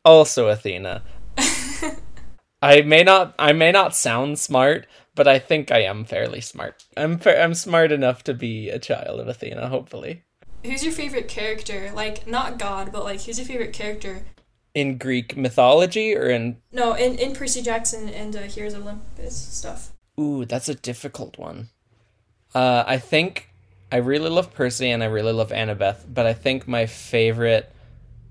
Also 0.04 0.50
Athena. 0.50 1.04
I 2.62 2.82
may 2.82 3.04
not 3.04 3.36
I 3.40 3.54
may 3.54 3.72
not 3.72 3.96
sound 3.96 4.40
smart, 4.40 4.88
but 5.16 5.28
I 5.28 5.40
think 5.40 5.72
I 5.72 5.84
am 5.84 6.06
fairly 6.06 6.42
smart. 6.42 6.84
I'm 6.98 7.18
fa- 7.20 7.42
I'm 7.42 7.54
smart 7.54 7.92
enough 7.92 8.24
to 8.26 8.34
be 8.34 8.70
a 8.70 8.80
child 8.80 9.20
of 9.20 9.28
Athena, 9.28 9.70
hopefully. 9.70 10.24
Who's 10.64 10.84
your 10.84 10.94
favorite 10.94 11.28
character? 11.28 11.92
Like 11.94 12.26
not 12.28 12.58
god, 12.58 12.92
but 12.92 13.04
like 13.04 13.22
who's 13.22 13.38
your 13.38 13.48
favorite 13.48 13.74
character? 13.74 14.24
In 14.74 14.98
Greek 14.98 15.38
mythology 15.38 16.16
or 16.16 16.30
in 16.30 16.58
No, 16.72 16.94
in 16.94 17.18
in 17.18 17.34
Percy 17.36 17.62
Jackson 17.62 18.10
and 18.10 18.36
uh, 18.36 18.42
Heroes 18.42 18.74
of 18.74 18.82
Olympus 18.84 19.36
stuff. 19.36 19.92
Ooh, 20.20 20.46
that's 20.46 20.70
a 20.70 20.76
difficult 20.76 21.38
one. 21.38 21.70
Uh, 22.56 22.84
I 22.86 22.98
think 22.98 23.50
I 23.94 23.98
really 23.98 24.32
love 24.32 24.56
Percy 24.56 24.90
and 24.90 25.04
I 25.04 25.06
really 25.06 25.34
love 25.34 25.52
Annabeth, 25.52 26.12
but 26.12 26.26
I 26.26 26.34
think 26.34 26.68
my 26.68 26.88
favorite 26.88 27.72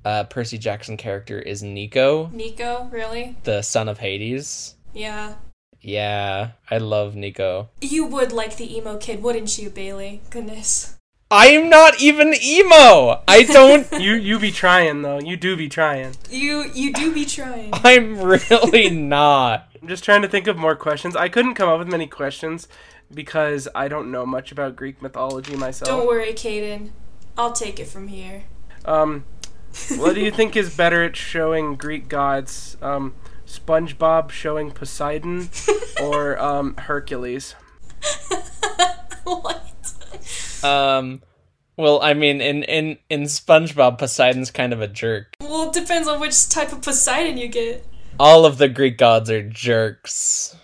uh, 0.04 0.24
Percy 0.24 0.58
Jackson 0.58 0.96
character 0.96 1.38
is 1.38 1.62
Nico, 1.62 2.30
Nico, 2.32 2.88
really? 2.90 3.36
the 3.44 3.62
son 3.62 3.88
of 3.88 4.00
Hades. 4.00 4.74
Yeah. 4.92 5.34
Yeah, 5.80 6.50
I 6.68 6.78
love 6.78 7.14
Nico. 7.14 7.68
You 7.80 8.06
would 8.06 8.32
like 8.32 8.56
the 8.56 8.76
emo 8.76 8.96
kid, 8.96 9.22
wouldn't 9.22 9.56
you, 9.56 9.70
Bailey? 9.70 10.20
Goodness. 10.30 10.96
I'm 11.30 11.70
not 11.70 12.00
even 12.00 12.34
emo. 12.42 13.22
I 13.28 13.44
don't. 13.44 13.86
You 14.00 14.14
you 14.14 14.40
be 14.40 14.50
trying 14.50 15.02
though. 15.02 15.20
You 15.20 15.36
do 15.36 15.56
be 15.56 15.68
trying. 15.68 16.16
You 16.28 16.72
you 16.74 16.92
do 16.92 17.14
be 17.14 17.24
trying. 17.24 17.70
I'm 17.72 18.20
really 18.20 18.90
not. 19.16 19.68
I'm 19.80 19.86
just 19.86 20.02
trying 20.02 20.22
to 20.22 20.28
think 20.28 20.48
of 20.48 20.56
more 20.56 20.74
questions. 20.74 21.14
I 21.14 21.28
couldn't 21.28 21.54
come 21.54 21.68
up 21.68 21.78
with 21.78 21.88
many 21.88 22.08
questions 22.08 22.66
because 23.14 23.68
I 23.74 23.88
don't 23.88 24.10
know 24.10 24.26
much 24.26 24.52
about 24.52 24.76
Greek 24.76 25.02
mythology 25.02 25.56
myself. 25.56 25.88
Don't 25.88 26.06
worry, 26.06 26.32
Kaden. 26.32 26.90
I'll 27.36 27.52
take 27.52 27.80
it 27.80 27.86
from 27.86 28.08
here. 28.08 28.44
Um, 28.84 29.24
what 29.96 30.14
do 30.14 30.20
you 30.20 30.30
think 30.30 30.56
is 30.56 30.76
better 30.76 31.02
at 31.02 31.16
showing 31.16 31.76
Greek 31.76 32.08
gods? 32.08 32.76
Um, 32.82 33.14
SpongeBob 33.46 34.30
showing 34.30 34.70
Poseidon 34.70 35.50
or 36.02 36.38
um, 36.38 36.76
Hercules? 36.76 37.54
what? 39.24 39.94
Um, 40.62 41.22
well, 41.76 42.02
I 42.02 42.14
mean, 42.14 42.40
in 42.40 42.62
in 42.64 42.98
in 43.08 43.22
SpongeBob, 43.22 43.98
Poseidon's 43.98 44.50
kind 44.50 44.72
of 44.72 44.80
a 44.80 44.88
jerk. 44.88 45.34
Well, 45.40 45.68
it 45.68 45.72
depends 45.72 46.08
on 46.08 46.20
which 46.20 46.48
type 46.48 46.72
of 46.72 46.82
Poseidon 46.82 47.38
you 47.38 47.48
get. 47.48 47.86
All 48.20 48.44
of 48.44 48.58
the 48.58 48.68
Greek 48.68 48.98
gods 48.98 49.30
are 49.30 49.42
jerks. 49.42 50.56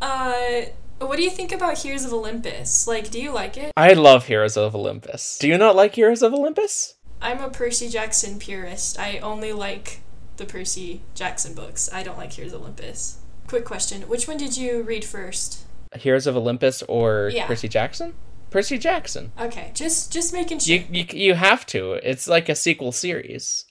Uh, 0.00 0.62
what 1.06 1.16
do 1.16 1.22
you 1.22 1.30
think 1.30 1.52
about 1.52 1.78
Heroes 1.78 2.04
of 2.04 2.12
Olympus? 2.12 2.86
Like, 2.86 3.10
do 3.10 3.20
you 3.20 3.32
like 3.32 3.56
it? 3.56 3.72
I 3.76 3.92
love 3.92 4.26
Heroes 4.26 4.56
of 4.56 4.74
Olympus. 4.74 5.38
Do 5.38 5.48
you 5.48 5.56
not 5.58 5.76
like 5.76 5.94
Heroes 5.94 6.22
of 6.22 6.32
Olympus? 6.34 6.94
I'm 7.20 7.40
a 7.40 7.50
Percy 7.50 7.88
Jackson 7.88 8.38
purist. 8.38 8.98
I 8.98 9.18
only 9.18 9.52
like 9.52 10.00
the 10.36 10.44
Percy 10.44 11.00
Jackson 11.14 11.54
books. 11.54 11.88
I 11.92 12.02
don't 12.02 12.18
like 12.18 12.32
Heroes 12.32 12.52
of 12.52 12.62
Olympus. 12.62 13.18
Quick 13.46 13.64
question: 13.64 14.02
Which 14.02 14.28
one 14.28 14.36
did 14.36 14.56
you 14.56 14.82
read 14.82 15.04
first? 15.04 15.64
Heroes 15.96 16.26
of 16.26 16.36
Olympus 16.36 16.82
or 16.88 17.30
Yeah. 17.32 17.46
Percy 17.46 17.68
Jackson? 17.68 18.14
Percy 18.50 18.78
Jackson. 18.78 19.32
Okay, 19.40 19.70
just 19.74 20.12
just 20.12 20.32
making 20.32 20.58
sure. 20.60 20.76
You, 20.76 20.84
you 20.90 21.04
you 21.12 21.34
have 21.34 21.66
to. 21.66 21.92
It's 21.94 22.28
like 22.28 22.48
a 22.48 22.54
sequel 22.54 22.92
series. 22.92 23.64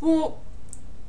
Well, 0.00 0.42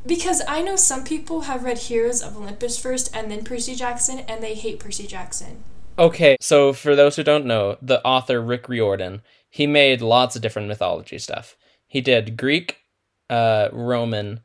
because 0.06 0.42
I 0.48 0.62
know 0.62 0.76
some 0.76 1.04
people 1.04 1.42
have 1.42 1.64
read 1.64 1.78
Heroes 1.78 2.22
of 2.22 2.38
Olympus 2.38 2.80
first 2.80 3.16
and 3.16 3.30
then 3.30 3.44
Percy 3.44 3.76
Jackson, 3.76 4.20
and 4.20 4.42
they 4.42 4.56
hate 4.56 4.80
Percy 4.80 5.08
Jackson. 5.08 5.64
Okay, 5.98 6.38
so 6.40 6.72
for 6.72 6.96
those 6.96 7.18
who 7.18 7.24
don't 7.24 7.46
know, 7.46 7.78
the 7.82 8.04
author 8.06 8.42
Rick 8.42 8.70
Riordan, 8.70 9.22
he 9.50 9.68
made 9.68 10.02
lots 10.02 10.36
of 10.36 10.42
different 10.42 10.68
mythology 10.68 11.18
stuff. 11.20 11.58
He 11.88 12.00
did 12.00 12.38
Greek, 12.38 12.78
uh, 13.30 13.70
Roman, 13.74 14.40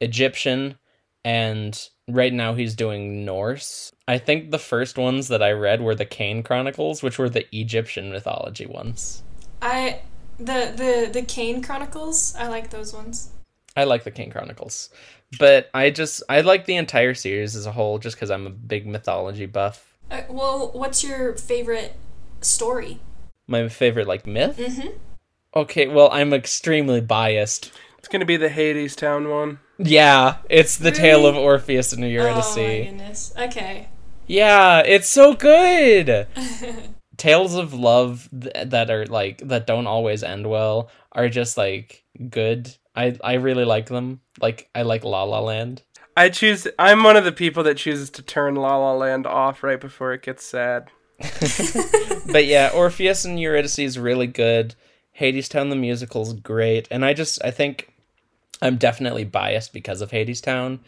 Egyptian, 0.00 0.78
and 1.24 1.88
right 2.08 2.32
now 2.32 2.54
he's 2.54 2.74
doing 2.74 3.24
Norse. 3.24 3.92
I 4.08 4.18
think 4.18 4.50
the 4.50 4.58
first 4.58 4.98
ones 4.98 5.28
that 5.28 5.42
I 5.42 5.52
read 5.52 5.80
were 5.80 5.94
the 5.94 6.04
Kane 6.04 6.42
Chronicles, 6.42 7.02
which 7.02 7.18
were 7.18 7.28
the 7.28 7.46
Egyptian 7.56 8.10
mythology 8.10 8.66
ones. 8.66 9.22
I 9.62 10.00
the 10.38 10.72
the 10.74 11.10
the 11.12 11.22
Kane 11.22 11.62
Chronicles. 11.62 12.34
I 12.36 12.48
like 12.48 12.70
those 12.70 12.92
ones. 12.92 13.30
I 13.76 13.84
like 13.84 14.04
the 14.04 14.10
Kane 14.10 14.30
Chronicles, 14.30 14.90
but 15.38 15.68
I 15.74 15.90
just 15.90 16.22
I 16.28 16.40
like 16.40 16.64
the 16.64 16.76
entire 16.76 17.14
series 17.14 17.54
as 17.54 17.66
a 17.66 17.72
whole, 17.72 17.98
just 17.98 18.16
because 18.16 18.30
I'm 18.30 18.46
a 18.46 18.50
big 18.50 18.86
mythology 18.86 19.46
buff. 19.46 19.96
Uh, 20.10 20.22
well, 20.30 20.70
what's 20.72 21.04
your 21.04 21.34
favorite 21.36 21.94
story? 22.40 23.00
My 23.46 23.68
favorite 23.68 24.06
like 24.08 24.26
myth. 24.26 24.56
Mm-hmm. 24.58 24.88
Okay, 25.54 25.86
well 25.88 26.08
I'm 26.12 26.32
extremely 26.32 27.00
biased. 27.00 27.72
It's 27.98 28.08
gonna 28.08 28.24
be 28.24 28.36
the 28.36 28.48
Hadestown 28.48 29.30
one. 29.30 29.58
Yeah, 29.78 30.36
it's 30.48 30.78
the 30.78 30.90
tale 30.90 31.26
of 31.26 31.36
Orpheus 31.36 31.92
and 31.92 32.02
Eurydice. 32.08 32.56
Oh 32.56 32.62
my 32.62 32.84
goodness. 32.84 33.34
Okay. 33.36 33.88
yeah, 34.26 34.80
it's 34.80 35.08
so 35.08 35.34
good. 35.34 36.26
Tales 37.16 37.54
of 37.54 37.72
love 37.74 38.28
th- 38.38 38.68
that 38.68 38.90
are 38.90 39.06
like 39.06 39.38
that 39.48 39.66
don't 39.66 39.86
always 39.86 40.22
end 40.22 40.48
well 40.48 40.90
are 41.12 41.28
just 41.28 41.56
like 41.56 42.04
good. 42.30 42.74
I 42.96 43.16
I 43.22 43.34
really 43.34 43.64
like 43.64 43.86
them. 43.86 44.20
Like 44.40 44.68
I 44.74 44.82
like 44.82 45.04
La 45.04 45.22
La 45.24 45.40
Land. 45.40 45.82
I 46.16 46.30
choose. 46.30 46.66
I'm 46.78 47.02
one 47.02 47.16
of 47.16 47.24
the 47.24 47.32
people 47.32 47.62
that 47.64 47.76
chooses 47.76 48.10
to 48.10 48.22
turn 48.22 48.54
La 48.54 48.76
La 48.76 48.94
Land 48.94 49.26
off 49.26 49.62
right 49.62 49.80
before 49.80 50.14
it 50.14 50.22
gets 50.22 50.44
sad. 50.44 50.90
but 52.32 52.46
yeah, 52.46 52.70
Orpheus 52.74 53.24
and 53.24 53.38
Eurydice 53.38 53.78
is 53.78 53.98
really 53.98 54.26
good. 54.26 54.74
Hadestown 55.20 55.70
the 55.70 55.76
musical's 55.76 56.32
great, 56.34 56.88
and 56.90 57.04
I 57.04 57.12
just 57.12 57.42
I 57.44 57.50
think 57.50 57.92
I'm 58.62 58.76
definitely 58.76 59.24
biased 59.24 59.72
because 59.72 60.00
of 60.00 60.10
Hadestown, 60.10 60.78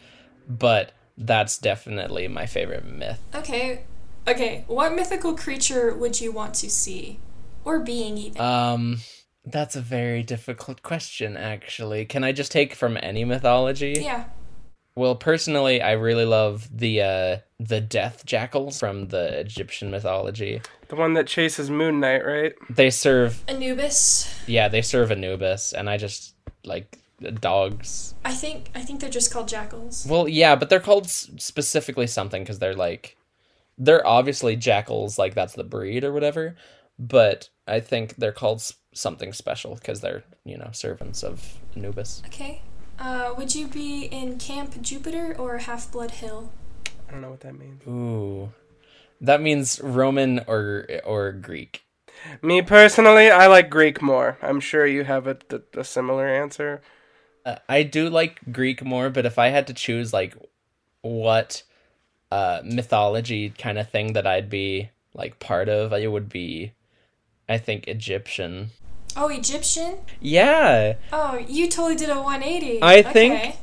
but 0.47 0.91
that's 1.17 1.57
definitely 1.57 2.27
my 2.27 2.45
favorite 2.45 2.85
myth. 2.85 3.21
Okay. 3.35 3.83
Okay. 4.27 4.63
What 4.67 4.93
mythical 4.93 5.35
creature 5.35 5.93
would 5.93 6.19
you 6.21 6.31
want 6.31 6.53
to 6.55 6.69
see, 6.69 7.19
or 7.65 7.79
being 7.79 8.17
even? 8.17 8.41
Um, 8.41 8.97
that's 9.51 9.75
a 9.75 9.81
very 9.81 10.23
difficult 10.23 10.81
question, 10.83 11.37
actually. 11.37 12.05
Can 12.05 12.23
I 12.23 12.31
just 12.31 12.51
take 12.51 12.75
from 12.75 12.97
any 13.01 13.25
mythology? 13.25 13.95
yeah. 14.01 14.25
Well, 14.95 15.15
personally, 15.15 15.81
I 15.81 15.93
really 15.93 16.25
love 16.25 16.67
the 16.77 17.01
uh 17.01 17.37
the 17.59 17.79
death 17.79 18.25
jackals 18.25 18.79
from 18.79 19.07
the 19.07 19.39
Egyptian 19.39 19.91
mythology. 19.91 20.61
The 20.89 20.95
one 20.97 21.13
that 21.13 21.27
chases 21.27 21.69
Moon 21.69 21.99
Knight, 22.01 22.25
right? 22.25 22.53
They 22.69 22.89
serve, 22.89 23.43
Anubis. 23.47 24.27
yeah, 24.47 24.67
they 24.67 24.81
serve 24.81 25.11
Anubis, 25.11 25.71
and 25.71 25.89
I 25.89 25.95
just 25.97 26.33
like 26.65 26.97
dogs. 27.39 28.13
I 28.25 28.33
think 28.33 28.71
I 28.75 28.81
think 28.81 28.99
they're 28.99 29.09
just 29.09 29.31
called 29.31 29.47
jackals. 29.47 30.05
Well, 30.09 30.27
yeah, 30.27 30.55
but 30.55 30.69
they're 30.69 30.79
called 30.79 31.09
specifically 31.09 32.07
something 32.07 32.43
because 32.43 32.59
they're 32.59 32.75
like, 32.75 33.15
they're 33.77 34.05
obviously 34.05 34.55
jackals, 34.57 35.17
like 35.17 35.33
that's 35.33 35.53
the 35.53 35.63
breed 35.63 36.03
or 36.03 36.11
whatever. 36.11 36.55
But 36.97 37.49
I 37.67 37.79
think 37.79 38.15
they're 38.17 38.33
called 38.33 38.57
s- 38.59 38.73
something 38.93 39.33
special 39.33 39.75
because 39.75 40.01
they're 40.01 40.23
you 40.43 40.57
know 40.57 40.69
servants 40.71 41.23
of 41.23 41.57
Anubis. 41.75 42.21
Okay. 42.27 42.61
Uh, 42.97 43.33
would 43.37 43.55
you 43.55 43.67
be 43.67 44.05
in 44.05 44.37
Camp 44.37 44.81
Jupiter 44.81 45.33
or 45.37 45.57
Half 45.59 45.91
Blood 45.91 46.11
Hill? 46.11 46.51
I 47.07 47.11
don't 47.11 47.21
know 47.21 47.29
what 47.29 47.39
that 47.41 47.57
means. 47.57 47.81
Ooh, 47.87 48.51
that 49.21 49.41
means 49.41 49.79
Roman 49.81 50.39
or 50.47 50.85
or 51.05 51.31
Greek. 51.31 51.83
Me 52.41 52.61
personally, 52.61 53.31
I 53.31 53.47
like 53.47 53.69
Greek 53.69 54.01
more. 54.01 54.37
I'm 54.41 54.59
sure 54.59 54.85
you 54.85 55.05
have 55.05 55.25
a, 55.25 55.37
a, 55.49 55.79
a 55.79 55.83
similar 55.85 56.27
answer. 56.27 56.81
Uh, 57.45 57.55
I 57.69 57.83
do 57.83 58.09
like 58.09 58.39
Greek 58.51 58.83
more, 58.83 59.09
but 59.09 59.25
if 59.25 59.39
I 59.39 59.47
had 59.47 59.67
to 59.67 59.73
choose 59.73 60.11
like 60.11 60.35
what 61.01 61.63
uh 62.31 62.61
mythology 62.63 63.49
kind 63.49 63.79
of 63.79 63.89
thing 63.89 64.13
that 64.13 64.27
I'd 64.27 64.49
be 64.49 64.89
like 65.13 65.39
part 65.39 65.69
of, 65.69 65.93
it 65.93 66.11
would 66.11 66.29
be 66.29 66.73
I 67.47 67.57
think 67.57 67.87
Egyptian. 67.87 68.71
Oh, 69.15 69.27
Egyptian. 69.27 69.97
Yeah. 70.21 70.95
Oh, 71.11 71.37
you 71.47 71.67
totally 71.67 71.95
did 71.95 72.09
a 72.09 72.21
180. 72.21 72.79
I 72.81 73.01
think- 73.01 73.55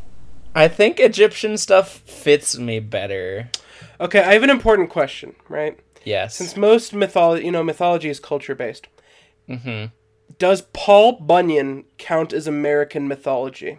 I 0.55 0.69
think 0.69 0.99
Egyptian 1.01 1.59
stuff 1.59 1.99
fits 2.07 2.57
me 2.59 2.81
better. 2.81 3.51
Okay, 4.01 4.21
I 4.21 4.33
have 4.33 4.43
an 4.43 4.49
important 4.51 4.89
question, 4.91 5.35
right? 5.51 5.79
Yes. 6.05 6.37
Since 6.37 6.57
most 6.57 6.95
mythology, 6.95 7.45
you 7.45 7.51
know, 7.51 7.63
mythology 7.63 8.09
is 8.09 8.19
culture 8.21 8.55
based. 8.55 8.87
mm-hmm. 9.49 9.87
Does 10.39 10.63
Paul 10.73 11.13
Bunyan 11.13 11.85
count 11.99 12.33
as 12.33 12.47
American 12.47 13.07
mythology? 13.07 13.79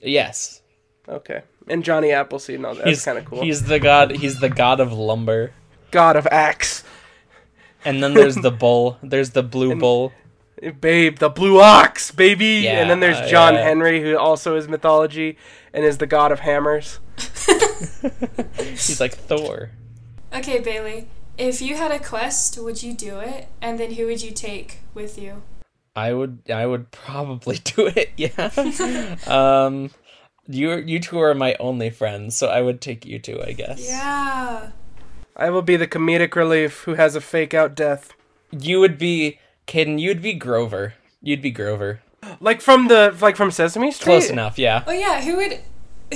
Yes. 0.00 0.60
Okay. 1.08 1.42
And 1.68 1.84
Johnny 1.84 2.10
Appleseed, 2.10 2.60
no, 2.60 2.74
that's 2.74 2.88
he's 2.88 3.04
kind 3.04 3.16
of 3.18 3.24
cool. 3.24 3.42
He's 3.42 3.62
the 3.64 3.78
god. 3.78 4.10
He's 4.10 4.40
the 4.40 4.48
god 4.50 4.80
of 4.80 4.92
lumber. 4.92 5.52
God 5.92 6.16
of 6.16 6.26
axe. 6.30 6.82
And 7.84 8.02
then 8.02 8.12
there's 8.14 8.34
the 8.36 8.50
bull. 8.50 8.98
There's 9.02 9.30
the 9.30 9.42
blue 9.42 9.76
bull. 9.76 10.12
Babe, 10.80 11.18
the 11.18 11.28
blue 11.28 11.60
ox, 11.60 12.10
baby. 12.10 12.62
Yeah, 12.64 12.80
and 12.80 12.90
then 12.90 13.00
there's 13.00 13.28
John 13.30 13.54
yeah. 13.54 13.62
Henry, 13.62 14.00
who 14.00 14.16
also 14.16 14.56
is 14.56 14.68
mythology 14.68 15.36
and 15.72 15.84
is 15.84 15.98
the 15.98 16.06
god 16.06 16.30
of 16.32 16.40
hammers. 16.40 17.00
He's 18.58 19.00
like 19.00 19.14
Thor. 19.14 19.70
Okay, 20.32 20.60
Bailey. 20.60 21.08
If 21.36 21.60
you 21.60 21.76
had 21.76 21.90
a 21.90 21.98
quest, 21.98 22.56
would 22.58 22.82
you 22.82 22.94
do 22.94 23.18
it? 23.18 23.48
And 23.60 23.78
then 23.78 23.94
who 23.94 24.06
would 24.06 24.22
you 24.22 24.30
take 24.30 24.78
with 24.94 25.18
you? 25.18 25.42
I 25.96 26.12
would. 26.12 26.42
I 26.48 26.66
would 26.66 26.90
probably 26.92 27.58
do 27.64 27.90
it. 27.94 28.12
Yeah. 28.16 29.16
um, 29.26 29.90
you 30.46 30.76
you 30.76 31.00
two 31.00 31.18
are 31.18 31.34
my 31.34 31.56
only 31.58 31.90
friends, 31.90 32.36
so 32.36 32.48
I 32.48 32.62
would 32.62 32.80
take 32.80 33.04
you 33.04 33.18
two. 33.18 33.42
I 33.42 33.52
guess. 33.52 33.86
Yeah. 33.86 34.70
I 35.36 35.50
will 35.50 35.62
be 35.62 35.76
the 35.76 35.88
comedic 35.88 36.36
relief 36.36 36.82
who 36.82 36.94
has 36.94 37.16
a 37.16 37.20
fake 37.20 37.54
out 37.54 37.74
death. 37.74 38.12
You 38.52 38.78
would 38.78 38.98
be 38.98 39.40
Kaden. 39.66 39.98
You'd 40.00 40.22
be 40.22 40.34
Grover. 40.34 40.94
You'd 41.22 41.42
be 41.42 41.50
Grover. 41.50 42.00
Like 42.40 42.60
from 42.60 42.88
the 42.88 43.16
like 43.20 43.36
from 43.36 43.50
Sesame 43.50 43.90
Street. 43.90 44.04
Close 44.04 44.30
enough. 44.30 44.58
Yeah. 44.58 44.84
Oh 44.86 44.92
yeah, 44.92 45.22
who 45.22 45.36
would 45.36 45.60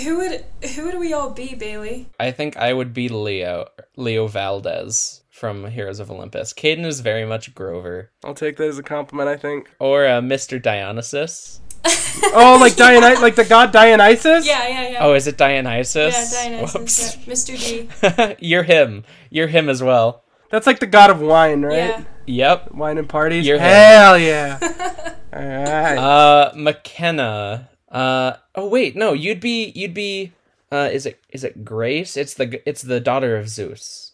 who 0.02 0.16
would 0.18 0.44
who 0.74 0.84
would 0.84 0.98
we 0.98 1.12
all 1.12 1.30
be, 1.30 1.54
Bailey? 1.54 2.08
I 2.18 2.30
think 2.30 2.56
I 2.56 2.72
would 2.72 2.94
be 2.94 3.08
Leo. 3.08 3.66
Leo 3.96 4.26
Valdez 4.26 5.22
from 5.30 5.66
Heroes 5.70 6.00
of 6.00 6.10
Olympus. 6.10 6.52
Kaden 6.52 6.84
is 6.84 7.00
very 7.00 7.24
much 7.24 7.54
Grover. 7.54 8.10
I'll 8.24 8.34
take 8.34 8.56
that 8.56 8.68
as 8.68 8.78
a 8.78 8.82
compliment, 8.82 9.28
I 9.28 9.36
think. 9.36 9.70
Or 9.78 10.06
uh, 10.06 10.20
Mr. 10.20 10.60
Dionysus. 10.60 11.60
Oh, 12.34 12.58
like 12.60 12.74
Diony- 12.74 13.20
like 13.22 13.36
the 13.36 13.44
god 13.44 13.70
Dionysus? 13.70 14.44
Yeah, 14.44 14.66
yeah, 14.66 14.88
yeah. 14.88 14.98
Oh, 15.04 15.14
is 15.14 15.28
it 15.28 15.36
Dionysus? 15.38 16.34
yeah, 16.34 16.48
Dionysus. 16.50 16.74
Whoops. 16.74 17.16
Yeah. 17.16 17.32
Mr. 17.32 18.36
D. 18.36 18.36
You're 18.46 18.64
him. 18.64 19.04
You're 19.30 19.46
him 19.46 19.68
as 19.68 19.82
well. 19.82 20.24
That's 20.50 20.66
like 20.66 20.80
the 20.80 20.86
god 20.86 21.10
of 21.10 21.20
wine, 21.20 21.62
right? 21.62 21.76
Yeah. 21.76 22.04
Yep. 22.26 22.72
Wine 22.72 22.98
and 22.98 23.08
parties. 23.08 23.46
You're 23.46 23.58
him. 23.58 23.64
Hell 23.64 24.18
yeah. 24.18 24.58
Alright. 25.34 25.98
Uh, 25.98 26.52
McKenna. 26.54 27.68
Uh, 27.90 28.34
oh 28.54 28.68
wait, 28.68 28.96
no, 28.96 29.12
you'd 29.12 29.40
be 29.40 29.72
you'd 29.74 29.94
be. 29.94 30.32
Uh, 30.70 30.90
is 30.92 31.06
it 31.06 31.20
is 31.30 31.44
it 31.44 31.64
Grace? 31.64 32.16
It's 32.16 32.34
the 32.34 32.60
it's 32.68 32.82
the 32.82 33.00
daughter 33.00 33.36
of 33.36 33.48
Zeus. 33.48 34.12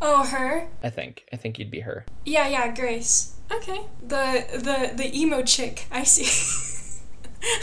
Oh, 0.00 0.24
her. 0.24 0.68
I 0.82 0.90
think 0.90 1.24
I 1.32 1.36
think 1.36 1.58
you'd 1.58 1.70
be 1.70 1.80
her. 1.80 2.04
Yeah, 2.24 2.48
yeah, 2.48 2.74
Grace. 2.74 3.36
Okay. 3.52 3.82
The 4.00 4.44
the 4.52 4.96
the 4.96 5.16
emo 5.16 5.42
chick. 5.42 5.86
I 5.92 6.02
see. 6.02 6.26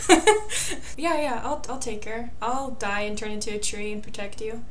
yeah, 0.97 1.21
yeah. 1.21 1.41
I'll 1.43 1.63
I'll 1.67 1.79
take 1.79 2.05
her. 2.05 2.31
I'll 2.41 2.71
die 2.71 3.01
and 3.01 3.17
turn 3.17 3.31
into 3.31 3.53
a 3.53 3.59
tree 3.59 3.91
and 3.91 4.01
protect 4.01 4.39
you. 4.39 4.63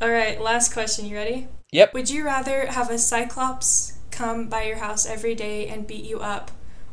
All 0.00 0.10
right. 0.10 0.40
Last 0.40 0.72
question. 0.72 1.06
You 1.06 1.16
ready? 1.16 1.48
Yep. 1.70 1.94
Would 1.94 2.10
you 2.10 2.24
rather 2.24 2.66
have 2.66 2.90
a 2.90 2.98
cyclops 2.98 3.98
come 4.10 4.48
by 4.48 4.64
your 4.64 4.78
house 4.78 5.06
every 5.06 5.34
day 5.34 5.68
and 5.68 5.86
beat 5.86 6.04
you 6.04 6.18
up, 6.20 6.50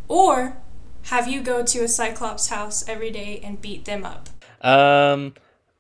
or 0.07 0.57
have 1.03 1.27
you 1.27 1.41
go 1.41 1.63
to 1.63 1.83
a 1.83 1.87
cyclops 1.87 2.47
house 2.47 2.87
every 2.87 3.11
day 3.11 3.39
and 3.43 3.61
beat 3.61 3.85
them 3.85 4.03
up? 4.03 4.29
Um, 4.61 5.33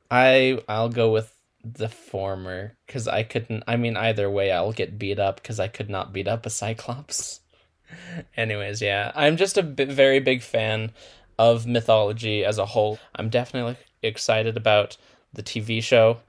I 0.09 0.59
I'll 0.69 0.89
go 0.89 1.11
with 1.11 1.35
the 1.63 1.89
former 1.89 2.77
because 2.85 3.07
I 3.07 3.23
couldn't. 3.23 3.63
I 3.67 3.75
mean, 3.75 3.97
either 3.97 4.29
way, 4.29 4.51
I'll 4.51 4.71
get 4.71 4.99
beat 4.99 5.19
up 5.19 5.41
because 5.41 5.59
I 5.59 5.67
could 5.67 5.89
not 5.89 6.13
beat 6.13 6.27
up 6.27 6.45
a 6.45 6.49
Cyclops. 6.49 7.41
Anyways, 8.37 8.81
yeah, 8.81 9.11
I'm 9.15 9.35
just 9.35 9.57
a 9.57 9.63
bi- 9.63 9.85
very 9.85 10.19
big 10.19 10.41
fan 10.41 10.91
of 11.37 11.65
mythology 11.65 12.45
as 12.45 12.57
a 12.57 12.65
whole. 12.65 12.99
I'm 13.15 13.29
definitely 13.29 13.77
excited 14.01 14.55
about 14.55 14.97
the 15.33 15.43
TV 15.43 15.83
show. 15.83 16.19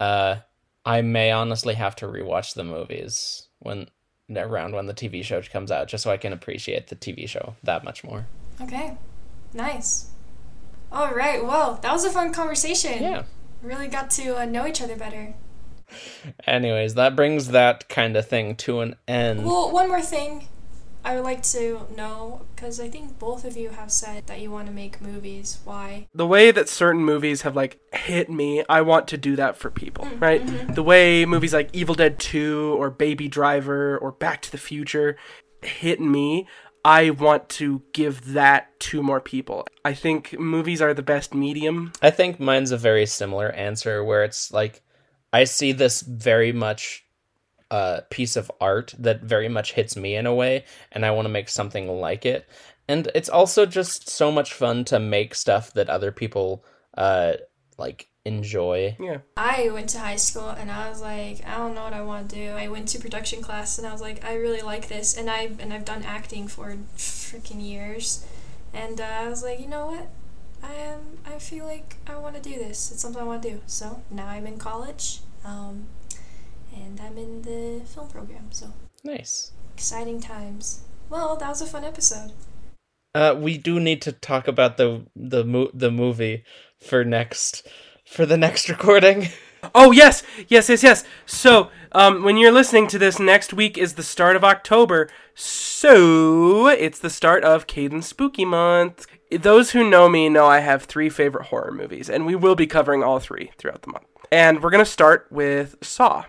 Uh, 0.00 0.36
I 0.84 1.02
may 1.02 1.30
honestly 1.30 1.74
have 1.74 1.96
to 1.96 2.06
rewatch 2.06 2.54
the 2.54 2.64
movies 2.64 3.48
when 3.58 3.88
around 4.34 4.74
when 4.74 4.86
the 4.86 4.94
TV 4.94 5.22
show 5.22 5.40
comes 5.42 5.70
out, 5.70 5.88
just 5.88 6.04
so 6.04 6.10
I 6.10 6.16
can 6.16 6.32
appreciate 6.32 6.88
the 6.88 6.96
TV 6.96 7.28
show 7.28 7.56
that 7.62 7.84
much 7.84 8.04
more. 8.04 8.26
Okay. 8.60 8.96
Nice. 9.52 10.10
All 10.92 11.12
right. 11.12 11.44
Well, 11.44 11.78
that 11.82 11.92
was 11.92 12.04
a 12.04 12.10
fun 12.10 12.32
conversation. 12.32 13.02
Yeah. 13.02 13.22
Really 13.62 13.88
got 13.88 14.10
to 14.12 14.40
uh, 14.40 14.44
know 14.44 14.66
each 14.66 14.82
other 14.82 14.96
better. 14.96 15.34
Anyways, 16.46 16.94
that 16.94 17.16
brings 17.16 17.48
that 17.48 17.88
kind 17.88 18.16
of 18.16 18.26
thing 18.26 18.56
to 18.56 18.80
an 18.80 18.96
end. 19.06 19.44
Well, 19.44 19.70
one 19.70 19.88
more 19.88 20.02
thing 20.02 20.48
I 21.04 21.16
would 21.16 21.24
like 21.24 21.42
to 21.44 21.86
know 21.94 22.42
because 22.54 22.80
I 22.80 22.88
think 22.88 23.18
both 23.18 23.44
of 23.44 23.56
you 23.56 23.70
have 23.70 23.92
said 23.92 24.26
that 24.26 24.40
you 24.40 24.50
want 24.50 24.66
to 24.68 24.72
make 24.72 25.00
movies. 25.00 25.58
Why? 25.64 26.06
the 26.14 26.26
way 26.26 26.50
that 26.50 26.68
certain 26.68 27.04
movies 27.04 27.42
have 27.42 27.54
like 27.54 27.78
hit 27.92 28.30
me, 28.30 28.64
I 28.68 28.80
want 28.80 29.08
to 29.08 29.18
do 29.18 29.36
that 29.36 29.56
for 29.56 29.70
people, 29.70 30.06
mm, 30.06 30.20
right? 30.20 30.44
Mm-hmm. 30.44 30.74
The 30.74 30.82
way 30.82 31.26
movies 31.26 31.52
like 31.52 31.70
Evil 31.72 31.94
Dead 31.94 32.18
2 32.18 32.76
or 32.78 32.90
Baby 32.90 33.28
Driver 33.28 33.98
or 33.98 34.12
Back 34.12 34.42
to 34.42 34.50
the 34.50 34.58
Future 34.58 35.16
hit 35.62 36.00
me, 36.00 36.46
I 36.84 37.10
want 37.10 37.48
to 37.50 37.82
give 37.92 38.32
that 38.32 38.78
to 38.80 39.02
more 39.02 39.20
people. 39.20 39.66
I 39.84 39.94
think 39.94 40.38
movies 40.38 40.82
are 40.82 40.94
the 40.94 41.02
best 41.02 41.34
medium. 41.34 41.92
I 42.02 42.10
think 42.10 42.38
mine's 42.38 42.70
a 42.70 42.76
very 42.76 43.06
similar 43.06 43.50
answer 43.52 44.04
where 44.04 44.24
it's 44.24 44.52
like 44.52 44.82
I 45.32 45.44
see 45.44 45.72
this 45.72 46.02
very 46.02 46.52
much 46.52 47.04
uh 47.74 47.96
piece 48.16 48.36
of 48.40 48.50
art 48.60 48.88
that 49.06 49.18
very 49.34 49.48
much 49.56 49.68
hits 49.78 49.94
me 49.96 50.10
in 50.20 50.26
a 50.26 50.34
way 50.42 50.54
and 50.92 51.00
I 51.06 51.10
want 51.14 51.26
to 51.26 51.36
make 51.38 51.48
something 51.48 51.86
like 52.06 52.24
it. 52.34 52.42
And 52.86 53.02
it's 53.18 53.32
also 53.38 53.66
just 53.66 54.00
so 54.08 54.26
much 54.38 54.50
fun 54.52 54.84
to 54.84 54.98
make 54.98 55.34
stuff 55.34 55.72
that 55.76 55.88
other 55.96 56.12
people 56.12 56.46
uh 57.06 57.32
like 57.84 58.08
enjoy. 58.24 58.96
Yeah. 58.98 59.18
I 59.36 59.70
went 59.70 59.88
to 59.90 59.98
high 59.98 60.16
school 60.16 60.48
and 60.48 60.70
I 60.70 60.88
was 60.88 61.00
like, 61.00 61.46
I 61.46 61.56
don't 61.58 61.74
know 61.74 61.84
what 61.84 61.92
I 61.92 62.02
want 62.02 62.30
to 62.30 62.36
do. 62.36 62.50
I 62.64 62.68
went 62.68 62.88
to 62.88 62.98
production 62.98 63.42
class 63.42 63.78
and 63.78 63.86
I 63.86 63.92
was 63.92 64.00
like, 64.00 64.24
I 64.24 64.34
really 64.34 64.62
like 64.62 64.88
this, 64.88 65.16
and 65.16 65.28
I 65.28 65.50
and 65.58 65.72
I've 65.72 65.84
done 65.84 66.02
acting 66.02 66.48
for 66.48 66.76
freaking 66.96 67.62
years, 67.62 68.24
and 68.72 69.00
uh, 69.00 69.04
I 69.04 69.28
was 69.28 69.42
like, 69.42 69.60
you 69.60 69.68
know 69.68 69.86
what? 69.86 70.06
I 70.62 70.74
am. 70.74 71.02
I 71.26 71.38
feel 71.38 71.64
like 71.66 71.96
I 72.06 72.16
want 72.16 72.34
to 72.36 72.42
do 72.50 72.56
this. 72.58 72.90
It's 72.90 73.02
something 73.02 73.20
I 73.20 73.26
want 73.26 73.42
to 73.42 73.50
do. 73.50 73.60
So 73.66 74.02
now 74.10 74.28
I'm 74.34 74.46
in 74.46 74.58
college, 74.58 75.20
um, 75.44 75.86
and 76.74 77.00
I'm 77.00 77.16
in 77.18 77.42
the 77.42 77.84
film 77.86 78.08
program. 78.08 78.48
So 78.50 78.66
Nice. 79.02 79.52
exciting 79.74 80.20
times. 80.20 80.82
Well, 81.10 81.36
that 81.36 81.48
was 81.48 81.60
a 81.62 81.66
fun 81.66 81.84
episode. 81.84 82.32
Uh 83.14 83.34
we 83.38 83.58
do 83.58 83.78
need 83.78 84.02
to 84.02 84.12
talk 84.12 84.48
about 84.48 84.76
the 84.76 85.06
the 85.14 85.44
mo- 85.44 85.70
the 85.72 85.90
movie 85.90 86.44
for 86.80 87.04
next 87.04 87.66
for 88.04 88.26
the 88.26 88.36
next 88.36 88.68
recording. 88.74 89.28
Oh 89.74 89.92
yes, 89.92 90.22
yes, 90.48 90.68
yes, 90.68 90.82
yes. 90.82 91.04
So, 91.24 91.70
um, 91.92 92.22
when 92.22 92.36
you're 92.36 92.52
listening 92.52 92.86
to 92.88 92.98
this, 92.98 93.18
next 93.18 93.54
week 93.54 93.78
is 93.78 93.94
the 93.94 94.02
start 94.02 94.36
of 94.36 94.44
October. 94.44 95.08
So 95.34 96.66
it's 96.68 96.98
the 96.98 97.08
start 97.08 97.44
of 97.44 97.66
Kaden 97.66 98.02
Spooky 98.04 98.44
Month. 98.44 99.06
Those 99.30 99.70
who 99.70 99.88
know 99.88 100.08
me 100.10 100.28
know 100.28 100.46
I 100.46 100.58
have 100.60 100.82
three 100.84 101.08
favorite 101.08 101.46
horror 101.46 101.72
movies, 101.72 102.10
and 102.10 102.26
we 102.26 102.34
will 102.34 102.54
be 102.54 102.66
covering 102.66 103.02
all 103.02 103.20
three 103.20 103.52
throughout 103.56 103.82
the 103.82 103.92
month. 103.92 104.04
And 104.30 104.62
we're 104.62 104.68
gonna 104.70 104.84
start 104.84 105.26
with 105.30 105.76
Saw, 105.82 106.24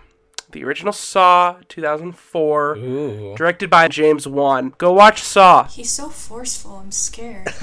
the 0.52 0.64
original 0.64 0.92
Saw, 0.92 1.56
2004, 1.68 2.76
Ooh. 2.76 3.34
directed 3.36 3.68
by 3.70 3.88
James 3.88 4.26
Wan. 4.26 4.72
Go 4.78 4.92
watch 4.92 5.20
Saw. 5.22 5.64
He's 5.64 5.90
so 5.90 6.08
forceful. 6.08 6.76
I'm 6.76 6.90
scared. 6.92 7.48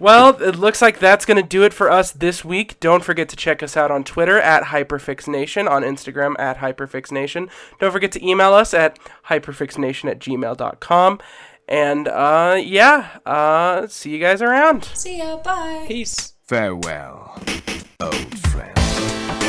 Well, 0.00 0.42
it 0.42 0.56
looks 0.56 0.82
like 0.82 0.98
that's 0.98 1.24
going 1.24 1.40
to 1.40 1.48
do 1.48 1.62
it 1.62 1.72
for 1.72 1.90
us 1.90 2.10
this 2.10 2.44
week. 2.44 2.78
Don't 2.80 3.04
forget 3.04 3.28
to 3.28 3.36
check 3.36 3.62
us 3.62 3.76
out 3.76 3.90
on 3.92 4.02
Twitter 4.02 4.38
at 4.40 4.64
HyperFixNation, 4.64 5.70
on 5.70 5.82
Instagram 5.82 6.34
at 6.38 6.58
HyperFixNation. 6.58 7.48
Don't 7.78 7.92
forget 7.92 8.10
to 8.12 8.26
email 8.26 8.52
us 8.52 8.74
at 8.74 8.98
HyperFixNation 9.28 10.10
at 10.10 10.18
gmail.com. 10.18 11.20
And, 11.68 12.08
uh, 12.08 12.60
yeah, 12.62 13.18
uh, 13.24 13.86
see 13.86 14.10
you 14.10 14.18
guys 14.18 14.42
around. 14.42 14.84
See 14.94 15.18
ya. 15.18 15.36
Bye. 15.38 15.84
Peace. 15.86 16.34
Farewell, 16.42 17.38
old 18.00 18.38
friend. 18.38 19.43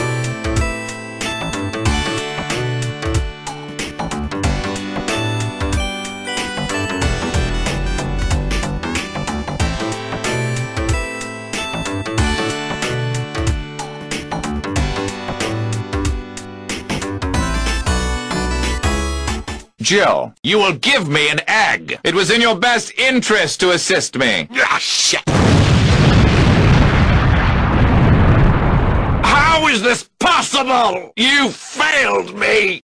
Jill, 19.86 20.34
you 20.42 20.58
will 20.58 20.74
give 20.74 21.08
me 21.08 21.30
an 21.30 21.42
egg. 21.48 22.00
It 22.04 22.16
was 22.16 22.32
in 22.32 22.42
your 22.42 22.56
best 22.56 22.92
interest 22.98 23.60
to 23.60 23.70
assist 23.70 24.18
me. 24.18 24.48
Ah, 24.54 24.80
shit. 24.82 25.22
How 29.24 29.68
is 29.68 29.84
this 29.84 30.10
possible? 30.20 31.14
You 31.16 31.52
failed 31.52 32.36
me! 32.36 32.82